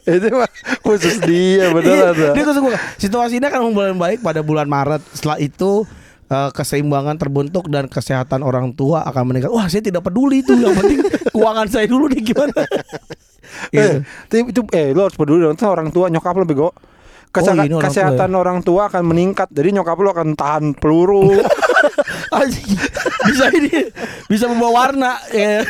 Itu 0.05 0.27
mah 0.37 0.51
khusus 0.85 1.17
dia 1.25 1.73
beneran. 1.73 1.97
Iya, 1.97 2.09
dah. 2.13 2.33
Dia 2.37 2.43
khusus 2.45 2.61
gua. 2.61 2.77
Situasi 2.97 3.41
ini 3.41 3.47
akan 3.49 3.73
mulai 3.73 3.97
baik 3.97 4.19
pada 4.21 4.45
bulan 4.45 4.69
Maret. 4.69 5.01
Setelah 5.17 5.41
itu 5.41 5.89
eh, 6.29 6.51
keseimbangan 6.53 7.17
terbentuk 7.17 7.73
dan 7.73 7.89
kesehatan 7.89 8.45
orang 8.45 8.77
tua 8.77 9.01
akan 9.09 9.33
meningkat. 9.33 9.49
Wah, 9.49 9.67
saya 9.67 9.81
tidak 9.81 10.05
peduli 10.05 10.45
itu. 10.45 10.53
Yang 10.55 10.75
penting 10.77 10.99
keuangan 11.35 11.67
saya 11.73 11.87
dulu 11.89 12.05
deh 12.13 12.21
gimana. 12.21 12.61
Eh, 12.61 12.69
Gitu. 13.75 13.99
tapi 14.31 14.41
itu 14.55 14.61
eh 14.71 14.95
lu 14.95 15.03
harus 15.03 15.19
peduli 15.19 15.43
dong 15.43 15.59
Itu 15.59 15.67
orang 15.67 15.91
tua 15.91 16.07
nyokap 16.07 16.37
lu 16.39 16.47
bego. 16.47 16.71
Oh, 17.31 17.47
ini 17.47 17.71
orang 17.71 17.71
tua 17.71 17.83
kesehatan 17.87 18.31
orang 18.35 18.59
tua 18.67 18.83
akan 18.91 19.03
meningkat. 19.07 19.49
Jadi 19.55 19.69
nyokap 19.71 19.99
lu 20.03 20.11
akan 20.11 20.29
tahan 20.35 20.75
peluru. 20.75 21.39
Bisa 23.31 23.47
ini 23.53 23.91
bisa 24.27 24.49
membawa 24.49 24.87
warna 24.87 25.19
ya. 25.31 25.63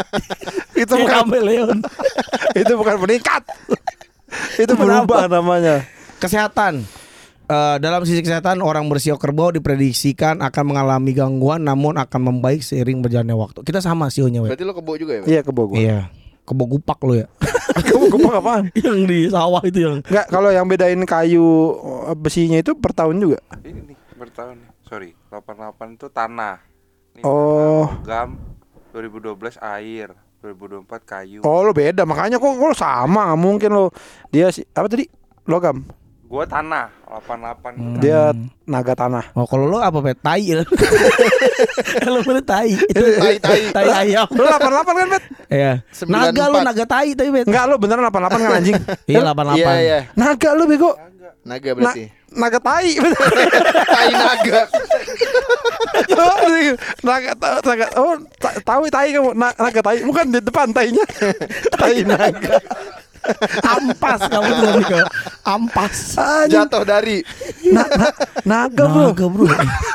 itu 0.82 0.92
bukan 0.94 1.14
kameleon. 1.26 1.78
itu 2.60 2.72
bukan 2.76 2.96
meningkat. 3.02 3.42
itu 4.58 4.72
Kenapa? 4.74 4.82
berubah 4.82 5.22
namanya. 5.30 5.86
Kesehatan. 6.18 6.84
Eh, 7.44 7.76
dalam 7.76 8.02
sisi 8.08 8.24
kesehatan 8.24 8.64
orang 8.64 8.88
bersio 8.88 9.20
kerbau 9.20 9.52
diprediksikan 9.52 10.40
akan 10.40 10.64
mengalami 10.64 11.12
gangguan 11.12 11.60
namun 11.60 12.00
akan 12.00 12.20
membaik 12.32 12.64
seiring 12.64 13.04
berjalannya 13.04 13.36
waktu. 13.36 13.60
Kita 13.62 13.84
sama 13.84 14.08
sionya. 14.08 14.40
Berarti 14.40 14.64
lo 14.64 14.72
kebo 14.72 14.96
juga 14.96 15.12
ya? 15.18 15.20
Bang? 15.22 15.28
Iya 15.30 15.40
ke 15.44 15.52
Bogor. 15.52 15.76
Iya. 15.76 16.08
Kebo 16.44 16.64
gupak 16.68 17.00
lo 17.02 17.16
ya. 17.16 17.26
Kamu 17.88 18.06
gupak 18.12 18.34
apaan? 18.38 18.64
yang 18.76 19.08
di 19.08 19.26
sawah 19.26 19.64
itu 19.64 19.80
yang 19.80 19.98
Enggak, 20.04 20.26
kalau 20.28 20.52
yang 20.52 20.68
bedain 20.68 21.00
kayu 21.02 21.72
eh, 22.06 22.14
besinya 22.14 22.60
itu 22.60 22.76
per 22.76 22.92
tahun 22.92 23.16
juga. 23.18 23.40
Ini 23.64 23.80
nih 23.82 23.96
bertahun 24.14 24.56
nih. 24.56 24.68
Sorry, 24.84 25.10
88 25.32 25.96
itu 25.96 26.06
tanah. 26.12 26.60
Ini 27.16 27.22
Oh. 27.24 27.88
tanah, 27.88 28.04
logam 28.04 28.30
2012 28.92 29.56
air, 29.58 30.12
2024 30.38 31.02
kayu. 31.02 31.38
Oh, 31.42 31.64
lo 31.64 31.72
beda. 31.72 32.04
Makanya 32.04 32.36
kok 32.36 32.54
lo 32.54 32.76
sama, 32.76 33.32
nggak 33.32 33.40
mungkin 33.40 33.70
lo. 33.72 33.84
Dia 34.28 34.52
si 34.52 34.62
apa 34.70 34.86
tadi? 34.86 35.08
Logam. 35.48 35.82
Gua 36.34 36.42
tanah 36.42 36.90
88 37.06 37.78
itu 37.78 38.02
Dia 38.02 38.34
naga 38.66 38.98
tanah. 38.98 39.30
Oh 39.38 39.46
kalau 39.46 39.70
lo 39.70 39.78
apa 39.78 40.02
pet? 40.02 40.18
Tai 40.18 40.42
ya 40.42 40.66
Lo 42.10 42.18
bener 42.26 42.42
tai 42.42 42.74
Itu 42.74 43.06
Tai, 43.22 43.38
tai. 43.38 43.70
Tai 43.70 43.86
ayam 44.02 44.26
Lo 44.34 44.42
88 44.42 44.82
kan, 44.82 45.06
Bet? 45.14 45.22
Iya 45.46 45.72
Naga 46.10 46.44
lo 46.50 46.58
94. 46.58 46.66
naga 46.66 46.84
tai 46.90 47.08
tapi 47.14 47.30
pet 47.30 47.46
Enggak, 47.46 47.64
lo 47.70 47.74
beneran 47.78 48.02
88 48.10 48.34
kan 48.34 48.50
anjing? 48.50 48.74
Iya 49.14 49.20
88 49.30 49.54
Iya, 49.54 49.72
iya. 49.78 49.98
Naga 50.18 50.48
lo 50.58 50.64
bego. 50.66 50.90
Naga 51.44 51.70
Na 51.70 51.76
berarti. 51.78 52.04
naga 52.34 52.58
tai. 52.58 52.88
Tai 53.94 54.08
naga. 54.10 54.60
naga 57.04 57.30
naga 57.62 57.86
oh 57.94 58.16
ta- 58.40 58.58
tahu 58.64 58.82
tai 58.88 59.12
kamu 59.12 59.30
Na- 59.36 59.54
naga 59.54 59.80
tai 59.80 60.02
bukan 60.02 60.26
di 60.32 60.40
depan 60.40 60.72
tainya 60.72 61.04
tai 61.70 62.02
naga 62.02 62.58
ampas 63.76 64.20
kamu 64.26 64.50
tuh 64.52 64.70
ke 64.84 64.98
ampas. 65.42 65.94
Jatuh 66.46 66.82
dari 66.82 67.24
na- 67.68 67.88
na- 67.88 68.16
naga 68.44 68.84
bro. 68.86 69.04
Naga 69.10 69.26
bro. 69.28 69.46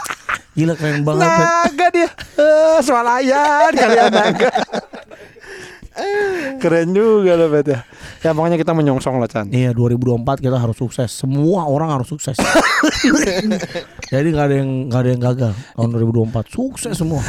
Gila 0.57 0.73
keren 0.75 1.07
banget. 1.07 1.23
Naga 1.23 1.87
dia. 1.93 2.09
Eh, 2.35 2.77
swalayan 2.83 3.71
kalian 3.71 4.11
naga. 4.11 4.49
Keren 6.63 6.95
juga 6.95 7.35
loh 7.35 7.51
Bet 7.51 7.67
ya. 7.67 7.83
Ya 8.23 8.31
pokoknya 8.31 8.55
kita 8.55 8.71
menyongsong 8.71 9.19
lah 9.19 9.27
Chan. 9.27 9.51
Iya 9.51 9.75
2024 9.75 10.39
kita 10.39 10.55
harus 10.55 10.79
sukses. 10.79 11.11
Semua 11.11 11.67
orang 11.67 11.91
harus 11.91 12.07
sukses. 12.07 12.39
Jadi 14.07 14.27
nggak 14.31 14.45
ada 14.47 14.55
yang 14.63 14.69
nggak 14.87 15.01
ada 15.03 15.09
yang 15.11 15.21
gagal 15.21 15.51
tahun 15.75 15.89
2024. 16.31 16.55
Sukses 16.55 16.95
semua. 16.95 17.19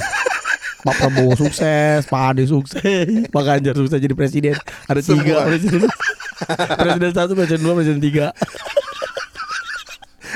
Pak 0.81 0.95
Prabowo 0.97 1.37
sukses, 1.37 2.09
Pak 2.09 2.23
Ade 2.33 2.45
sukses, 2.49 2.83
Pak 3.35 3.43
Ganjar 3.45 3.75
sukses 3.77 4.01
jadi 4.01 4.15
presiden. 4.17 4.57
Ada 4.89 5.01
tiga 5.05 5.21
Semua. 5.21 5.45
presiden. 5.45 5.81
presiden 6.81 7.11
satu, 7.13 7.33
presiden 7.37 7.61
dua, 7.61 7.75
presiden 7.77 8.01
tiga. 8.01 8.27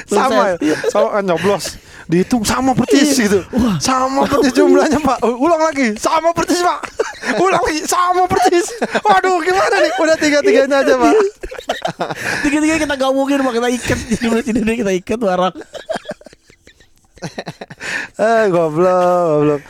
Sama 0.04 0.58
ya. 0.60 0.76
Sama 0.92 1.08
kan 1.16 1.24
nyoblos. 1.24 1.80
Dihitung 2.04 2.44
sama 2.44 2.76
persis 2.76 3.16
gitu. 3.16 3.40
Sama 3.80 4.28
persis 4.28 4.52
jumlahnya 4.52 5.00
Pak. 5.00 5.24
Ulang 5.24 5.62
lagi. 5.64 5.96
Sama 5.96 6.36
persis 6.36 6.60
Pak. 6.60 6.84
Ulang 7.40 7.64
lagi. 7.64 7.80
Sama 7.88 8.28
persis. 8.28 8.68
Waduh 9.00 9.40
gimana 9.40 9.76
nih? 9.80 9.92
Udah 9.96 10.16
tiga-tiganya 10.20 10.84
aja 10.84 10.94
Pak. 11.00 11.14
Tiga-tiga 12.44 12.76
kita 12.76 12.94
gabungin, 13.00 13.40
Pak 13.40 13.52
kita 13.56 13.68
ikat 13.72 13.98
jadi 14.12 14.26
presidennya 14.28 14.74
kita 14.76 14.92
ikat 15.00 15.18
barang. 15.24 15.54
Eh 18.20 18.42
goblok, 18.52 19.24
goblok. 19.32 19.62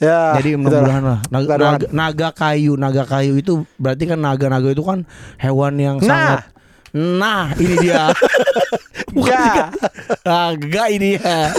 Ya. 0.00 0.32
Jadi 0.34 0.56
itulah. 0.56 0.64
mudah-mudahan 0.64 1.04
lah 1.04 1.18
naga, 1.28 1.54
naga, 1.54 1.86
naga 1.92 2.28
kayu, 2.32 2.72
naga 2.74 3.04
kayu 3.04 3.36
itu 3.36 3.68
berarti 3.76 4.04
kan 4.04 4.16
naga-naga 4.16 4.68
itu 4.68 4.80
kan 4.80 5.04
hewan 5.36 5.76
yang 5.76 5.96
Nah. 6.00 6.08
sangat 6.08 6.42
Nah, 6.90 7.54
ini 7.54 7.78
dia. 7.78 8.10
Bukan 9.14 9.30
dia. 9.30 9.66
Naga 10.24 10.84
ini 10.88 11.14
ya. 11.14 11.54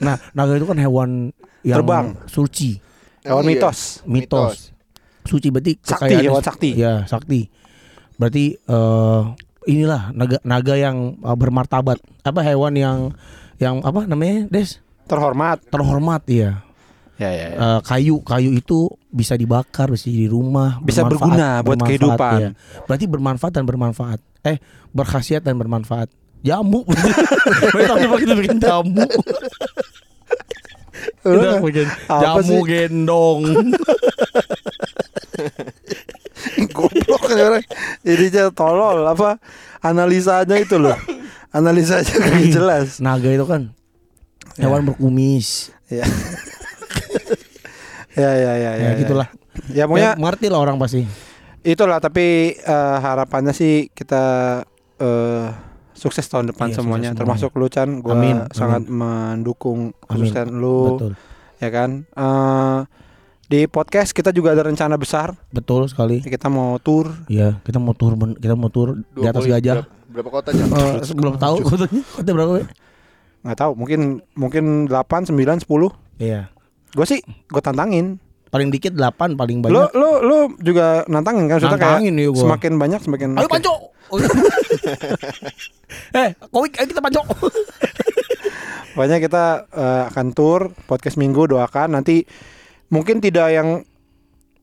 nah, 0.00 0.16
naga 0.32 0.56
itu 0.56 0.64
kan 0.64 0.78
hewan 0.78 1.10
yang 1.60 1.84
Terbang. 1.84 2.16
suci, 2.24 2.80
Hewan 3.20 3.44
Iya. 3.44 3.48
mitos. 3.52 3.78
mitos. 4.08 4.72
Suci 5.22 5.52
berarti 5.52 5.76
Sakti, 5.76 6.14
hewan 6.16 6.40
sakti. 6.40 6.70
Ya, 6.72 7.04
sakti. 7.04 7.52
Berarti 8.16 8.56
eh 8.56 9.20
inilah 9.68 10.08
naga 10.10 10.40
naga 10.40 10.74
yang 10.74 11.20
eh, 11.20 11.36
bermartabat. 11.36 12.00
Apa 12.24 12.40
hewan 12.40 12.72
yang 12.74 12.98
yang 13.60 13.84
apa 13.84 14.08
namanya, 14.08 14.48
Des? 14.48 14.80
Terhormat. 15.10 15.58
Terhormat 15.66 16.22
ya. 16.24 16.62
Ya 17.18 17.28
ya. 17.28 17.46
ya. 17.50 17.58
Eh, 17.58 17.80
kayu 17.82 18.22
kayu 18.22 18.54
itu 18.54 18.86
bisa 19.10 19.34
dibakar 19.34 19.90
bisa 19.90 20.06
di 20.06 20.24
rumah 20.24 20.78
Bisa 20.80 21.02
berguna 21.04 21.60
buat 21.60 21.76
bermanfaat, 21.76 21.88
kehidupan. 21.90 22.38
iya. 22.38 22.50
berarti 22.86 23.04
bermanfaat 23.04 23.52
dan 23.52 23.64
bermanfaat 23.66 24.18
eh 24.40 24.56
berkhasiat 24.88 25.42
dan 25.42 25.58
bermanfaat 25.58 26.08
jamu 26.40 26.86
tahun 27.76 27.98
depan 28.00 28.18
kita 28.24 28.34
bikin 28.38 28.56
jamu 28.56 29.04
kita 31.20 31.60
bikin 31.60 31.88
jamu 32.08 32.40
sih? 32.48 32.60
gendong 32.64 33.40
Goblok 36.70 37.24
orang. 37.28 37.64
Jadinya 38.00 38.48
tolol 38.50 39.04
apa 39.04 39.36
analisanya 39.80 40.56
itu 40.56 40.76
loh. 40.76 40.96
Analisanya 41.50 42.06
gak 42.16 42.46
jelas. 42.48 42.88
naga 43.02 43.28
itu 43.28 43.44
kan 43.44 43.74
hewan 44.60 44.82
berkumis. 44.84 45.48
Ya. 45.90 46.06
ya 48.14 48.30
ya 48.30 48.52
ya 48.54 48.70
ya, 48.76 48.90
gitulah. 48.94 49.26
Ya 49.70 49.84
pokoknya 49.86 50.14
ya, 50.14 50.18
mengerti 50.18 50.46
lah 50.46 50.60
orang 50.60 50.78
pasti. 50.78 51.02
Itulah 51.62 51.98
tapi 51.98 52.54
eh, 52.54 52.96
harapannya 53.02 53.50
sih 53.50 53.90
kita 53.90 54.22
eh, 54.96 55.46
sukses 55.92 56.24
tahun 56.24 56.54
depan 56.54 56.70
Iya, 56.70 56.76
semuanya. 56.78 57.10
sukses 57.10 57.18
termasuk 57.18 57.50
lu 57.54 57.66
Chan. 57.66 57.90
Gua 57.98 58.14
Amin, 58.14 58.46
sangat 58.50 58.86
mendukung 58.86 59.90
Amin. 60.06 60.30
kesuksesan 60.30 60.48
lu 60.54 60.96
betul. 60.96 61.12
ya 61.58 61.68
kan? 61.68 61.90
Eh, 62.06 62.78
di 63.50 63.66
podcast 63.66 64.14
kita 64.14 64.30
juga 64.30 64.54
ada 64.54 64.62
rencana 64.62 64.94
besar. 64.94 65.34
Betul 65.50 65.90
sekali. 65.90 66.22
Kita 66.22 66.46
mau 66.46 66.78
tour. 66.78 67.10
Ya 67.26 67.58
kita 67.62 67.82
mau 67.82 67.92
tur 67.92 68.14
ben- 68.14 68.38
kita 68.38 68.54
mau 68.54 68.70
tur 68.70 68.94
di 69.10 69.26
atas 69.26 69.42
20 69.42 69.54
gajah. 69.58 69.74
Berapa, 69.82 69.90
berapa 70.14 70.30
kota? 70.30 70.48
Eh, 70.54 71.14
belum 71.14 71.34
tahu 71.34 71.54
kotanya. 71.66 72.02
Kota 72.06 72.30
berapa 72.30 72.52
Be? 72.58 72.64
Nggak 73.40 73.58
tahu 73.58 73.72
mungkin 73.72 74.00
mungkin 74.36 74.64
8 74.86 75.32
9 75.32 75.64
10 75.64 76.20
iya. 76.20 76.52
Gue 76.90 77.06
sih 77.06 77.22
gue 77.22 77.62
tantangin. 77.62 78.18
Paling 78.50 78.74
dikit 78.74 78.98
8 78.98 79.38
paling 79.38 79.62
banyak. 79.62 79.94
lu 79.94 80.10
lu 80.26 80.38
juga 80.58 81.06
nantangin 81.06 81.46
kan? 81.46 81.62
Maksudnya 81.62 81.78
kayak 81.78 82.02
Nantangin, 82.02 82.14
iya, 82.18 82.28
gua. 82.34 82.42
semakin 82.42 82.72
banyak 82.76 83.00
semakin 83.06 83.28
Ayo 83.38 83.46
panco. 83.46 83.74
eh, 86.18 86.34
komik 86.50 86.74
ayo 86.74 86.86
kita 86.90 86.98
panco. 86.98 87.22
Pokoknya 88.98 89.22
kita 89.22 89.44
eh, 89.70 90.02
akan 90.10 90.26
tour 90.34 90.74
podcast 90.90 91.14
minggu 91.14 91.46
doakan. 91.46 91.94
Nanti 91.94 92.26
mungkin 92.90 93.22
tidak 93.22 93.54
yang 93.54 93.86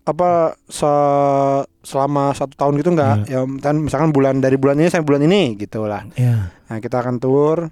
apa 0.03 0.55
se- 0.67 1.63
selama 1.83 2.31
satu 2.31 2.55
tahun 2.55 2.79
gitu 2.79 2.95
enggak 2.95 3.27
ya 3.27 3.43
kan 3.59 3.75
misalkan 3.75 4.15
bulan 4.15 4.39
dari 4.39 4.55
bulan 4.55 4.79
ini 4.79 4.87
sampai 4.87 5.03
bulan 5.03 5.27
ini 5.27 5.59
gitu 5.59 5.83
lah. 5.83 6.07
Ya. 6.15 6.47
nah 6.71 6.79
kita 6.79 7.03
akan 7.03 7.19
tour 7.19 7.67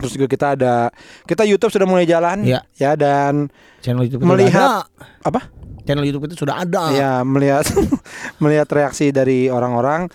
terus 0.00 0.12
juga 0.12 0.26
kita 0.26 0.46
ada 0.52 0.88
kita 1.22 1.44
YouTube 1.44 1.68
sudah 1.68 1.84
mulai 1.84 2.04
jalan 2.04 2.42
Iya. 2.42 2.64
ya 2.74 2.92
dan 2.94 3.52
Channel 3.78 4.02
YouTube 4.02 4.24
Melihat- 4.24 4.88
ada. 4.88 4.88
apa 5.22 5.40
Channel 5.82 6.02
YouTube 6.02 6.26
itu 6.26 6.36
sudah 6.38 6.60
ada. 6.60 6.82
ya 6.90 7.10
melihat 7.22 7.68
melihat 8.42 8.66
reaksi 8.68 9.10
dari 9.10 9.46
orang-orang 9.46 10.08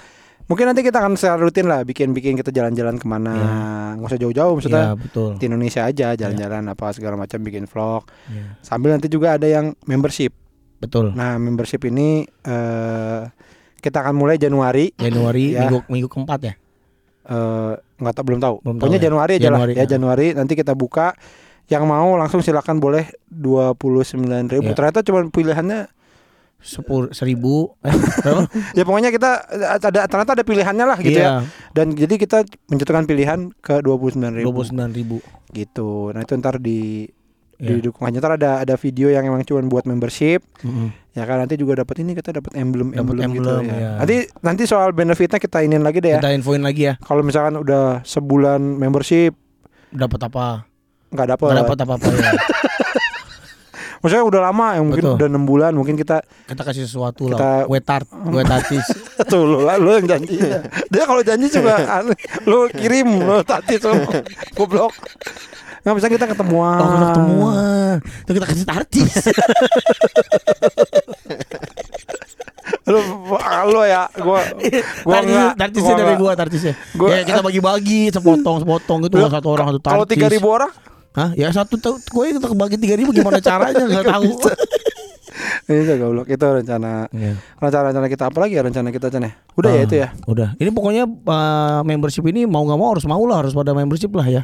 mungkin 0.46 0.66
nanti 0.66 0.82
kita 0.82 1.00
akan 1.00 1.14
secara 1.16 1.38
rutin 1.40 1.66
lah 1.66 1.82
bikin-bikin 1.82 2.34
kita 2.34 2.50
jalan-jalan 2.50 2.96
ke 2.96 3.06
mana 3.06 3.34
Iya. 3.34 3.50
nggak 3.96 4.08
usah 4.08 4.20
jauh-jauh 4.20 4.54
maksudnya 4.54 4.84
Iya, 4.84 4.94
betul. 4.96 5.30
di 5.36 5.44
Indonesia 5.44 5.82
aja 5.84 6.08
jalan-jalan 6.14 6.64
apa 6.68 6.86
segala 6.92 7.16
macam 7.16 7.40
bikin 7.40 7.66
vlog 7.66 8.06
Iya, 8.28 8.58
sambil 8.60 8.92
nanti 8.92 9.08
juga 9.08 9.34
ada 9.34 9.46
yang 9.46 9.74
membership 9.84 10.38
betul. 10.78 11.14
nah 11.14 11.36
membership 11.36 11.82
ini 11.84 12.26
eh 12.42 13.22
kita 13.76 14.02
akan 14.02 14.14
mulai 14.14 14.36
Januari 14.36 14.94
Januari 14.94 15.54
Ya. 15.54 15.66
minggu 15.66 15.86
minggu 15.88 16.08
keempat 16.08 16.40
ya. 16.44 16.54
eh 17.26 17.74
nggak 17.96 18.14
tahu 18.16 18.26
belum 18.28 18.40
tahu 18.44 18.56
Belum 18.64 18.76
pokoknya 18.80 19.00
tahu 19.00 19.04
ya. 19.04 19.08
Januari 19.08 19.34
aja 19.36 19.44
Januari, 19.48 19.72
lah 19.72 19.78
ya 19.80 19.84
ya. 19.84 19.92
Januari. 19.96 20.28
Nanti 20.36 20.54
kita 20.56 20.74
buka. 20.76 21.16
Yang 21.66 21.84
mau 21.90 22.14
langsung 22.14 22.46
silakan 22.46 22.78
boleh 22.78 23.10
dua 23.26 23.74
puluh 23.74 24.06
sembilan 24.06 24.54
ribu. 24.54 24.70
Ya. 24.70 24.78
ternyata 24.78 25.02
cuma 25.02 25.26
pilihannya 25.26 25.90
Sepuluh 26.66 27.14
seribu. 27.14 27.78
Eh, 27.86 27.94
ya 28.82 28.84
pokoknya 28.86 29.14
kita 29.14 29.38
ada 29.86 30.10
ternyata 30.10 30.34
ada 30.34 30.42
pilihannya 30.42 30.86
lah 30.90 30.98
gitu 30.98 31.14
ya. 31.14 31.22
Iya, 31.22 31.34
dan 31.78 31.94
jadi 31.94 32.18
kita 32.18 32.42
menjatuhkan 32.74 33.06
pilihan 33.06 33.54
ke 33.62 33.86
dua 33.86 34.02
puluh 34.02 34.18
sembilan 34.18 34.34
dua 34.34 34.42
ribu 34.42 34.50
puluh 34.50 34.68
sembilan 34.74 34.92
ribu. 34.94 35.18
gitu. 35.54 36.10
Nah 36.10 36.26
itu 36.26 36.34
ntar 36.42 36.58
di 36.58 37.06
Iya. 37.56 37.80
didukung 37.80 38.04
aja 38.04 38.18
ntar 38.18 38.36
ada 38.36 38.60
ada 38.60 38.76
video 38.76 39.08
yang 39.08 39.24
emang 39.24 39.40
cuma 39.42 39.64
buat 39.64 39.84
membership 39.84 40.44
Mm-mm. 40.60 40.92
ya 41.10 41.24
kan 41.24 41.40
nanti 41.40 41.56
juga 41.56 41.80
dapat 41.80 42.04
ini 42.04 42.12
kita 42.12 42.34
dapat 42.34 42.52
emblem 42.54 42.92
Dapat 42.92 43.00
emblem 43.16 43.30
gitu 43.32 43.48
emblem, 43.48 43.64
ya. 43.66 43.78
ya. 43.78 43.92
nanti 43.98 44.16
nanti 44.42 44.64
soal 44.66 44.92
benefitnya 44.92 45.38
kita 45.38 45.62
inin 45.62 45.80
lagi 45.80 45.98
deh 45.98 46.12
ya 46.12 46.20
Kita 46.20 46.32
infoin 46.32 46.60
lagi 46.60 46.84
ya. 46.86 47.00
kalau 47.00 47.22
misalkan 47.22 47.56
udah 47.56 48.04
sebulan 48.04 48.60
membership 48.60 49.40
Dapat 49.88 50.20
apa? 50.26 50.68
nggak 51.08 51.28
dapat 51.32 51.48
Nggak 51.48 51.60
dapat 51.64 51.78
apa-apa 51.80 52.08
ya. 52.12 52.32
maksudnya 53.98 54.22
udah 54.24 54.42
lama 54.44 54.68
yang 54.76 54.86
mungkin 54.86 55.02
Betul. 55.04 55.18
udah 55.18 55.28
enam 55.28 55.44
bulan 55.46 55.72
mungkin 55.74 55.96
kita 55.96 56.22
Kita 56.46 56.62
kasih 56.62 56.84
sesuatu 56.84 57.26
Kita- 57.26 57.66
lah. 57.66 57.70
Wetart, 57.72 58.06
wetatis. 58.28 58.86
tuh 59.26 59.42
lu 59.42 59.58
lu 59.64 59.90
yang 59.96 60.08
janji 60.08 60.38
dia 60.86 61.04
kalau 61.04 61.24
janji 61.24 61.48
juga 61.48 61.74
aneh 61.96 62.14
lu 62.46 62.68
kirim 62.70 63.08
lu 63.18 63.42
tadi 63.42 63.80
tuh 63.80 63.96
goblok 64.54 64.92
nggak 65.86 65.96
bisa 65.96 66.08
kita 66.10 66.26
ketemuan 66.28 66.76
Oh, 66.76 66.90
kita 66.90 67.06
ketemuan. 67.08 67.96
Itu 68.20 68.32
kita 68.34 68.46
kasih 68.46 68.66
artis. 68.68 69.12
lu 72.86 73.00
lu 73.68 73.82
ya 73.82 74.06
gua 74.16 74.42
gua 75.02 75.18
enggak 75.20 75.54
tartisnya 75.56 75.86
gua 75.88 76.00
dari 76.00 76.14
gua 76.16 76.32
tartisnya. 76.34 76.74
Gua- 76.94 77.10
ya 77.12 77.22
kita 77.22 77.42
bagi-bagi 77.42 78.10
sepotong 78.10 78.62
sepotong 78.62 79.00
gitu 79.04 79.16
Lu, 79.18 79.26
satu 79.28 79.48
orang 79.48 79.66
satu 79.70 79.80
tartis. 79.80 79.94
kalau 79.94 80.06
tiga 80.06 80.28
ribu 80.28 80.48
orang 80.50 80.72
Hah? 81.16 81.32
Ya 81.32 81.48
satu 81.48 81.80
tuh 81.80 81.96
gue 81.96 82.36
kita 82.36 82.44
kebagi 82.44 82.76
tiga 82.76 83.00
ribu 83.00 83.10
gimana 83.10 83.40
caranya 83.40 83.88
nggak 83.88 84.04
tahu. 84.12 84.36
itu 85.66 85.94
goblok 85.96 86.28
itu 86.28 86.44
rencana 86.44 87.08
Iya. 87.10 87.40
rencana-rencana 87.56 88.08
kita 88.08 88.24
apa 88.28 88.38
lagi 88.38 88.54
ya 88.54 88.62
rencana 88.62 88.90
kita 88.90 89.08
Chan 89.08 89.24
ya 89.24 89.32
udah 89.56 89.72
ya 89.72 89.80
Ah, 89.80 89.86
itu 89.86 89.96
ya 89.96 90.08
Udah. 90.26 90.50
Ini 90.56 90.70
pokoknya 90.70 91.04
uh, 91.08 91.82
membership 91.84 92.24
ini 92.26 92.44
mau 92.44 92.62
nggak 92.62 92.76
mau 92.76 92.92
harus 92.92 93.06
mau 93.06 93.24
lah 93.24 93.42
harus 93.42 93.52
pada 93.52 93.72
membership 93.72 94.12
lah 94.12 94.28
ya. 94.28 94.44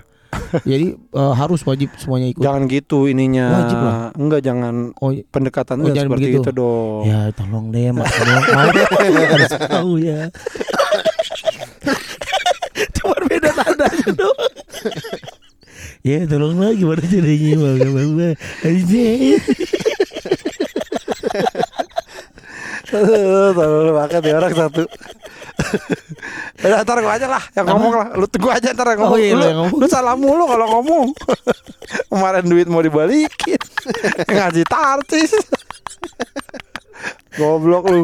Jadi 0.64 0.96
uh, 1.12 1.32
harus 1.32 1.62
wajib 1.62 1.90
semuanya 1.96 2.28
ikut. 2.30 2.40
jangan 2.40 2.66
gitu 2.66 3.06
ininya 3.06 3.46
Wajib 3.58 3.78
lah. 3.78 4.10
enggak 4.14 4.42
jangan 4.42 4.90
Oh, 4.96 5.12
pendekatannya 5.12 5.84
Oh, 5.84 5.90
jangan 5.90 6.10
seperti 6.10 6.26
begitu. 6.26 6.42
itu 6.42 6.52
dong 6.54 7.04
ya 7.04 7.20
tolong 7.32 7.66
deh 7.70 7.90
mau 7.90 8.04
harus 9.28 9.52
tahu 9.62 9.98
ya. 9.98 10.28
Cuma 12.94 13.16
beda 13.24 13.50
tandanya 13.54 14.10
doang. 14.14 14.54
ya 16.02 16.26
tolonglah 16.26 16.74
gimana 16.74 17.02
caranya 17.02 17.56
mau 17.56 17.72
nggak 17.72 17.92
mau 17.92 18.34
Terlalu 22.92 23.92
banget 23.96 24.22
ya 24.28 24.36
orang 24.38 24.54
satu. 24.54 24.84
Ya, 26.62 26.84
ntar 26.84 26.98
gua 27.00 27.16
aja 27.16 27.28
lah 27.32 27.44
yang 27.56 27.66
ngomong 27.72 27.94
lah. 27.96 28.08
Lu 28.20 28.26
tunggu 28.28 28.50
aja 28.52 28.76
ntar 28.76 28.94
yang 28.94 29.00
ngomong. 29.08 29.16
Oh, 29.16 29.22
iya, 29.22 29.34
lu, 29.34 29.46
ngomong. 29.48 29.80
lu 29.80 29.86
salah 29.88 30.16
mulu 30.20 30.44
kalau 30.46 30.66
ngomong. 30.80 31.08
Kemarin 32.12 32.46
duit 32.46 32.68
mau 32.68 32.84
dibalikin. 32.84 33.62
Ngaji 34.28 34.64
tartis. 34.68 35.32
Goblok 37.40 37.88
lu. 37.90 38.04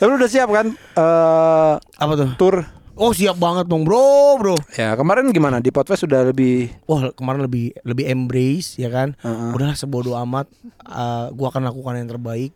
Tapi 0.00 0.08
lu 0.10 0.16
udah 0.18 0.30
siap 0.30 0.48
kan? 0.50 0.66
Eh 0.74 1.74
Apa 1.78 2.12
tuh? 2.16 2.28
tour. 2.40 2.56
Oh 2.94 3.10
siap 3.10 3.42
banget 3.42 3.66
dong 3.66 3.82
bro 3.82 4.38
bro. 4.38 4.54
Ya 4.78 4.94
kemarin 4.94 5.26
gimana 5.34 5.58
di 5.58 5.74
podcast 5.74 6.06
sudah 6.06 6.30
lebih 6.30 6.70
Wah 6.86 7.10
kemarin 7.10 7.42
lebih 7.42 7.74
lebih 7.82 8.06
embrace 8.06 8.78
ya 8.78 8.86
kan. 8.86 9.18
Heeh. 9.18 9.50
Udahlah 9.50 9.74
sebodoh 9.74 10.14
amat. 10.22 10.46
Eh, 10.86 11.26
gua 11.34 11.50
akan 11.50 11.66
lakukan 11.66 11.98
yang 11.98 12.06
terbaik. 12.06 12.54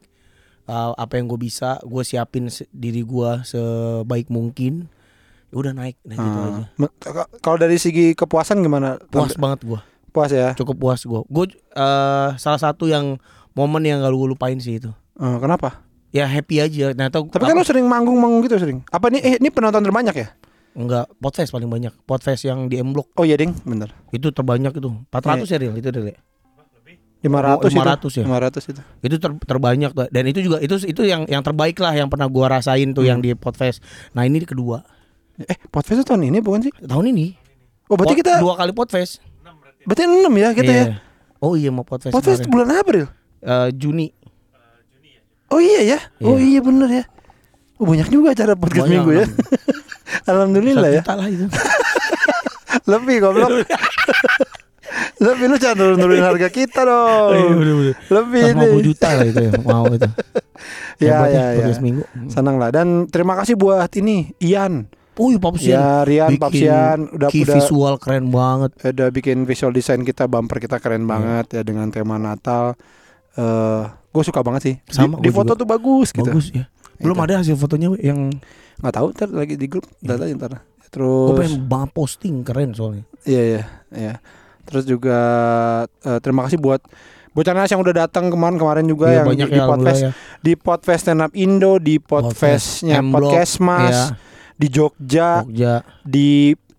Eh, 0.69 0.93
apa 0.95 1.17
yang 1.17 1.27
gue 1.27 1.41
bisa, 1.41 1.81
gue 1.81 2.03
siapin 2.03 2.45
diri 2.69 3.01
gua 3.01 3.41
sebaik 3.43 4.29
mungkin. 4.29 4.93
Ya 5.49 5.57
udah 5.57 5.73
naik, 5.73 5.97
naik 6.03 6.19
gitu 6.19 6.39
aja. 6.39 6.61
Eh, 6.61 6.67
me- 6.77 6.93
k- 6.95 7.31
kalau 7.41 7.57
dari 7.57 7.77
segi 7.77 8.13
kepuasan 8.13 8.61
gimana? 8.61 9.01
Puas 9.09 9.33
banget 9.35 9.65
gua, 9.65 9.81
Puas 10.09 10.29
ya. 10.29 10.53
cukup 10.53 10.77
puas 10.77 11.01
gua. 11.03 11.25
Gue 11.25 11.49
eh, 11.57 12.29
salah 12.35 12.61
satu 12.61 12.85
yang 12.85 13.17
momen 13.53 13.81
yang 13.81 13.99
gak 13.99 14.13
lu 14.13 14.29
lupain 14.29 14.57
sih 14.57 14.77
itu. 14.77 14.93
Eh, 15.17 15.37
kenapa? 15.39 15.81
Ya 16.09 16.25
happy 16.25 16.57
aja. 16.59 16.93
Nah, 16.93 17.09
tau, 17.09 17.25
Tapi 17.25 17.43
kan 17.43 17.53
lu 17.53 17.65
sering 17.65 17.85
manggung-manggung 17.85 18.41
gitu 18.43 18.57
sering. 18.57 18.85
Apa 18.87 19.09
nih? 19.09 19.21
Eh, 19.21 19.35
ini 19.37 19.49
penonton 19.49 19.81
terbanyak 19.81 20.15
ya? 20.15 20.29
enggak 20.73 21.11
podcast 21.19 21.51
paling 21.51 21.67
banyak. 21.67 21.91
Podcast 22.07 22.45
yang 22.45 22.71
di 22.71 22.79
M 22.79 22.95
Block 22.95 23.11
Oh 23.13 23.27
iya 23.27 23.35
ding, 23.35 23.51
bener. 23.67 23.91
itu 24.09 24.31
terbanyak 24.31 24.71
itu. 24.71 24.87
400 25.11 25.43
ya 25.45 25.59
Ril, 25.59 25.75
itu 25.75 25.89
Ril. 25.91 26.15
Ya? 27.19 27.27
500 27.27 27.59
Oh, 27.59 27.69
500 27.69 27.99
itu. 28.09 28.19
ya? 28.21 28.25
500 28.25 28.63
itu. 28.69 28.81
itu 29.03 29.17
ter- 29.17 29.41
terbanyak 29.45 29.91
tuh. 29.91 30.07
dan 30.07 30.25
itu 30.25 30.39
juga 30.41 30.57
itu 30.59 30.75
itu 30.81 31.03
yang 31.03 31.23
yang 31.25 31.41
terbaik 31.41 31.75
lah 31.77 31.91
yang 31.93 32.07
pernah 32.07 32.27
gua 32.27 32.47
rasain 32.53 32.91
tuh 32.91 33.03
yang 33.03 33.19
di 33.19 33.33
podcast 33.33 33.83
nah 34.13 34.23
ini 34.23 34.39
kedua 34.41 34.83
Eh, 35.39 35.55
podcast 35.65 35.99
itu 35.99 36.07
tahun 36.09 36.27
ini 36.27 36.39
bukan 36.39 36.61
sih? 36.61 36.73
tahun 36.79 37.11
ini 37.11 37.27
Oh, 37.87 37.95
berarti 37.95 38.13
Pod- 38.13 38.21
kita 38.21 38.33
dua 38.37 38.55
kali 38.55 38.71
podcast 38.71 39.23
berarti 39.81 40.03
6 40.05 40.29
ya 40.33 40.49
kita 40.53 40.69
Iya. 40.69 40.85
ya. 40.85 40.97
oh 41.39 41.55
iya 41.55 41.71
mau 41.71 41.83
podcast 41.83 42.11
Podcast 42.13 42.43
kemarin. 42.43 42.53
bulan 42.53 42.69
April. 42.77 43.05
Eh, 43.41 43.69
Juni 43.73 44.09
Oh 45.49 45.57
iya 45.57 45.81
ya. 45.87 45.99
Oh 46.21 46.37
Iya. 46.37 46.61
bener 46.61 46.91
ya. 46.93 47.05
Oh, 47.75 47.87
banyak 47.87 48.07
juga 48.09 48.31
acara 48.31 48.53
podcast 48.53 48.85
Banyak, 48.85 48.93
minggu 48.93 49.11
ya. 49.13 49.25
enam. 49.25 49.31
Alhamdulillah 50.31 50.91
Satu 50.93 50.99
ya. 51.01 51.15
lah 51.15 51.29
itu 51.29 51.47
Lebih 52.91 53.17
goblok. 53.21 53.51
Lebih 55.19 55.45
lu 55.45 55.57
jangan 55.57 55.77
turun-turunin 55.77 56.23
harga 56.23 56.49
kita 56.49 56.81
dong. 56.81 57.31
Iya, 57.33 57.47
bener, 57.53 57.75
bener. 57.75 57.95
Lebih 58.09 58.41
150 58.45 58.55
nih. 58.55 58.83
juta 58.85 59.09
lah 59.11 59.25
itu 59.25 59.41
ya 59.41 59.53
mau 59.61 59.85
itu 59.89 60.09
Ya 61.01 61.19
ya 61.25 61.45
ya. 61.49 61.57
podcast 61.57 61.81
minggu 61.81 62.03
Senang 62.27 62.57
lah 62.57 62.71
dan 62.71 62.87
terima 63.07 63.35
kasih 63.35 63.55
buat 63.55 63.91
ini 63.95 64.35
Ian. 64.39 64.87
oh 65.15 65.29
iya 65.29 65.39
Papsian 65.41 65.75
Ya 65.75 65.91
Rian 66.03 66.31
Bikin 66.31 66.41
Papsian 66.41 66.99
udah 67.13 67.29
key 67.29 67.43
udah 67.43 67.55
visual 67.57 67.95
keren 67.97 68.27
banget 68.29 68.71
udah 68.85 69.09
bikin 69.09 69.43
visual 69.43 69.71
design 69.71 70.03
kita 70.03 70.25
bumper 70.25 70.59
kita 70.59 70.79
keren 70.79 71.03
Iya. 71.03 71.09
banget 71.09 71.47
ya 71.53 71.63
dengan 71.63 71.87
tema 71.89 72.15
Natal. 72.17 72.79
Eh 73.35 73.83
gue 74.09 74.23
suka 74.25 74.41
banget 74.41 74.63
sih. 74.65 74.75
Di- 74.81 74.95
Sama, 74.97 75.15
di, 75.17 75.29
gua 75.29 75.37
foto 75.37 75.53
juga. 75.53 75.61
tuh 75.61 75.69
bagus 75.69 76.09
gitu. 76.11 76.23
bagus 76.25 76.47
ya 76.53 76.67
belum 76.97 77.15
Itu. 77.17 77.25
ada 77.25 77.35
hasil 77.37 77.55
fotonya 77.55 77.89
yang 77.97 78.31
Nggak 78.77 78.95
tahu 78.95 79.07
ntar 79.13 79.29
lagi 79.29 79.55
di 79.55 79.67
grup 79.67 79.87
Iya. 79.97 80.15
data 80.17 80.25
ntar. 80.29 80.51
gue 80.51 80.63
Terus 80.89 81.37
pengen 81.37 81.63
banget 81.65 81.91
posting 81.93 82.35
keren 82.41 82.71
soalnya 82.73 83.05
iya 83.23 83.43
iya 83.45 83.63
iya. 83.93 84.15
Terus 84.69 84.85
juga 84.85 85.19
eh, 85.99 86.19
terima 86.21 86.45
kasih 86.45 86.57
buat 86.57 86.85
Bocah 87.29 87.53
Nas 87.53 87.69
yang 87.69 87.79
udah 87.79 88.05
datang 88.05 88.29
kemarin-kemarin 88.29 88.85
juga 88.85 89.07
Iya, 89.07 89.15
yang 89.15 89.27
banyak 89.29 89.47
di, 89.47 89.53
di 89.53 89.59
ya 89.59 89.65
podcast 89.65 90.01
alhamdulillah 90.01 90.35
ya. 90.35 90.41
di 90.41 90.53
podcast 90.55 91.01
stand 91.01 91.21
up 91.21 91.33
Indo, 91.33 91.73
di 91.79 91.95
podcastnya 91.97 92.99
podcast 93.05 93.55
Mas, 93.59 93.89
Iya, 93.89 94.05
di 94.55 94.67
Jogja, 94.69 95.29
Jogja 95.41 95.73
di 96.03 96.29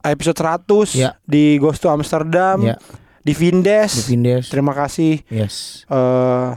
episode 0.01 0.35
100, 0.35 0.93
Iya. 0.93 1.09
di 1.21 1.43
Ghost 1.55 1.79
to 1.79 1.87
Amsterdam, 1.87 2.57
Iya. 2.61 2.75
di 3.19 3.33
Vindes. 3.33 3.91
di 3.95 4.03
Vindes 4.09 4.45
Terima 4.47 4.73
kasih. 4.73 5.23
yes 5.27 5.85
eh 5.85 6.49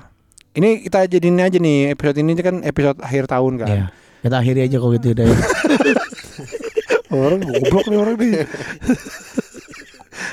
ini 0.53 0.83
kita 0.83 1.07
jadiin 1.07 1.39
aja 1.39 1.57
nih 1.57 1.91
episode 1.91 2.19
ini 2.19 2.33
kan 2.37 2.61
episode 2.61 2.99
akhir 2.99 3.25
tahun 3.25 3.57
kan. 3.57 3.69
ya 3.69 3.85
kita 4.21 4.37
akhiri 4.37 4.61
aja 4.63 4.77
kalau 4.77 4.93
gitu 4.93 5.07
ya. 5.11 5.25
Orang 7.13 7.41
goblok 7.41 7.87
nih 7.87 7.99
orang 7.99 8.17
nih. 8.17 8.45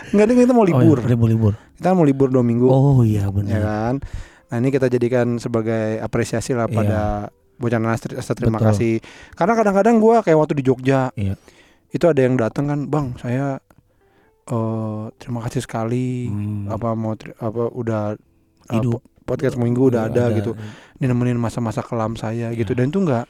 Enggak 0.09 0.25
nih 0.25 0.35
kita 0.41 0.51
mau 0.51 0.61
Oh, 0.61 0.69
libur. 0.69 0.97
iya, 0.97 1.09
libur 1.09 1.27
libur 1.27 1.53
Kita 1.73 1.89
mau 1.91 2.03
libur 2.03 2.27
dua 2.27 2.41
minggu. 2.41 2.65
oh 2.65 3.01
iya 3.01 3.23
Ya 3.23 3.29
benar 3.29 3.59
kan. 3.59 3.95
Nah 4.49 4.55
ini 4.57 4.69
kita 4.69 4.87
jadikan 4.87 5.37
sebagai 5.37 5.99
apresiasi 5.99 6.51
lah 6.51 6.65
Iya. 6.65 6.75
pada 6.75 6.99
Bocah 7.55 7.75
Nanas 7.75 7.99
ter- 7.99 8.15
terima 8.15 8.55
Betul. 8.55 8.67
kasih. 8.67 8.93
Karena 9.33 9.53
kadang-kadang 9.53 9.95
gua 9.97 10.19
kayak 10.19 10.37
waktu 10.37 10.53
di 10.55 10.63
Jogja 10.63 11.11
Iya. 11.13 11.35
itu 11.89 12.05
ada 12.05 12.19
yang 12.19 12.33
datang 12.33 12.65
kan, 12.65 12.79
bang 12.85 13.13
saya 13.15 13.59
eh 14.45 15.03
terima 15.15 15.39
kasih 15.41 15.61
sekali. 15.61 16.25
Hmm. 16.25 16.65
Apa 16.67 16.93
mau 16.93 17.13
apa 17.13 17.63
udah 17.69 18.17
Hidup. 18.69 18.97
apa, 18.97 19.27
podcast 19.27 19.55
minggu 19.55 19.89
udah 19.89 20.07
Iya, 20.07 20.11
ada, 20.11 20.23
gitu. 20.33 20.51
Ini 20.95 21.05
nemenin 21.05 21.37
masa-masa 21.37 21.79
kelam 21.79 22.15
saya 22.15 22.49
gitu. 22.51 22.73
Dan 22.73 22.89
itu 22.89 22.99
enggak 22.99 23.29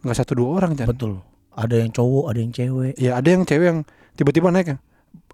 enggak 0.00 0.16
satu 0.16 0.34
dua 0.34 0.48
orang 0.56 0.74
kan. 0.74 0.86
betul 0.86 1.22
ada 1.52 1.74
yang 1.74 1.90
cowok 1.90 2.24
ada 2.24 2.38
yang 2.38 2.52
cewek 2.52 2.94
Ya 2.96 3.12
ada 3.14 3.28
yang 3.28 3.42
cewek 3.42 3.66
yang 3.66 3.80
tiba-tiba 4.14 4.46
naik 4.48 4.66
yang 4.68 4.80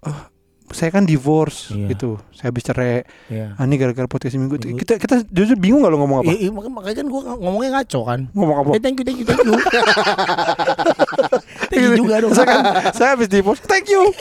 "Ah, 0.01 0.25
saya 0.73 0.89
kan 0.89 1.05
divorce 1.05 1.69
Iya. 1.69 1.93
gitu. 1.93 2.17
Saya 2.33 2.49
habis 2.49 2.63
cerai. 2.65 3.05
ya 3.29 3.53
Ah, 3.59 3.69
ini 3.69 3.77
gara-gara 3.77 4.09
podcast 4.09 4.33
minggu. 4.39 4.57
Minggu. 4.57 4.81
Kita 4.81 4.97
kita 4.97 5.15
jujur 5.29 5.57
bingung 5.59 5.85
kalau 5.85 6.01
ngomong 6.01 6.25
apa. 6.25 6.31
Iya, 6.33 6.49
iya, 6.49 6.51
makanya, 6.51 7.03
kan 7.03 7.07
gua 7.11 7.21
ngomongnya 7.37 7.69
ngaco 7.81 7.99
kan 8.05 8.19
Ngomong 8.33 8.57
apa? 8.61 8.69
Eh, 8.73 8.81
thank 8.81 8.97
you, 8.97 9.05
thank 9.05 9.19
you, 9.21 9.25
thank 9.27 9.45
you. 9.45 9.53
thank 11.69 11.81
you 11.85 11.91
juga 11.99 12.15
dong. 12.23 12.33
saya 12.33 12.47
kan 12.49 12.61
saya 12.95 13.09
habis 13.13 13.29
divorce. 13.29 13.61
Thank 13.69 13.93
you. 13.93 14.09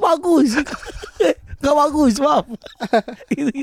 bagus. 0.00 0.56
Gak 1.60 1.76
bagus, 1.76 2.16
maaf. 2.24 2.48
gini 3.28 3.60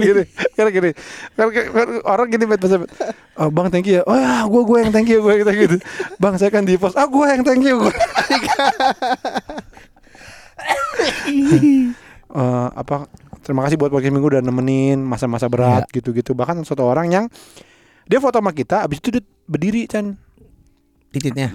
gini 0.00 0.24
karena 0.56 0.70
gini 0.72 0.90
karena, 1.36 2.00
orang 2.08 2.32
gini 2.32 2.44
bet 2.48 2.64
bet 2.64 2.88
oh, 3.36 3.48
bang 3.52 3.68
thank 3.68 3.84
you 3.84 4.00
ya 4.00 4.02
oh 4.08 4.16
ya 4.16 4.48
gue 4.48 4.62
gue 4.64 4.78
yang 4.80 4.92
thank 4.94 5.08
you 5.12 5.20
gue 5.20 5.32
yang 5.36 5.44
thank 5.44 5.60
you 5.60 5.68
bang 6.16 6.40
saya 6.40 6.48
kan 6.48 6.64
divorce 6.64 6.96
ah 6.96 7.04
gue 7.04 7.26
yang 7.28 7.44
thank 7.44 7.60
you 7.60 7.84
gue 7.84 7.92
Eh, 12.34 12.68
apa 12.74 13.06
terima 13.46 13.62
kasih 13.62 13.78
buat 13.78 13.94
podcast 13.94 14.10
minggu 14.10 14.26
udah 14.26 14.42
nemenin 14.42 14.98
masa-masa 14.98 15.46
berat 15.46 15.86
gitu-gitu. 15.94 16.34
Bahkan 16.34 16.66
suatu 16.66 16.82
orang 16.82 17.06
yang 17.06 17.24
dia 18.10 18.18
foto 18.18 18.42
sama 18.42 18.50
kita 18.50 18.82
abis 18.82 18.98
itu 18.98 19.14
dia 19.14 19.22
berdiri 19.46 19.86
Chan. 19.86 20.18
Titiknya. 21.14 21.54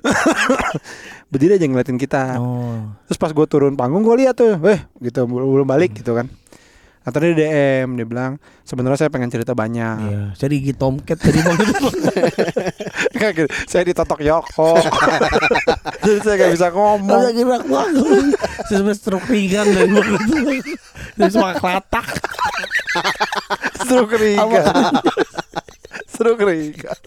Berdiri 1.30 1.54
aja 1.54 1.66
ngeliatin 1.70 1.98
kita. 2.02 2.42
Oh. 2.42 2.98
terus 3.06 3.18
pas 3.18 3.30
gue 3.30 3.46
turun 3.46 3.78
panggung 3.78 4.02
gue 4.02 4.26
lihat 4.26 4.34
tuh 4.34 4.58
eh 4.66 4.80
gitu 5.02 5.26
belum 5.30 5.66
balik 5.66 5.94
gitu 6.02 6.14
kan 6.18 6.26
Atau 7.00 7.18
dia 7.18 7.32
DM 7.32 7.96
dia 7.96 8.04
bilang 8.04 8.36
sebenarnya 8.62 8.98
saya 8.98 9.10
pengen 9.10 9.28
cerita 9.28 9.50
banyak 9.50 9.96
Iya, 10.02 10.20
saya 10.34 10.48
digigit 10.48 10.76
tomcat 10.76 11.16
tadi. 11.16 11.40
Kayak 13.14 13.32
gitu, 13.34 13.48
saya 13.64 13.82
ditotok 13.82 14.20
Yoko 14.20 14.76
jadi 16.00 16.18
saya 16.20 16.34
gak 16.38 16.50
bisa 16.50 16.66
Saya 16.66 16.72
ngomong 16.72 17.22
kira 17.30 17.56
wah, 17.66 17.88
saya 17.88 18.76
sebenarnya 18.76 18.96
stroke 18.96 19.28
ringan 19.28 19.66
itu. 19.68 20.00
Dari 21.14 21.30
semua 21.30 21.52
kelatak. 21.54 22.06
seru 23.82 24.04
keringat 24.04 24.64
seru 26.06 26.32
keringat 26.34 27.00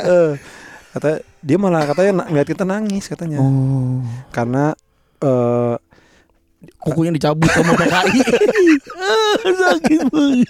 Eh, 0.00 0.32
kata 0.90 1.10
dia 1.38 1.56
malah 1.56 1.84
katanya 1.84 2.24
ngeliat 2.24 2.48
kita 2.48 2.64
nangis 2.64 3.04
katanya 3.06 3.38
Oh. 3.38 4.00
karena 4.30 4.72
eh 5.20 5.74
Kukunya 6.80 7.12
dicabut 7.12 7.46
sama 7.46 7.76
PKI. 7.76 8.20
Ah, 8.90 9.36
Sakit 9.68 10.00
banget. 10.06 10.48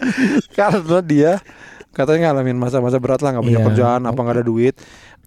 karena 0.50 0.98
dia 1.00 1.32
katanya 1.90 2.30
ngalamin 2.30 2.54
masa-masa 2.54 2.96
berat 2.96 3.18
lah 3.18 3.34
nggak 3.34 3.44
punya 3.44 3.58
Iya. 3.58 3.66
kerjaan 3.66 4.02
apa 4.04 4.14
nggak 4.16 4.36
ada 4.36 4.46
duit 4.46 4.74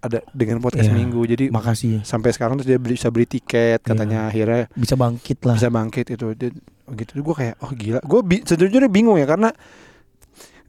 ada 0.00 0.24
dengan 0.30 0.58
podcast 0.58 0.88
Iya. 0.88 0.96
minggu 0.96 1.20
jadi 1.26 1.44
Makasih 1.48 2.00
sampai 2.02 2.30
sekarang 2.30 2.56
terus 2.56 2.64
dia 2.66 2.78
beli, 2.78 2.96
bisa 2.96 3.08
beli 3.08 3.26
tiket 3.26 3.80
katanya 3.80 4.26
akhirnya 4.26 4.72
bisa 4.72 4.94
bangkit 4.94 5.44
lah. 5.44 5.54
bisa 5.54 5.68
bangkit 5.68 6.06
itu 6.08 6.32
dia, 6.32 6.48
gitu 6.90 7.20
gue 7.20 7.34
kayak 7.34 7.54
oh 7.60 7.68
gila 7.70 8.00
gue 8.00 8.20
bi- 8.22 8.40
sejujurnya 8.42 8.88
bingung 8.88 9.16
ya 9.16 9.24
karena 9.24 9.52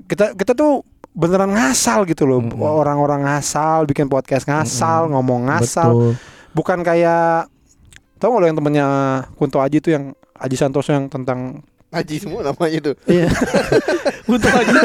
kita 0.06 0.36
kita 0.36 0.52
tuh 0.52 0.84
beneran 1.12 1.48
ngasal 1.50 2.04
gitu 2.04 2.28
loh 2.28 2.44
Mm-mm. 2.44 2.60
orang-orang 2.60 3.24
ngasal 3.24 3.84
bikin 3.86 4.08
podcast 4.08 4.44
ngasal 4.46 5.08
Mm-mm. 5.08 5.16
ngomong 5.16 5.42
ngasal 5.48 5.90
Betul. 5.90 6.12
bukan 6.52 6.80
kayak 6.82 7.48
tau 8.16 8.32
gak 8.32 8.40
lo 8.40 8.46
yang 8.46 8.58
temennya 8.58 8.88
Kunto 9.34 9.60
Aji 9.60 9.80
tuh 9.80 9.92
yang 9.92 10.06
Aji 10.38 10.56
Santoso 10.56 10.90
yang 10.90 11.08
tentang 11.08 11.64
Haji 11.88 12.16
semua 12.20 12.44
namanya 12.44 12.80
tuh. 12.84 12.96
iya 13.08 13.32
Untuk 14.28 14.52
aja. 14.52 14.80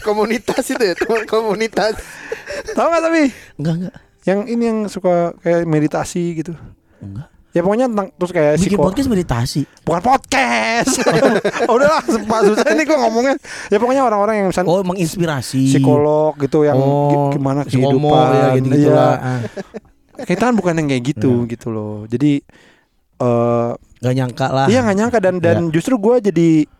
Komunitas 0.00 0.64
itu 0.64 0.82
ya, 0.82 0.94
teman 0.94 1.22
komunitas. 1.24 1.94
tau 2.72 2.88
gak 2.88 3.02
tapi 3.02 3.22
Enggak 3.54 3.74
enggak. 3.76 3.94
yang 4.24 4.40
ini 4.44 4.64
yang 4.64 4.78
suka 4.86 5.36
kayak 5.38 5.62
meditasi 5.62 6.22
gitu 6.34 6.52
Enggak. 6.98 7.28
Ya 7.48 7.60
pokoknya 7.60 7.86
tentang 7.88 8.08
terus 8.12 8.30
kayak 8.30 8.52
Bikin 8.56 8.70
psiko- 8.72 8.84
podcast 8.84 9.08
meditasi. 9.08 9.60
bukan 9.80 10.02
podcast. 10.04 10.92
oh, 11.66 11.74
udahlah, 11.74 12.04
Pak 12.04 12.40
susah 12.44 12.66
nih 12.68 12.84
gua 12.84 12.98
ngomongnya. 13.00 13.34
Ya 13.66 13.76
pokoknya 13.76 14.02
orang-orang 14.04 14.34
yang 14.36 14.48
misalnya 14.48 14.68
Oh, 14.68 14.84
menginspirasi. 14.84 15.72
psikolog 15.72 16.36
gitu 16.36 16.62
yang 16.62 16.76
oh, 16.76 17.32
gi- 17.32 17.34
gimana 17.34 17.64
psikomo, 17.64 18.12
kehidupan. 18.12 18.28
ya 18.28 18.46
gitu 18.52 18.68
gitu 18.68 18.78
Iya. 18.84 18.92
lah. 18.92 19.14
Ah. 19.16 19.40
Kita 20.20 20.42
kan 20.44 20.54
bukan 20.54 20.72
yang 20.76 20.88
kayak 20.88 21.04
gitu 21.08 21.30
gitu 21.46 21.66
loh. 21.68 22.04
Jadi 22.04 22.44
eh 23.18 23.70
Gak 23.98 24.14
nyangka 24.14 24.46
lah. 24.54 24.66
iya 24.70 24.86
nggak 24.86 24.96
nyangka 24.98 25.18
dan 25.18 25.34
dan 25.42 25.58
justru 25.74 25.98
gua 25.98 26.22
jadi 26.22 26.70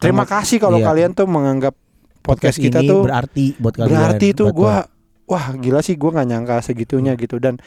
terima 0.00 0.24
kasih 0.24 0.56
kalau 0.56 0.80
iya. 0.80 0.88
kalian 0.88 1.12
tuh 1.12 1.28
menganggap 1.28 1.76
podcast, 2.24 2.56
kita 2.56 2.80
ini 2.80 2.88
tuh 2.88 3.04
berarti 3.04 3.46
buat 3.60 3.76
kalian. 3.76 3.92
berarti 3.92 4.26
tuh 4.32 4.48
gua 4.56 4.88
wah 5.28 5.46
gila 5.60 5.84
sih 5.84 6.00
gua 6.00 6.16
nggak 6.16 6.28
nyangka 6.32 6.56
segitunya 6.64 7.12
gitu 7.20 7.36
dan 7.36 7.60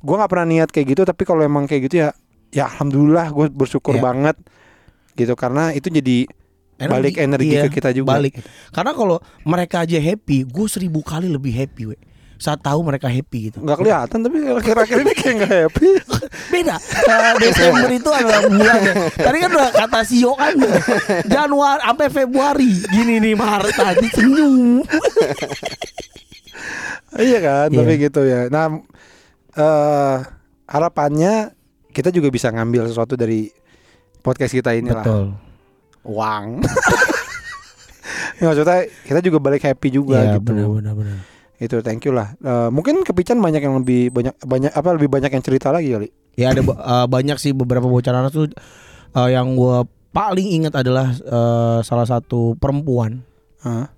gua 0.00 0.24
nggak 0.24 0.30
pernah 0.32 0.46
niat 0.48 0.68
kayak 0.72 0.96
gitu 0.96 1.02
tapi 1.04 1.28
kalau 1.28 1.44
emang 1.44 1.68
kayak 1.68 1.92
gitu 1.92 2.08
ya 2.08 2.16
ya 2.54 2.72
alhamdulillah 2.72 3.26
gue 3.34 3.46
bersyukur 3.52 3.98
Iya. 3.98 4.02
banget 4.02 4.36
gitu 5.16 5.34
karena 5.36 5.72
itu 5.76 5.88
jadi 5.92 6.28
balik 6.76 7.16
energi 7.16 7.56
iya, 7.56 7.64
ke 7.66 7.80
kita 7.80 7.88
juga 7.96 8.20
Balik. 8.20 8.36
Karena 8.68 8.92
kalau 8.92 9.16
mereka 9.48 9.88
aja 9.88 9.96
happy, 9.96 10.44
gue 10.44 10.66
seribu 10.68 11.00
kali 11.00 11.24
lebih 11.32 11.56
happy, 11.56 11.88
we. 11.88 11.96
Saat 12.36 12.60
tahu 12.60 12.80
mereka 12.80 13.08
happy 13.08 13.48
gitu. 13.48 13.58
nggak 13.58 13.78
kelihatan 13.78 14.18
tapi 14.20 14.36
akhir-akhir 14.44 14.96
ini 15.00 15.12
kayak 15.12 15.34
nggak 15.38 15.52
happy 15.62 15.88
Beda. 16.46 16.76
Desember 17.40 17.88
itu 17.88 18.10
adalah 18.10 18.40
bulan 18.44 18.78
ya. 18.78 18.94
Tadi 19.10 19.36
kan 19.38 19.50
udah 19.50 19.70
kata 19.74 20.00
Sio 20.02 20.32
kan 20.32 20.52
Januari 21.24 21.80
sampai 21.82 22.08
Februari. 22.08 22.70
Gini 22.86 23.14
nih 23.18 23.34
Maret 23.34 23.72
tadi 23.72 24.06
senyum. 24.10 24.84
iya 27.18 27.38
kan 27.40 27.68
Iya. 27.68 27.78
tapi 27.78 27.92
gitu 27.98 28.20
ya 28.22 28.48
nah 28.48 28.68
eh 29.52 30.16
harapannya 30.66 31.56
kita 31.88 32.12
juga 32.12 32.28
bisa 32.28 32.52
ngambil 32.52 32.84
sesuatu 32.86 33.16
dari 33.16 33.48
podcast 34.20 34.52
kita 34.52 34.76
ini 34.76 34.92
lah 34.92 35.00
Betul. 35.00 35.26
uang 36.04 36.44
Ya, 38.36 38.44
maksudnya 38.48 38.84
kita 39.02 39.20
juga 39.22 39.38
balik 39.40 39.64
happy 39.64 39.88
juga 39.90 40.20
Iya, 40.20 40.36
gitu 40.36 40.52
benar 40.52 40.68
benar 40.68 40.92
benar. 40.94 41.18
Itu 41.56 41.80
thank 41.80 42.04
you 42.04 42.12
lah 42.12 42.36
Eh, 42.40 42.68
mungkin 42.68 43.00
kepican 43.00 43.40
banyak 43.40 43.64
yang 43.64 43.80
lebih 43.80 44.12
banyak 44.12 44.34
banyak 44.44 44.72
apa 44.72 44.88
lebih 44.96 45.08
banyak 45.08 45.30
yang 45.32 45.44
cerita 45.44 45.72
lagi 45.72 45.92
kali 45.92 46.08
Ya 46.36 46.52
ada 46.52 46.60
eh, 46.60 47.06
banyak 47.08 47.40
sih 47.40 47.56
beberapa 47.56 47.88
bocoran 47.88 48.28
tuh 48.28 48.52
eh, 49.16 49.28
yang 49.32 49.56
gue 49.56 49.88
paling 50.12 50.48
ingat 50.62 50.84
adalah 50.84 51.12
eh, 51.12 51.78
salah 51.80 52.04
satu 52.04 52.54
perempuan. 52.60 53.24
Hah? 53.64 53.88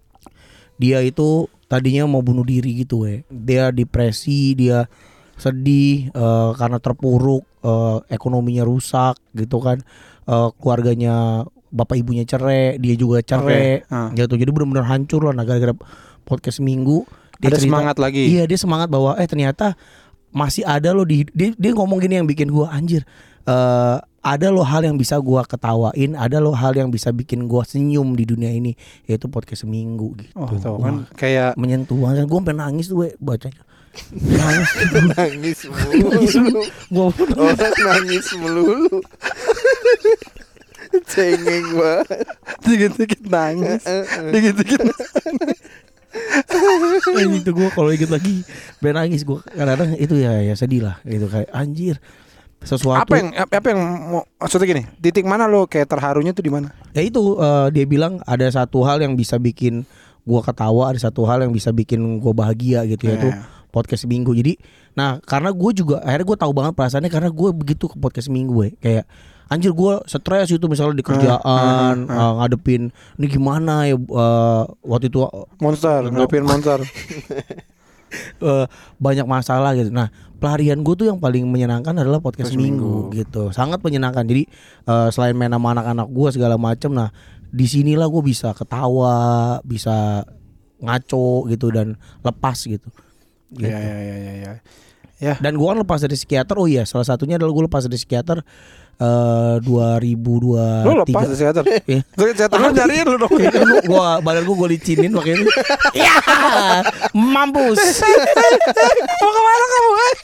Dia 0.78 1.02
itu 1.02 1.50
tadinya 1.66 2.06
mau 2.06 2.22
bunuh 2.22 2.46
diri 2.46 2.78
gitu, 2.78 3.06
we. 3.06 3.26
Dia 3.26 3.74
depresi, 3.74 4.54
dia 4.54 4.86
sedih 5.34 6.14
eh, 6.14 6.50
karena 6.54 6.78
terpuruk, 6.78 7.42
eh, 7.66 7.98
ekonominya 8.14 8.62
rusak 8.62 9.18
gitu 9.34 9.58
kan. 9.58 9.82
Eh, 10.30 10.48
keluarganya 10.62 11.42
bapak 11.74 11.98
ibunya 11.98 12.22
cerai, 12.22 12.78
dia 12.78 12.94
juga 12.94 13.18
cerai. 13.22 13.82
Oke, 13.82 13.90
ah. 13.90 14.14
Gitu. 14.14 14.34
Jadi 14.38 14.50
benar-benar 14.54 14.86
hancur 14.86 15.26
lah 15.26 15.34
nah 15.34 15.42
gara-gara 15.42 15.74
podcast 16.22 16.62
minggu. 16.62 17.02
Dia 17.38 17.48
ada 17.48 17.56
cerita- 17.56 17.70
semangat 17.70 17.96
lagi 17.96 18.22
Iya 18.28 18.44
dia 18.44 18.58
semangat 18.58 18.88
bahwa 18.88 19.14
eh 19.14 19.26
ternyata 19.26 19.78
masih 20.28 20.60
ada 20.62 20.92
loh 20.92 21.02
di 21.02 21.24
dia, 21.30 21.54
dia 21.54 21.70
ngomong 21.72 21.98
gini 21.98 22.18
yang 22.18 22.28
bikin 22.28 22.50
gua 22.50 22.68
anjir. 22.68 23.02
eh 23.44 23.96
ada 24.18 24.50
loh 24.50 24.66
hal 24.66 24.82
yang 24.84 24.98
bisa 24.98 25.16
gua 25.22 25.40
ketawain, 25.40 26.12
ada 26.12 26.36
loh 26.36 26.52
hal 26.52 26.74
yang 26.74 26.90
bisa 26.90 27.08
bikin 27.08 27.46
gua 27.46 27.64
senyum 27.64 28.12
di 28.12 28.26
dunia 28.26 28.50
ini 28.50 28.74
yaitu 29.06 29.24
podcast 29.24 29.64
seminggu 29.64 30.12
gitu. 30.18 30.34
oh 30.36 30.50
tuh 30.52 30.76
kan 30.76 30.94
kayak 31.14 31.56
menyentuh 31.56 31.96
banget. 31.96 32.26
Gua 32.26 32.42
sampai 32.44 32.56
nangis 32.58 32.86
tuh 32.86 33.08
bacanya. 33.16 33.62
Nangis. 34.38 34.70
Nangis 35.16 35.58
melulu. 35.64 36.60
gua 36.92 37.06
Orang 37.38 37.74
nangis 37.78 38.26
melulu. 38.36 38.98
Cengeng 41.08 41.68
banget. 41.72 42.24
dikit-dikit 42.64 43.22
nangis 43.28 43.84
dikit-dikit 44.28 44.80
anjing 47.18 47.44
tuh 47.44 47.54
gua 47.54 47.68
kalau 47.70 47.90
inget 47.92 48.08
lagi 48.08 48.42
sampai 48.78 48.92
nangis 48.96 49.22
gua. 49.24 49.44
Kadang-kadang 49.44 49.96
itu 50.00 50.14
ya 50.16 50.40
ya 50.40 50.54
sedih 50.56 50.82
lah 50.88 50.96
gitu. 51.04 51.28
Kayak 51.28 51.48
anjir 51.52 51.96
sesuatu 52.58 53.06
apa 53.06 53.14
yang 53.22 53.28
apa 53.38 53.66
yang 53.70 53.80
mau 54.10 54.26
maksudnya 54.34 54.66
gini 54.66 54.82
titik 54.98 55.22
mana 55.22 55.46
lo 55.46 55.70
kayak 55.70 55.86
terharunya 55.86 56.34
tuh 56.34 56.42
di 56.42 56.50
mana? 56.50 56.74
Ya 56.90 57.06
itu 57.06 57.38
eh, 57.38 57.68
dia 57.70 57.86
bilang 57.86 58.18
ada 58.26 58.50
satu 58.50 58.82
hal 58.82 58.98
yang 58.98 59.14
bisa 59.14 59.38
bikin 59.38 59.86
gua 60.26 60.42
ketawa 60.42 60.90
ada 60.90 60.98
satu 60.98 61.22
hal 61.22 61.46
yang 61.46 61.54
bisa 61.54 61.70
bikin 61.70 62.18
gua 62.18 62.34
bahagia 62.34 62.82
gitu 62.84 63.06
yaitu 63.06 63.30
Iya. 63.30 63.46
podcast 63.70 64.08
minggu 64.10 64.32
jadi 64.34 64.58
nah 64.98 65.22
karena 65.22 65.54
gue 65.54 65.70
juga 65.70 66.02
akhirnya 66.02 66.26
gue 66.26 66.38
tahu 66.42 66.52
banget 66.56 66.72
perasaannya 66.74 67.12
karena 67.12 67.30
gue 67.30 67.50
begitu 67.54 67.86
ke 67.86 67.94
podcast 68.02 68.26
minggu 68.26 68.58
ya. 68.66 68.70
Kayak 68.82 69.04
anjir 69.48 69.72
gue 69.72 69.94
stres 70.04 70.52
itu 70.52 70.64
misalnya 70.68 71.00
di 71.00 71.04
kerjaan 71.04 72.04
ah, 72.08 72.14
eh, 72.20 72.32
ngadepin 72.40 72.92
ini 73.16 73.26
gimana 73.26 73.88
ya 73.88 73.96
eh, 73.96 74.62
waktu 74.84 75.08
itu 75.08 75.24
monster 75.60 76.04
ngadepin 76.08 76.44
monster 76.44 76.78
eh, 78.40 78.66
banyak 78.98 79.26
masalah 79.28 79.76
gitu. 79.76 79.92
Nah, 79.92 80.08
pelarian 80.40 80.80
gue 80.80 80.94
tuh 80.96 81.06
yang 81.08 81.18
paling 81.20 81.44
menyenangkan 81.48 81.94
adalah 81.96 82.20
podcast 82.22 82.54
minggu, 82.54 83.12
Minggu. 83.12 83.16
gitu. 83.16 83.42
Sangat 83.52 83.82
menyenangkan. 83.84 84.24
Jadi 84.24 84.48
eh, 84.88 85.08
selain 85.12 85.36
main 85.36 85.52
sama 85.52 85.76
anak-anak 85.76 86.08
gue 86.08 86.28
segala 86.32 86.56
macem, 86.56 86.90
nah 86.92 87.12
di 87.48 87.64
sinilah 87.64 88.08
gue 88.08 88.22
bisa 88.24 88.52
ketawa, 88.52 89.58
bisa 89.64 90.24
ngaco 90.78 91.48
gitu 91.50 91.74
dan 91.74 91.98
lepas 92.22 92.68
gitu. 92.68 92.88
Gitu. 93.48 93.64
ya 93.64 93.80
ya 93.80 93.96
ya 93.96 94.16
ya 94.20 94.34
ya 94.36 94.52
ya 95.18 95.34
Dan 95.40 95.56
gue 95.56 95.66
kan 95.66 95.80
lepas 95.80 96.04
dari 96.04 96.14
psikiater. 96.14 96.54
Oh 96.60 96.68
iya, 96.68 96.84
salah 96.84 97.08
satunya 97.08 97.40
adalah 97.40 97.50
gue 97.56 97.64
lepas 97.66 97.88
dari 97.88 97.98
psikiater 97.98 98.44
eh 98.98 99.54
2023. 99.62 100.82
lo 100.82 100.92
lepas 101.02 101.22
dari 101.22 101.34
psikiater 101.38 101.62
Iya. 101.86 102.00
Psikiater 102.10 102.58
lo 102.58 102.68
nyariin 102.74 103.06
lo 103.06 103.16
dong 103.16 103.34
Iya, 103.38 103.50
gua, 103.86 104.18
badan 104.18 104.42
gua 104.42 104.56
gua 104.58 104.68
licinin 104.68 105.14
pakai 105.14 105.38
itu. 105.38 105.50
Ya, 106.02 106.18
mampus. 107.14 107.78
mau 109.22 109.30
ke 109.30 109.40
mana 109.40 109.66
kamu 109.68 109.90
kan 109.90 110.16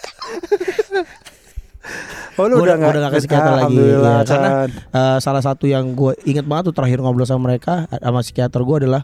Oh 2.34 2.44
lu 2.50 2.54
Gua 2.58 2.64
udah 2.66 2.74
udah 2.74 2.88
udah 2.90 3.00
gak 3.06 3.12
ke 3.14 3.18
psikiater 3.22 3.52
lagi 3.52 3.62
Alhamdulillah, 3.62 4.18
ya, 4.18 4.26
karena 4.26 4.50
eh, 4.90 5.18
salah 5.22 5.42
satu 5.44 5.64
yang 5.70 5.94
gue 5.94 6.12
inget 6.26 6.42
banget 6.42 6.72
tuh 6.72 6.74
terakhir 6.74 6.98
ngobrol 6.98 7.28
sama 7.28 7.46
mereka 7.46 7.86
sama 7.92 8.26
psikiater 8.26 8.58
gue 8.58 8.76
adalah 8.82 9.02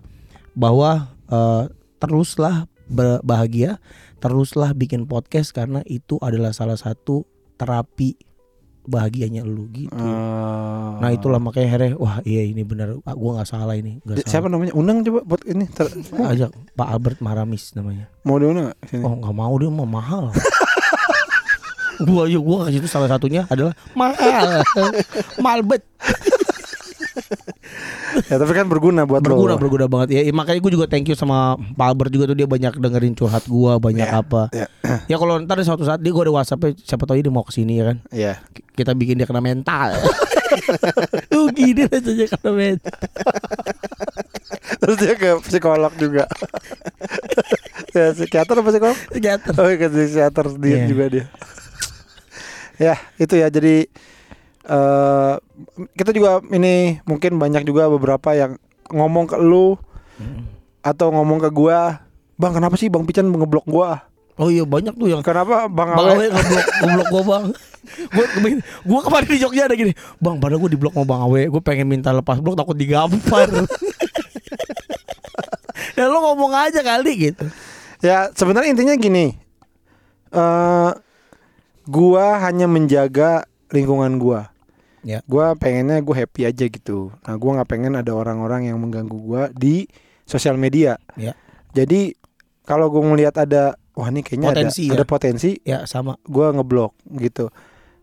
bahwa 0.52 1.06
eh, 1.30 1.64
teruslah 2.02 2.66
bahagia 3.22 3.78
teruslah 4.18 4.74
bikin 4.74 5.06
podcast 5.06 5.54
karena 5.54 5.78
itu 5.86 6.18
adalah 6.18 6.50
salah 6.50 6.74
satu 6.74 7.22
terapi 7.54 8.18
bahagianya 8.90 9.40
lu 9.40 9.70
gitu 9.70 9.94
Oh. 9.94 10.98
nah 10.98 11.08
itulah 11.08 11.38
makanya 11.38 11.66
akhirnya 11.70 11.90
wah 11.94 12.18
iya 12.22 12.42
ini 12.42 12.60
benar 12.60 12.98
ah, 13.00 13.14
gua 13.14 13.38
nggak 13.38 13.48
salah 13.48 13.72
ini 13.72 14.02
nggak 14.02 14.26
Siapa 14.26 14.44
salah. 14.44 14.52
namanya? 14.52 14.72
Undang 14.74 15.00
coba 15.00 15.20
buat 15.24 15.42
ini. 15.44 15.64
Ter- 15.70 15.94
ajak 16.12 16.50
Pak 16.74 16.88
Albert 16.90 17.18
Maramis 17.20 17.70
namanya 17.72 18.10
mau 18.20 18.36
diundang? 18.36 18.74
Sini. 18.84 19.00
Oh 19.00 19.14
nggak 19.14 19.32
mau 19.32 19.54
dia 19.54 19.70
mah 19.70 19.88
mahal. 19.88 20.24
gua 22.00 22.24
yuk 22.24 22.42
gua 22.42 22.58
kasih 22.66 22.80
itu 22.80 22.88
salah 22.88 23.06
satunya 23.06 23.44
adalah 23.46 23.76
mahal, 23.92 24.64
mahal 25.44 25.60
bet. 25.62 25.84
Ya 28.30 28.36
tapi 28.36 28.52
kan 28.52 28.66
berguna 28.66 29.02
buat 29.02 29.20
Berguna 29.20 29.54
lo. 29.54 29.58
berguna 29.58 29.86
banget 29.86 30.08
ya. 30.12 30.20
makanya 30.30 30.58
gue 30.58 30.72
juga 30.72 30.86
thank 30.86 31.06
you 31.06 31.14
sama 31.14 31.38
Pak 31.70 31.86
Albert 31.86 32.10
juga 32.10 32.24
tuh 32.26 32.34
dia 32.34 32.44
banyak 32.44 32.74
dengerin 32.76 33.14
curhat 33.14 33.44
gua 33.44 33.76
banyak 33.76 34.04
Ya, 34.04 34.18
apa. 34.18 34.42
ya. 34.50 34.66
Ya 35.06 35.16
kalau 35.16 35.38
ntar 35.38 35.58
suatu 35.60 35.82
saat 35.82 35.98
dia 35.98 36.10
gua 36.10 36.24
ada 36.24 36.32
WhatsApp 36.32 36.74
siapa 36.76 37.04
tahu 37.04 37.18
dia 37.18 37.28
mau 37.28 37.42
ke 37.42 37.52
sini 37.52 37.78
ya 37.78 37.84
kan. 37.84 37.96
Iya. 38.10 38.32
Kita 38.72 38.92
bikin 38.92 39.14
dia 39.14 39.24
kena 39.24 39.38
mental. 39.38 39.94
Tuh 41.30 41.46
gini 41.50 41.84
rasanya 41.84 42.26
kena 42.28 42.50
mental. 42.50 42.96
Terus 44.80 44.96
dia 44.96 45.14
ke 45.14 45.30
psikolog 45.42 45.92
juga. 45.96 46.24
ya 47.90 48.10
psikiater 48.10 48.54
apa 48.56 48.68
psikolog? 48.68 48.98
Psikiater. 49.08 49.52
Oh 49.56 49.68
ke 49.68 49.86
psikiater 49.88 50.46
dia 50.56 50.70
Iya. 50.72 50.86
juga 50.86 51.04
dia. 51.08 51.26
ya 52.80 52.96
itu 53.14 53.34
ya 53.36 53.46
jadi 53.46 53.84
eh 54.70 55.34
kita 55.98 56.14
juga 56.14 56.38
ini 56.54 57.02
mungkin 57.02 57.42
banyak 57.42 57.66
juga 57.66 57.90
beberapa 57.90 58.38
yang 58.38 58.54
ngomong 58.94 59.26
ke 59.26 59.36
lu 59.42 59.74
atau 60.80 61.10
ngomong 61.10 61.42
ke 61.42 61.50
gua, 61.50 62.06
bang 62.38 62.54
kenapa 62.54 62.78
sih 62.78 62.86
bang 62.86 63.02
Pican 63.02 63.26
ngeblok 63.28 63.66
gua? 63.66 64.06
Oh 64.40 64.48
iya 64.48 64.64
banyak 64.64 64.96
tuh 64.96 65.12
yang 65.12 65.20
Kenapa 65.20 65.68
bang 65.68 65.90
Bang 65.92 66.16
Awe? 66.16 66.26
Ngeblok 66.32 66.66
ngeblok 66.80 67.08
gua 67.10 67.22
bang. 67.26 67.44
Gue 68.12 68.60
gue 68.60 69.00
kemarin 69.08 69.24
di 69.24 69.40
Jogja 69.40 69.64
ada 69.64 69.72
gini, 69.72 69.96
bang 70.20 70.36
padahal 70.36 70.60
gue 70.60 70.76
diblok 70.76 70.92
sama 70.92 71.08
Bang 71.08 71.24
Awe, 71.24 71.48
gue 71.48 71.62
pengen 71.64 71.88
minta 71.88 72.12
lepas 72.12 72.36
blok 72.36 72.52
takut 72.52 72.76
digampar. 72.76 73.48
ya 75.96 76.04
lo 76.04 76.20
ngomong 76.20 76.52
aja 76.52 76.84
kali 76.84 77.32
gitu. 77.32 77.48
Ya 78.04 78.28
sebenarnya 78.36 78.76
intinya 78.76 78.92
gini, 79.00 79.32
eh 80.28 80.90
gua 81.88 82.36
hanya 82.44 82.68
menjaga 82.68 83.48
lingkungan 83.72 84.20
gua. 84.20 84.52
Ya. 85.00 85.24
Gua 85.24 85.56
pengennya 85.56 85.98
gue 85.98 86.12
happy 86.12 86.44
aja 86.44 86.64
gitu. 86.66 87.08
Nah 87.24 87.34
gua 87.36 87.60
nggak 87.60 87.68
pengen 87.68 87.96
ada 87.96 88.12
orang-orang 88.12 88.68
yang 88.68 88.76
mengganggu 88.76 89.16
gua 89.16 89.48
di 89.50 89.88
sosial 90.24 90.54
media. 90.54 91.00
Ya. 91.16 91.32
Jadi 91.72 92.12
kalau 92.62 92.86
gue 92.86 93.00
ngelihat 93.00 93.34
ada 93.34 93.74
wah 93.94 94.08
ini 94.08 94.22
kayaknya 94.22 94.52
Potensi 94.54 94.82
ada, 94.86 94.92
ya. 94.92 94.96
ada 94.96 95.04
potensi, 95.04 95.50
Ya 95.62 95.78
sama. 95.84 96.14
gua 96.24 96.52
ngeblok 96.52 96.94
gitu. 97.18 97.48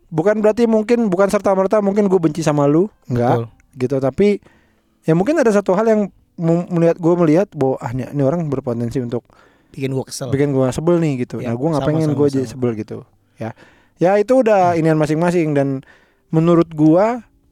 bukan 0.08 0.40
berarti 0.40 0.72
mungkin 0.72 1.12
bukan 1.12 1.28
serta 1.28 1.52
merta 1.52 1.84
mungkin 1.84 2.08
gue 2.08 2.16
benci 2.16 2.40
sama 2.40 2.64
lu 2.64 2.88
enggak 3.12 3.44
Betul. 3.44 3.48
gitu 3.76 3.96
tapi 4.00 4.28
ya 5.04 5.12
mungkin 5.12 5.36
ada 5.36 5.52
satu 5.52 5.76
hal 5.76 5.84
yang 5.84 6.02
melihat 6.72 6.96
gue 6.96 7.12
melihat 7.20 7.48
bahwa 7.52 7.76
ah 7.84 7.92
ini, 7.92 8.08
ini 8.16 8.24
orang 8.24 8.48
berpotensi 8.48 9.04
untuk 9.04 9.28
bikin 9.68 9.92
gua 9.92 10.08
kesel 10.08 10.32
bikin 10.32 10.56
gue 10.56 10.64
sebel 10.72 11.04
nih 11.04 11.28
gitu 11.28 11.44
Ya, 11.44 11.52
nah 11.52 11.60
gue 11.60 11.68
nggak 11.76 11.84
pengen 11.84 12.16
gue 12.16 12.28
jadi 12.32 12.48
sebel 12.48 12.80
gitu 12.80 13.04
ya 13.36 13.52
ya 14.00 14.16
itu 14.16 14.32
udah 14.40 14.80
inian 14.80 14.96
masing-masing 14.96 15.52
dan 15.52 15.84
menurut 16.30 16.70
gue 16.70 17.06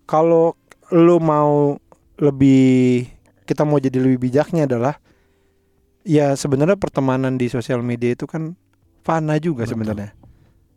kalau 0.05 0.53
lu 0.89 1.17
mau 1.17 1.79
lebih 2.15 3.07
kita 3.43 3.63
mau 3.63 3.77
jadi 3.77 3.97
lebih 3.97 4.19
bijaknya 4.21 4.65
adalah 4.65 4.97
ya 6.01 6.33
sebenarnya 6.33 6.75
pertemanan 6.75 7.35
di 7.35 7.47
sosial 7.47 7.81
media 7.81 8.13
itu 8.13 8.25
kan 8.25 8.53
fana 9.01 9.37
juga 9.37 9.65
sebenarnya. 9.65 10.13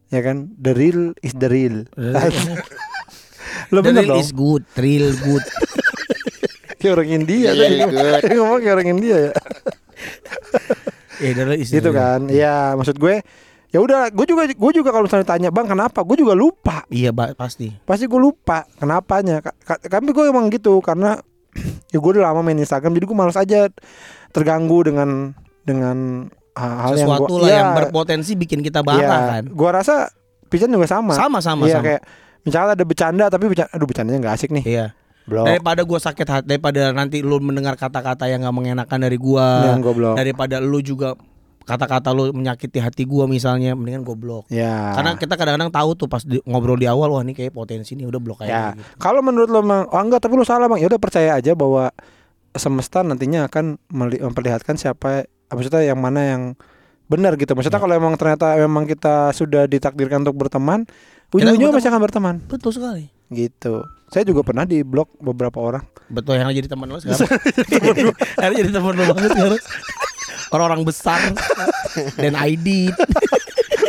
Ya 0.09 0.21
kan? 0.21 0.53
The 0.57 0.73
real 0.73 1.13
is 1.21 1.33
the 1.33 1.49
real. 1.49 1.85
Lo 3.73 3.85
The 3.85 3.93
real 3.93 4.09
dong. 4.09 4.21
is 4.21 4.33
good, 4.33 4.65
real 4.75 5.13
good. 5.19 5.45
kayak 6.79 6.93
orang 6.95 7.11
India 7.13 7.51
Iya, 7.53 7.85
tadi. 7.85 8.33
ngomong 8.39 8.61
kayak 8.63 8.75
orang 8.75 8.89
India 8.91 9.17
ya. 9.19 9.33
Eh, 11.19 11.33
the 11.35 11.43
real 11.45 11.59
is 11.59 11.69
gitu 11.69 11.91
real. 11.91 11.99
kan? 11.99 12.21
Ya 12.31 12.73
maksud 12.73 12.97
gue 12.97 13.21
ya 13.69 13.79
udah 13.85 14.09
gue 14.09 14.27
juga 14.29 14.49
gue 14.49 14.73
juga 14.73 14.91
kalau 14.93 15.05
misalnya 15.05 15.29
tanya 15.29 15.49
bang 15.53 15.69
kenapa? 15.69 16.01
Gue 16.05 16.17
juga 16.17 16.33
lupa. 16.33 16.85
Iya, 16.89 17.13
ba- 17.13 17.37
pasti. 17.37 17.73
pasti 17.85 18.09
gue 18.09 18.21
lupa 18.21 18.65
kenapanya. 18.81 19.45
Tapi 19.65 20.11
gue 20.13 20.25
emang 20.29 20.49
gitu 20.49 20.81
karena 20.81 21.21
ya 21.93 21.99
gue 22.01 22.11
udah 22.17 22.33
lama 22.33 22.41
main 22.41 22.59
Instagram 22.59 22.97
jadi 22.97 23.05
gue 23.09 23.17
malas 23.19 23.37
aja 23.37 23.69
terganggu 24.33 24.89
dengan 24.89 25.33
dengan 25.65 26.29
hal 26.59 26.97
yang 26.99 27.09
Sesuatu 27.13 27.33
gua, 27.39 27.41
lah 27.45 27.49
Iya, 27.49 27.59
yang 27.61 27.71
berpotensi 27.77 28.33
bikin 28.35 28.61
kita 28.67 28.81
iya. 28.83 28.89
marah 28.89 29.23
kan. 29.39 29.45
gue 29.47 29.69
rasa 29.71 30.11
Pican 30.49 30.73
juga 30.73 30.89
sama. 30.89 31.13
Sama 31.13 31.39
sama 31.45 31.69
iya 31.69 31.85
kayak 31.85 32.03
misalnya 32.41 32.73
ada 32.73 32.85
bercanda 32.89 33.25
tapi 33.29 33.53
bercanda, 33.53 33.71
aduh 33.77 33.85
bercandanya 33.85 34.19
nggak 34.25 34.35
asik 34.41 34.51
nih. 34.57 34.65
Iya. 34.65 34.87
blok. 35.29 35.45
Daripada 35.45 35.85
gua 35.85 36.01
sakit 36.01 36.25
hati, 36.25 36.45
daripada 36.49 36.89
nanti 36.97 37.21
lu 37.21 37.37
mendengar 37.37 37.77
kata-kata 37.77 38.33
yang 38.33 38.49
gak 38.49 38.57
mengenakan 38.57 38.97
dari 38.97 39.21
gua, 39.21 39.77
yang 39.77 39.85
gue 39.85 40.17
daripada 40.17 40.57
lu 40.57 40.81
juga 40.81 41.21
kata-kata 41.69 42.09
lu 42.11 42.33
menyakiti 42.33 42.79
hati 42.79 43.05
gua 43.05 43.25
misalnya, 43.25 43.73
mendingan 43.73 44.01
gua 44.01 44.17
blok. 44.17 44.45
ya 44.49 44.93
Karena 44.93 45.15
kita 45.15 45.35
kadang-kadang 45.35 45.69
tahu 45.69 45.91
tuh 45.95 46.09
pas 46.09 46.21
di- 46.21 46.41
ngobrol 46.43 46.75
di 46.75 46.85
awal, 46.85 47.11
wah 47.11 47.21
ini 47.21 47.31
kayak 47.31 47.53
potensi 47.53 47.93
nih 47.93 48.05
udah 48.05 48.19
blok 48.19 48.41
ya 48.41 48.47
aja. 48.47 48.61
Gitu. 48.73 48.97
kalau 48.97 49.21
menurut 49.21 49.47
lo 49.47 49.61
emang 49.61 49.85
oh 49.87 50.01
enggak 50.01 50.19
tapi 50.19 50.33
lu 50.33 50.43
salah 50.43 50.65
bang 50.67 50.81
ya 50.81 50.89
udah 50.89 50.99
percaya 50.99 51.31
aja 51.35 51.53
bahwa 51.53 51.93
semesta 52.51 53.01
nantinya 53.01 53.45
akan 53.45 53.77
memperlihatkan 53.87 54.75
siapa 54.75 55.23
maksudnya 55.47 55.85
yang 55.85 55.97
mana 55.97 56.21
yang 56.27 56.43
benar 57.07 57.37
gitu 57.37 57.53
maksudnya 57.53 57.77
Ya. 57.77 57.85
kalau 57.85 57.95
emang 57.95 58.15
ternyata 58.15 58.57
memang 58.59 58.85
kita 58.85 59.31
sudah 59.31 59.65
ditakdirkan 59.65 60.21
untuk 60.23 60.37
berteman 60.39 60.89
ujung-ujungnya 61.31 61.71
pasti 61.71 61.87
akan 61.87 62.03
berteman 62.03 62.35
Betul 62.45 62.73
sekali. 62.73 63.13
gitu 63.29 63.81
saya 64.09 64.25
juga 64.25 64.41
pernah 64.43 64.65
di 64.65 64.81
blok 64.81 65.17
beberapa 65.19 65.57
orang 65.59 65.85
Betul 66.09 66.37
yang 66.37 66.49
jadi 66.49 66.65
teman 66.67 66.89
lo 66.89 66.97
sekarang. 66.97 67.21
Akhirnya 68.41 68.59
jadi 68.59 68.73
teman 68.73 68.93
lo 68.93 69.03
banget 69.07 69.29
sekarang. 69.29 69.61
Orang-orang 70.49 70.83
besar 70.87 71.21
dan 72.17 72.35
ID 72.35 72.93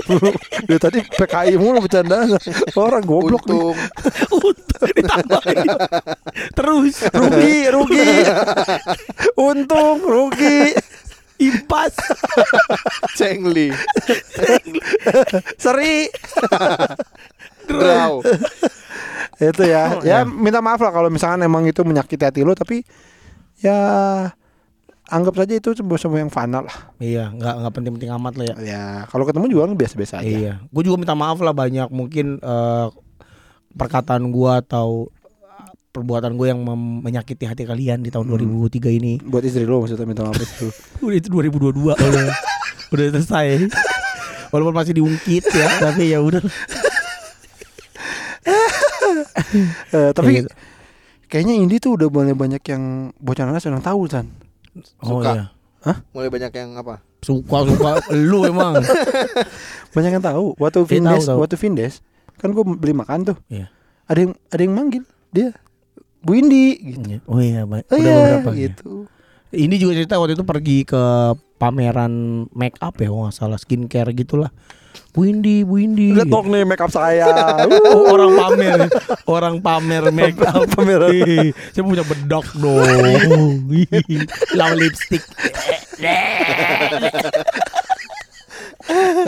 Dia 0.66 0.82
tadi 0.82 1.06
PKI 1.06 1.54
mulu 1.62 1.86
bercanda. 1.86 2.26
Orang 2.74 3.06
goblok 3.06 3.46
nih. 3.46 3.62
Untung. 3.62 3.78
Untung 4.34 4.92
ditambahin. 4.98 5.70
Terus. 6.58 6.96
Rugi 7.14 7.58
rugi. 7.70 8.10
Untung 9.38 10.02
rugi. 10.02 10.74
Impas. 11.38 11.94
Cengli. 13.14 13.70
Seri. 15.62 16.10
Draw 17.70 18.14
itu 19.40 19.64
ya. 19.64 19.84
Oh, 19.96 20.04
ya 20.04 20.18
ya. 20.24 20.28
minta 20.28 20.60
maaf 20.60 20.84
lah 20.84 20.92
kalau 20.92 21.08
misalkan 21.08 21.40
emang 21.48 21.64
itu 21.64 21.80
menyakiti 21.88 22.24
hati 22.28 22.42
lo 22.44 22.52
tapi 22.52 22.84
ya 23.64 23.80
anggap 25.10 25.34
saja 25.36 25.54
itu 25.56 25.70
sebuah 25.74 26.00
sebuah 26.00 26.20
yang 26.20 26.30
fana 26.30 26.62
lah 26.62 26.76
Iya, 26.96 27.30
nggak 27.32 27.54
nggak 27.58 27.74
penting-penting 27.74 28.12
amat 28.14 28.34
lah 28.36 28.46
ya. 28.46 28.56
ya 28.60 28.84
kalau 29.06 29.24
ketemu 29.24 29.46
juga 29.48 29.62
kan 29.64 29.74
biasa-biasa 29.76 30.16
aja 30.18 30.30
Iya, 30.30 30.54
gue 30.64 30.82
juga 30.82 30.98
minta 30.98 31.14
maaf 31.14 31.38
lah 31.38 31.52
banyak 31.52 31.90
mungkin 31.90 32.38
eh, 32.38 32.88
perkataan 33.72 34.30
gua 34.30 34.60
atau 34.60 35.10
perbuatan 35.90 36.34
gue 36.34 36.48
yang 36.48 36.62
menyakiti 37.02 37.44
hati 37.44 37.64
kalian 37.64 38.00
di 38.00 38.10
tahun 38.10 38.30
Hmm. 38.30 38.38
2003 38.38 38.90
ini. 38.92 39.18
buat 39.20 39.42
istri 39.42 39.64
lo 39.64 39.82
maksudnya 39.82 40.06
minta 40.06 40.22
maaf 40.22 40.38
itu 40.38 40.70
Udah 41.04 41.16
itu 41.16 41.28
2022 41.28 41.98
udah 41.98 42.26
udah 42.90 43.06
selesai. 43.12 43.70
Walaupun 44.50 44.74
masih 44.74 44.94
diungkit 44.96 45.46
ya, 45.46 45.68
tapi 45.84 46.10
ya 46.10 46.20
udah. 46.20 46.42
Eh, 49.90 50.10
tapi 50.12 50.42
gitu. 50.42 50.50
kayaknya 51.28 51.54
Indi 51.56 51.78
tuh 51.78 51.94
udah 51.94 52.08
banyak 52.08 52.34
banyak 52.34 52.62
yang 52.64 52.84
bocah 53.16 53.46
nanas 53.46 53.62
yang 53.62 53.78
tahu 53.80 54.06
san 54.06 54.30
oh 55.00 55.20
Suka. 55.20 55.32
iya. 55.32 55.46
Mulai 56.12 56.30
banyak 56.30 56.52
yang 56.52 56.72
apa 56.76 57.00
Suka 57.20 57.64
suka 57.64 57.92
lu 58.30 58.44
emang. 58.44 58.80
banyak 59.90 60.12
yang 60.12 60.24
tahu 60.24 60.56
waktu 60.56 60.80
Iya, 60.82 60.90
Vindes 60.90 61.24
tahu. 61.26 61.38
waktu 61.38 61.56
Vindes 61.56 61.94
kan 62.36 62.50
gue 62.50 62.64
beli 62.64 62.94
makan 62.94 63.26
tuh 63.26 63.38
Iya. 63.48 63.68
ada 64.06 64.20
yang 64.20 64.32
ada 64.48 64.62
yang 64.62 64.74
manggil 64.74 65.04
dia 65.30 65.52
Bu 66.20 66.34
Indi 66.34 66.76
gitu 66.78 67.20
Oh 67.26 67.40
iya, 67.40 67.64
Ba- 67.64 67.80
oh 67.82 67.94
udah 67.94 68.00
iya 68.02 68.16
beberapa 68.38 68.52
ya. 68.52 68.60
gitu 68.66 69.08
Ini 69.50 69.76
juga 69.76 69.94
cerita 69.96 70.16
waktu 70.16 70.34
itu 70.34 70.44
pergi 70.44 70.78
ke 70.84 71.04
pameran 71.58 72.14
make 72.52 72.78
up 72.78 72.94
ya, 72.96 73.10
kalau 73.10 73.26
nggak 73.26 73.34
salah 73.34 73.58
skincare 73.58 74.14
gitulah. 74.14 74.54
Bu 75.10 75.26
Indi, 75.26 75.66
Bu 75.66 75.82
Indi. 75.82 76.14
lihat 76.14 76.30
dong 76.30 76.48
nih 76.48 76.64
make 76.64 76.80
up 76.80 76.94
saya 76.94 77.28
Oh, 77.92 78.14
orang 78.14 78.32
pamer, 78.38 78.80
orang 79.26 79.56
pamer 79.58 80.04
make 80.14 80.38
up 80.40 80.70
Pameran. 80.70 81.10
Ih, 81.12 81.50
Saya 81.74 81.84
punya 81.84 82.06
bedak 82.06 82.46
dong. 82.56 82.86
Lau 84.60 84.72
lipstick. 84.78 85.26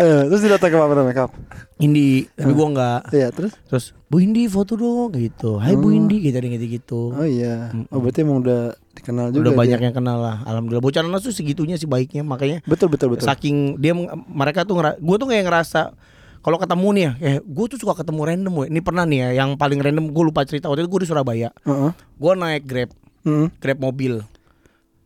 Eh, 0.04 0.22
terus 0.26 0.41
dia 0.41 0.52
datang 0.52 0.70
ke 0.70 0.78
pameran 0.78 1.06
make 1.06 1.18
up 1.18 1.30
Indi, 1.78 2.26
tapi 2.32 2.52
gua 2.52 2.68
nggak. 2.70 3.02
iya 3.12 3.30
terus 3.30 3.54
Terus 3.66 3.86
Bu 4.06 4.18
Indi 4.18 4.45
foto 4.45 4.74
dong 4.74 5.14
gitu. 5.14 5.58
Hai 5.58 5.74
Bu 5.74 5.89
Hmm. 5.89 5.97
Indi 6.04 6.18
gitu 6.22 6.38
gitu 6.38 6.66
gitu. 6.68 7.02
oh 7.12 7.24
iya 7.24 7.70
oh 7.88 7.97
berarti 7.97 8.22
emang 8.22 8.41
udah 8.41 8.74
dikenal 8.91 9.30
juga 9.30 9.39
Udah 9.39 9.52
dia. 9.52 9.60
banyak 9.62 9.80
yang 9.82 9.95
kenal 9.95 10.18
lah. 10.18 10.38
Alhamdulillah. 10.43 10.82
Bocah 10.82 11.02
nanas 11.02 11.22
tuh 11.22 11.32
segitunya 11.32 11.78
sih 11.78 11.86
baiknya. 11.86 12.22
Makanya 12.22 12.66
betul 12.66 12.89
betul 12.89 13.14
betul 13.14 13.24
saking 13.24 13.78
dia 13.78 13.93
mereka 14.28 14.62
tuh 14.62 14.78
gue 14.78 15.16
tuh 15.16 15.28
kayak 15.28 15.45
ngerasa 15.45 15.93
kalau 16.41 16.58
ketemu 16.58 16.88
nih 16.89 17.04
ya, 17.04 17.12
eh 17.22 17.36
gue 17.39 17.66
tuh 17.68 17.78
suka 17.78 17.93
ketemu 17.95 18.22
random 18.26 18.54
gue. 18.56 18.68
Ini 18.68 18.82
pernah 18.82 19.06
nih 19.06 19.20
ya, 19.22 19.30
yang 19.39 19.54
paling 19.56 19.78
random 19.78 20.10
gue 20.10 20.24
lupa 20.24 20.41
cerita 20.41 20.66
waktu 20.68 20.82
itu 20.82 20.89
gue 20.89 21.02
di 21.02 21.08
Surabaya. 21.08 21.49
Heeh. 21.62 21.91
Gue 21.93 22.32
naik 22.34 22.66
grab, 22.66 22.89
Mm. 23.22 23.54
grab 23.56 23.78
mobil. 23.80 24.26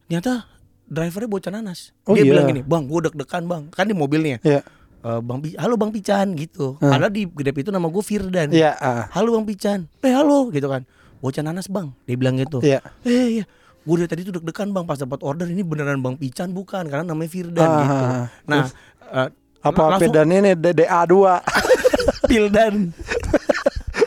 Ternyata 0.06 0.48
drivernya 0.86 1.28
bocah 1.28 1.52
nanas. 1.52 1.91
Oh 2.04 2.14
dia 2.14 2.24
iya. 2.24 2.32
bilang 2.32 2.46
gini, 2.48 2.62
bang 2.62 2.84
gue 2.86 3.00
deg-degan 3.04 3.43
bang, 3.46 3.64
kan 3.70 3.84
di 3.84 3.91
mobilnya. 3.91 4.39
Iya. 4.41 4.64
"Eh, 5.06 5.20
bang, 5.22 5.38
Pi- 5.39 5.53
halo 5.56 5.78
bang 5.78 5.91
Pican 5.91 6.34
gitu. 6.34 6.76
Hmm. 6.76 6.89
Padahal 6.89 7.14
di 7.14 7.24
grab 7.24 7.53
itu 7.53 7.70
nama 7.70 7.86
gue 7.86 8.01
Firdan. 8.01 8.49
iya 8.49 8.74
ah. 8.76 9.06
Halo 9.12 9.38
bang 9.38 9.45
Pican, 9.45 9.80
eh 9.99 10.10
halo 10.10 10.49
gitu 10.49 10.66
kan. 10.66 10.82
Bocah 11.22 11.41
nanas 11.41 11.66
bang, 11.68 11.93
dia 12.03 12.16
bilang 12.16 12.36
gitu. 12.36 12.58
iya 12.60 12.82
Eh 13.01 13.39
iya, 13.39 13.43
gue 13.80 13.95
dari 13.95 14.10
tadi 14.10 14.22
tuh 14.24 14.34
deg-degan 14.34 14.70
bang 14.72 14.82
pas 14.84 14.97
dapat 14.97 15.22
order 15.22 15.45
ini 15.45 15.62
beneran 15.62 15.97
bang 15.99 16.16
Pican 16.16 16.49
bukan 16.51 16.86
karena 16.86 17.06
namanya 17.06 17.30
Firdan 17.30 17.62
Ah, 17.64 17.78
gitu. 17.80 17.93
ah, 17.95 18.10
ah. 18.10 18.26
Nah, 18.43 18.66
eh, 19.16 19.30
apa 19.62 19.82
langsung- 19.88 20.10
pedan 20.10 20.30
ini 20.32 20.51
DA 20.56 21.01
2 21.06 21.38
Pildan. 22.26 22.74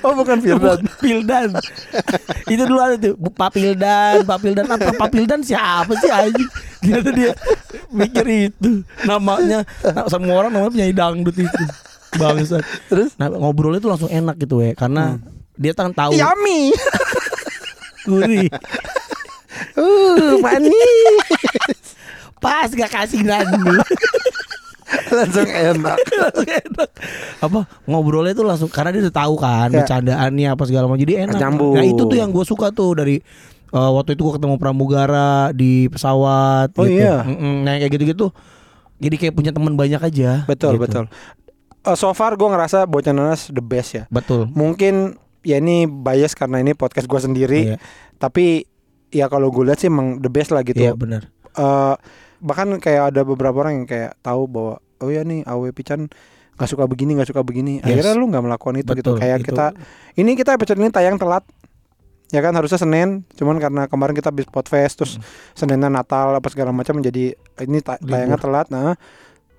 Oh 0.09 0.15
bukan 0.17 0.41
Firdan 0.41 0.81
Pildan. 1.05 1.51
itu 2.49 2.63
dulu 2.65 2.81
ada 2.81 2.97
tuh 2.97 3.13
Pak 3.37 3.51
Pildan, 3.53 4.25
Pak 4.25 4.39
Pildan 4.41 4.65
apa 4.65 4.97
Pak 4.97 5.09
Pildan 5.13 5.45
siapa 5.45 5.93
sih 6.01 6.09
anjing? 6.09 6.49
Ternyata 6.81 7.11
dia 7.13 7.33
mikir 7.93 8.25
itu 8.49 8.81
namanya 9.05 9.69
nah, 9.85 10.09
semua 10.09 10.35
orang 10.41 10.57
namanya 10.57 10.73
penyanyi 10.73 10.95
dangdut 10.97 11.37
itu. 11.37 11.65
Bangsat. 12.17 12.65
terus 12.89 13.13
Nah, 13.21 13.29
ngobrolnya 13.29 13.85
tuh 13.85 13.93
langsung 13.93 14.09
enak 14.09 14.41
gitu 14.41 14.65
ya 14.65 14.73
karena 14.73 15.21
dia 15.61 15.77
kan 15.77 15.93
tahu 15.93 16.17
yummy 16.17 16.73
gurih. 18.09 18.49
uh 19.77 20.41
manis 20.41 21.85
Pas 22.39 22.71
gak 22.71 22.91
kasih 22.95 23.27
nani. 23.27 23.83
Langsung 25.11 25.47
enak 25.47 25.99
langsung 26.23 26.49
enak. 26.49 26.89
Apa 27.39 27.61
ngobrolnya 27.85 28.33
tuh 28.33 28.45
langsung 28.45 28.69
karena 28.69 28.91
dia 28.91 29.03
udah 29.03 29.17
tahu 29.17 29.35
kan 29.37 29.69
Ya. 29.69 29.83
bercandaannya 29.83 30.49
apa 30.49 30.63
segala 30.65 30.85
macam 30.87 31.01
jadi 31.01 31.15
enak. 31.25 31.39
Nyambung. 31.39 31.75
Nah, 31.75 31.85
itu 31.85 32.03
tuh 32.03 32.17
yang 32.17 32.29
gue 32.29 32.43
suka 32.43 32.69
tuh 32.69 32.95
dari 32.95 33.17
eh, 33.69 33.91
waktu 33.91 34.13
itu 34.13 34.23
gue 34.23 34.35
ketemu 34.35 34.55
pramugara 34.57 35.31
di 35.51 35.87
pesawat 35.87 36.73
Oh, 36.75 36.83
gitu. 36.83 36.99
iya. 36.99 37.23
Mm-mm, 37.23 37.63
Nah, 37.63 37.77
kayak 37.77 37.93
gitu-gitu. 37.93 38.33
Jadi 38.99 39.15
kayak 39.17 39.33
punya 39.33 39.51
teman 39.51 39.73
banyak 39.73 40.01
aja. 40.01 40.43
betul 40.45 40.75
gitu. 40.75 40.85
betul 40.85 41.05
Eh, 41.81 41.95
so 41.95 42.11
far 42.11 42.35
gue 42.35 42.45
ngerasa 42.45 42.85
bocah 42.85 43.13
nanas 43.13 43.49
the 43.49 43.61
best 43.61 43.95
ya 43.95 44.05
Betul. 44.09 44.51
mungkin 44.51 45.15
ya 45.41 45.57
ini 45.57 45.87
bias 45.87 46.35
karena 46.35 46.59
ini 46.59 46.75
podcast 46.75 47.07
gue 47.07 47.17
sendiri 47.17 47.61
Iya, 47.65 47.77
tapi 48.17 48.67
ya 49.09 49.25
kalau 49.27 49.49
gue 49.49 49.63
lihat 49.63 49.79
sih 49.79 49.87
emang 49.87 50.19
the 50.19 50.27
best 50.27 50.51
lah 50.51 50.61
gitu 50.61 50.75
iya 50.77 50.93
benar. 50.93 51.31
Eh, 51.49 51.95
bahkan 52.39 52.69
kayak 52.77 53.11
ada 53.11 53.23
beberapa 53.23 53.55
orang 53.59 53.79
yang 53.79 53.87
kayak 53.87 54.19
tahu 54.19 54.45
bahwa 54.45 54.83
oh 54.99 55.09
ya 55.09 55.23
nih 55.23 55.43
Awe 55.43 55.71
Pican 55.71 56.07
nggak 56.55 56.69
suka 56.69 56.85
begini 56.85 57.15
nggak 57.15 57.29
suka 57.29 57.41
begini 57.41 57.79
Yes. 57.79 57.87
akhirnya 58.03 58.15
lu 58.15 58.27
nggak 58.27 58.45
melakukan 58.45 58.75
itu 58.77 58.91
gitu 58.93 59.15
Betul, 59.15 59.21
kayak 59.21 59.39
itu. 59.39 59.47
kita 59.49 59.67
ini 60.15 60.31
kita 60.35 60.51
episode 60.53 60.77
ini 60.77 60.89
tayang 60.89 61.15
telat 61.15 61.47
ya 62.29 62.41
kan 62.41 62.53
harusnya 62.53 62.77
Senin 62.77 63.23
cuman 63.33 63.57
karena 63.57 63.83
kemarin 63.85 64.13
kita 64.13 64.29
habis 64.29 64.45
podfest 64.45 64.95
terus 64.97 65.13
Seninnya 65.53 65.89
Natal 65.89 66.35
apa 66.35 66.49
segala 66.49 66.71
macam 66.71 66.99
jadi 66.99 67.33
ini 67.59 67.79
ta- 67.79 67.97
Libur. 67.97 68.11
tayangnya 68.11 68.39
telat 68.39 68.67
nah 68.69 68.99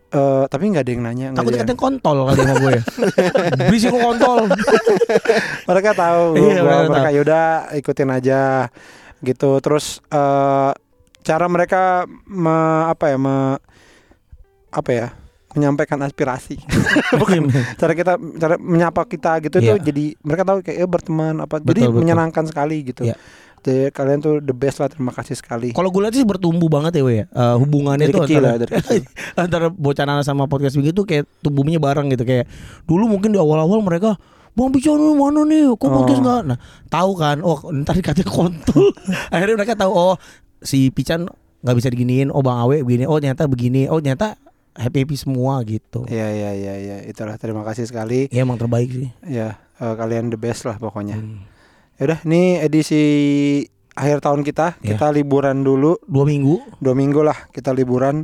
eh, 0.07 0.43
tapi 0.45 0.63
nggak 0.67 0.83
ada 0.83 0.91
yang 0.91 1.01
nanya 1.01 1.27
nggak 1.29 1.39
Takut 1.39 1.53
ada 1.55 1.65
yang- 1.65 1.79
kontol 1.79 2.17
kali 2.25 2.37
sama 2.37 2.55
gue. 2.59 2.73
Berisik 3.63 3.89
kok 3.89 4.01
kontol. 4.03 4.37
mereka 5.69 5.89
tahu 5.93 6.21
Iya, 6.35 6.55
gua- 6.57 6.67
mereka 6.67 6.89
mereka 6.91 7.09
yaudah 7.11 7.45
ikutin 7.73 8.09
aja 8.09 8.41
gitu 9.19 9.49
terus 9.59 10.03
eh 10.05 10.71
cara 11.19 11.45
mereka 11.45 11.81
me- 12.25 12.51
apa 12.87 13.05
ya 13.07 13.17
me- 13.17 13.59
apa 14.69 14.89
ya 14.89 15.07
menyampaikan 15.49 15.97
aspirasi 15.99 16.61
bukan 17.21 17.49
cara 17.75 17.93
kita 17.93 18.13
cara 18.37 18.55
menyapa 18.55 19.01
kita 19.03 19.41
gitu 19.41 19.57
Iya. 19.57 19.73
tuh 19.73 19.77
jadi 19.81 20.05
mereka 20.19 20.43
tahu 20.45 20.57
kayak 20.61 20.77
eh, 20.77 20.85
berteman 20.85 21.41
apa 21.41 21.57
Betul, 21.57 21.67
jadi 21.67 21.81
betul. 21.85 21.99
menyenangkan 21.99 22.43
sekali 22.45 22.77
gitu 22.83 23.01
Iya. 23.03 23.15
jadi 23.59 23.89
kalian 23.89 24.19
tuh 24.19 24.39
the 24.39 24.53
best 24.53 24.77
lah 24.77 24.87
terima 24.87 25.09
kasih 25.09 25.33
sekali 25.33 25.73
Kalau 25.73 25.89
gue 25.89 25.99
lihat 25.99 26.13
sih 26.13 26.23
bertumbuh 26.23 26.69
banget 26.69 26.95
ya, 26.95 27.03
we 27.03 27.13
ya. 27.19 27.25
Eh, 27.27 27.55
hubungannya 27.57 28.07
Dari 28.07 28.13
tuh 28.13 28.21
kecil 28.23 28.39
antara 28.39 28.47
lah, 28.47 28.55
dari 28.57 28.71
kecil. 28.71 29.01
antara 29.43 29.65
sama 30.21 30.45
podcast 30.45 30.77
begitu 30.77 31.01
kayak 31.03 31.25
tumbuhnya 31.41 31.75
bareng 31.75 32.07
gitu 32.09 32.23
kayak 32.23 32.45
dulu 32.85 33.09
mungkin 33.09 33.33
di 33.33 33.39
awal-awal 33.41 33.81
mereka 33.81 34.15
Bang 34.57 34.73
lu 34.75 35.15
mana 35.15 35.47
nih? 35.47 35.71
Kok 35.71 35.87
Oh. 35.87 35.93
podcast 36.03 36.19
nggak? 36.19 36.41
Nah, 36.51 36.57
tahu 36.91 37.11
kan? 37.15 37.37
Oh, 37.39 37.63
ntar 37.71 37.95
dikatanya 37.95 38.27
kontol. 38.27 38.91
Akhirnya 39.33 39.55
mereka 39.55 39.77
tahu 39.77 39.91
oh 39.93 40.15
si 40.59 40.91
Pican 40.91 41.31
nggak 41.63 41.75
bisa 41.79 41.87
diginiin. 41.87 42.27
Oh 42.27 42.43
Bang 42.43 42.59
Awe 42.59 42.83
begini. 42.83 43.07
Oh 43.07 43.23
ternyata 43.23 43.47
begini. 43.47 43.87
Oh 43.87 44.03
ternyata 44.03 44.35
happy 44.79 45.03
happy 45.03 45.15
semua 45.15 45.59
gitu. 45.61 46.07
Iya 46.07 46.27
iya 46.29 46.51
iya 46.53 46.73
iya 46.75 46.97
itulah 47.03 47.35
terima 47.35 47.61
kasih 47.61 47.83
sekali 47.83 48.25
Ya 48.29 48.41
emang 48.41 48.55
terbaik 48.55 48.87
sih. 48.89 49.11
ya 49.21 49.59
eh, 49.75 49.93
kalian 49.93 50.27
the 50.27 50.37
best 50.37 50.63
lah 50.63 50.75
pokoknya 50.75 51.15
Hmm. 51.15 51.43
Yaudah, 51.97 52.23
ini 52.23 52.57
edisi 52.57 53.03
akhir 53.91 54.19
tahun 54.19 54.41
kita. 54.41 54.79
Ya. 54.79 54.95
Kita 54.95 55.11
liburan 55.11 55.61
dulu 55.61 55.99
Dua 56.01 56.23
minggu. 56.23 56.79
dua 56.79 56.95
minggu 56.95 57.19
lah 57.19 57.35
kita 57.49 57.69
liburan. 57.69 58.23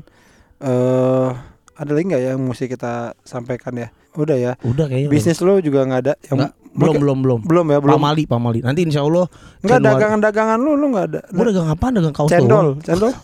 Eh 0.58 1.30
ada 1.76 1.92
lagi 1.92 2.08
nggak 2.08 2.22
ya 2.22 2.30
yang 2.32 2.42
mesti 2.42 2.66
kita 2.66 3.12
sampaikan 3.22 3.76
ya? 3.76 3.92
Udah 4.16 4.34
ya. 4.34 4.52
Udah 4.64 4.88
kayaknya. 4.88 5.12
Bisnis 5.12 5.44
lo 5.44 5.60
juga 5.60 5.84
nggak 5.84 6.02
ada? 6.02 6.14
Yang 6.24 6.38
Nggak, 6.40 6.52
belum 6.72 6.94
belum 6.98 7.18
belum. 7.20 7.40
belum 7.44 7.66
ya 7.68 7.80
belum. 7.82 7.96
Pamali, 8.00 8.24
pamali. 8.24 8.60
Nanti 8.60 8.82
insya 8.82 9.04
Allah 9.04 9.28
Nggak 9.60 9.68
Januari- 9.76 9.88
dagangan-dagangan 9.92 10.58
lu 10.58 10.72
lu 10.74 10.86
nggak 10.90 11.06
ada. 11.06 11.22
Gue 11.28 11.44
dagang 11.46 11.68
apa? 11.68 11.86
Dagang 11.92 12.14
kaos 12.14 12.32
Cendol, 12.32 12.68
cendol. 12.80 13.12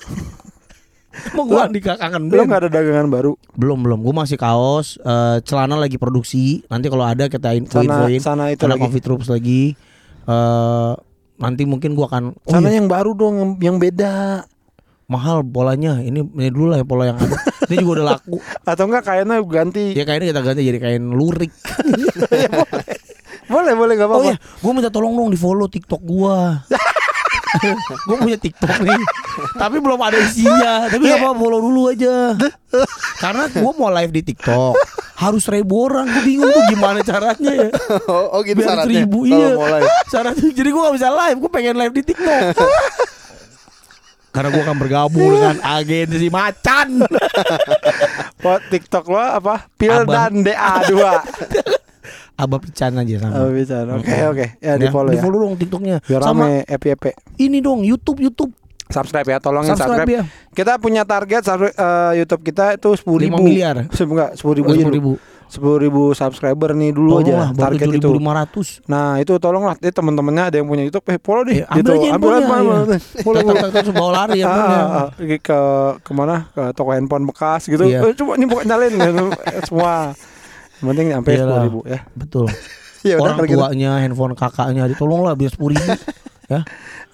Mau 1.35 1.43
gue 1.43 1.59
di 1.71 1.79
kangen 1.79 2.27
Lu 2.27 2.41
nggak 2.41 2.61
ada 2.61 2.69
dagangan 2.71 3.07
baru. 3.07 3.31
Belum 3.53 3.77
belum. 3.77 3.99
Gue 3.99 4.13
masih 4.13 4.35
kaos. 4.35 4.95
eh, 4.97 5.37
celana 5.41 5.75
lagi 5.75 5.95
produksi. 5.95 6.63
Nanti 6.65 6.87
kalau 6.87 7.03
ada 7.03 7.27
kita 7.27 7.51
in- 7.51 7.63
gua 7.63 7.79
Sana 7.79 7.95
infoin. 8.01 8.19
sana 8.19 8.43
itu 8.49 8.61
Sana 8.61 8.73
lagi. 8.73 8.81
Coffee 8.81 9.01
Troops 9.01 9.27
lagi. 9.27 9.75
eh 10.21 10.91
nanti 11.37 11.63
mungkin 11.63 11.91
gua 11.91 12.05
akan. 12.07 12.23
Oh 12.37 12.51
Sana 12.51 12.69
iya, 12.69 12.77
yang 12.77 12.87
baru 12.87 13.11
dong 13.11 13.35
yang- 13.35 13.57
yang 13.61 13.77
beda. 13.77 14.45
mahal 15.05 15.43
polanya. 15.43 15.99
Ini 15.99 16.23
ini 16.23 16.47
dulu 16.47 16.71
lah 16.71 16.79
ya 16.79 16.85
pola 16.85 17.03
yang 17.05 17.17
ada. 17.17 17.35
ini 17.67 17.75
juga 17.77 17.91
udah 17.97 18.05
laku. 18.09 18.39
Atau 18.71 18.87
enggak 18.87 19.03
kayaknya 19.03 19.43
ganti. 19.43 19.91
Ya 19.91 20.07
kainnya 20.07 20.31
kita 20.31 20.39
ganti 20.41 20.63
jadi 20.63 20.79
kain 20.79 21.03
lurik. 21.05 21.51
Boleh 23.43 23.75
boleh 23.75 23.93
nggak 23.93 24.07
Oh 24.07 24.15
apa-apa. 24.15 24.31
iya, 24.31 24.35
gue 24.39 24.71
minta 24.71 24.87
tolong 24.87 25.11
dong 25.11 25.27
di 25.27 25.35
follow 25.35 25.67
TikTok 25.67 25.99
gua. 26.01 26.63
gue 28.07 28.17
punya 28.17 28.37
TikTok 28.39 28.79
nih, 28.83 29.01
tapi 29.61 29.77
belum 29.83 29.99
ada 29.99 30.17
isinya. 30.19 30.87
Tapi 30.87 31.03
gak 31.03 31.19
apa 31.19 31.29
follow 31.35 31.59
dulu 31.59 31.81
aja. 31.91 32.35
Karena 33.19 33.43
gue 33.51 33.71
mau 33.75 33.91
live 33.91 34.11
di 34.15 34.21
TikTok 34.31 34.75
harus 35.21 35.41
seribu 35.45 35.85
orang. 35.85 36.09
Gue 36.09 36.23
bingung 36.25 36.49
tuh 36.49 36.63
gimana 36.71 36.99
caranya 37.05 37.51
ya. 37.53 37.69
Oh, 38.11 38.39
oh 38.39 38.41
gitu 38.41 38.63
Biar 38.63 38.81
syaratnya. 38.81 38.87
seribu 38.89 39.19
iya. 39.29 39.49
mau 39.53 39.67
live. 39.69 39.89
Syaratnya 40.09 40.49
jadi 40.51 40.69
gue 40.73 40.81
gak 40.81 40.95
bisa 40.97 41.09
live. 41.13 41.37
Gue 41.37 41.51
pengen 41.53 41.75
live 41.77 41.93
di 41.93 42.03
TikTok. 42.07 42.43
Karena 44.31 44.47
gue 44.47 44.63
akan 44.63 44.77
bergabung 44.79 45.29
dengan 45.35 45.57
agensi 45.59 46.27
macan. 46.31 47.03
Pot 48.39 48.61
TikTok 48.71 49.05
lo 49.11 49.19
apa? 49.19 49.67
Pil 49.75 49.91
Abang. 49.91 50.07
dan 50.07 50.31
DA2. 50.47 50.93
Abah 52.41 52.57
pican 52.57 52.91
aja 52.95 53.15
sama. 53.19 53.33
Oh, 53.37 53.49
bisa. 53.49 53.85
Oke 53.85 54.15
oke. 54.27 54.45
Ya 54.57 54.73
di 54.75 54.87
follow 54.87 55.09
di 55.09 55.17
ya. 55.17 55.21
follow 55.21 55.39
dong 55.39 55.53
TikToknya. 55.55 56.01
Biar 56.01 56.21
Sama 56.21 56.65
FYP. 56.65 57.03
ini 57.39 57.61
dong 57.61 57.81
YouTube 57.81 58.17
YouTube. 58.19 58.49
Subscribe 58.89 59.23
ya, 59.25 59.37
tolongin 59.39 59.71
Subscribe, 59.71 60.03
subscribe. 60.03 60.11
ya. 60.11 60.23
Kita 60.51 60.75
punya 60.75 61.05
target 61.05 61.47
eh, 61.47 62.11
YouTube 62.17 62.43
kita 62.43 62.75
itu 62.75 62.89
sepuluh 62.93 63.19
5 63.21 63.23
ribu. 63.23 63.37
miliar. 63.39 63.75
Enggak, 63.87 64.35
sepuluh 64.35 64.55
ribu, 64.57 64.67
Sepuluh 64.67 64.91
ribu. 64.91 65.11
sepuluh 65.47 65.77
ribu 65.77 66.01
subscriber 66.11 66.71
nih 66.71 66.91
dulu 66.91 67.19
Tolong 67.19 67.23
aja 67.23 67.33
lah, 67.37 67.49
target 67.53 67.87
itu. 67.89 68.07
7.500. 68.09 68.87
Nah 68.87 69.15
itu 69.15 69.33
tolonglah, 69.37 69.75
eh, 69.77 69.91
teman-temannya 69.91 70.43
ada 70.47 70.55
yang 70.55 70.65
punya 70.65 70.83
YouTube, 70.83 71.07
eh 71.07 71.19
follow 71.19 71.43
deh, 71.43 71.59
Eh, 71.59 71.65
ambil 71.65 71.79
gitu, 71.79 71.91
aja 71.93 72.07
ambil 72.09 72.27
iya. 72.27 72.35
aja, 72.35 72.47
follow, 73.19 73.39
follow. 73.43 73.93
bawa 73.93 74.11
lari 74.17 74.37
ya. 74.39 74.51
Pergi 75.11 75.37
ke 75.39 75.59
ke 75.99 76.11
mana 76.11 76.35
ke 76.49 76.63
toko 76.71 76.91
handphone 76.91 77.23
bekas 77.25 77.67
gitu 77.67 77.83
Iya. 77.83 77.99
eh, 78.01 78.13
coba 78.13 78.35
nih 78.35 78.47
buka 78.47 78.63
nyalin 78.65 78.91
gitu. 78.93 79.25
Eh, 79.45 79.61
semua 79.67 79.91
penting 80.83 81.07
sampai 81.13 81.31
sepuluh 81.37 81.61
ribu 81.63 81.79
ya 81.85 81.99
Betul. 82.13 82.45
ya 83.07 83.15
udah 83.17 83.33
Orang 83.33 83.37
gitu 83.45 83.57
tuanya 83.57 83.91
handphone 83.97 84.33
kakaknya 84.33 84.83
ditolonglah 84.85 85.33
biar 85.33 85.49
sepuluh 85.49 85.73
ribu. 85.73 85.89
ya. 86.51 86.59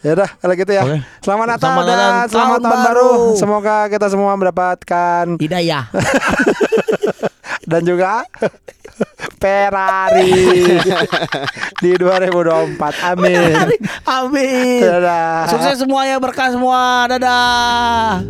ya 0.01 0.11
udah 0.17 0.29
kalau 0.39 0.53
gitu 0.55 0.71
ya 0.71 0.81
Oke. 0.83 0.97
selamat 1.21 1.45
Natal 1.47 1.61
Selamat 1.67 1.83
dan 1.83 1.97
Natal, 1.97 2.27
selamat 2.27 2.59
tahun 2.59 2.65
tahun 2.65 2.79
baru. 2.83 3.09
baru. 3.11 3.35
semoga 3.35 3.75
kita 3.87 4.07
semua 4.07 4.31
mendapatkan 4.33 5.25
Hidayah. 5.37 5.83
dan 7.71 7.81
juga 7.83 8.23
Ferrari 9.37 10.33
di 11.77 11.91
2024 11.93 12.79
amin 13.13 13.67
Amin. 14.07 14.79
dadah 14.81 15.45
Sukses 15.51 15.77
semuanya 15.77 16.17
berkah 16.17 16.49
semua. 16.49 17.05
Dadah. 17.05 18.23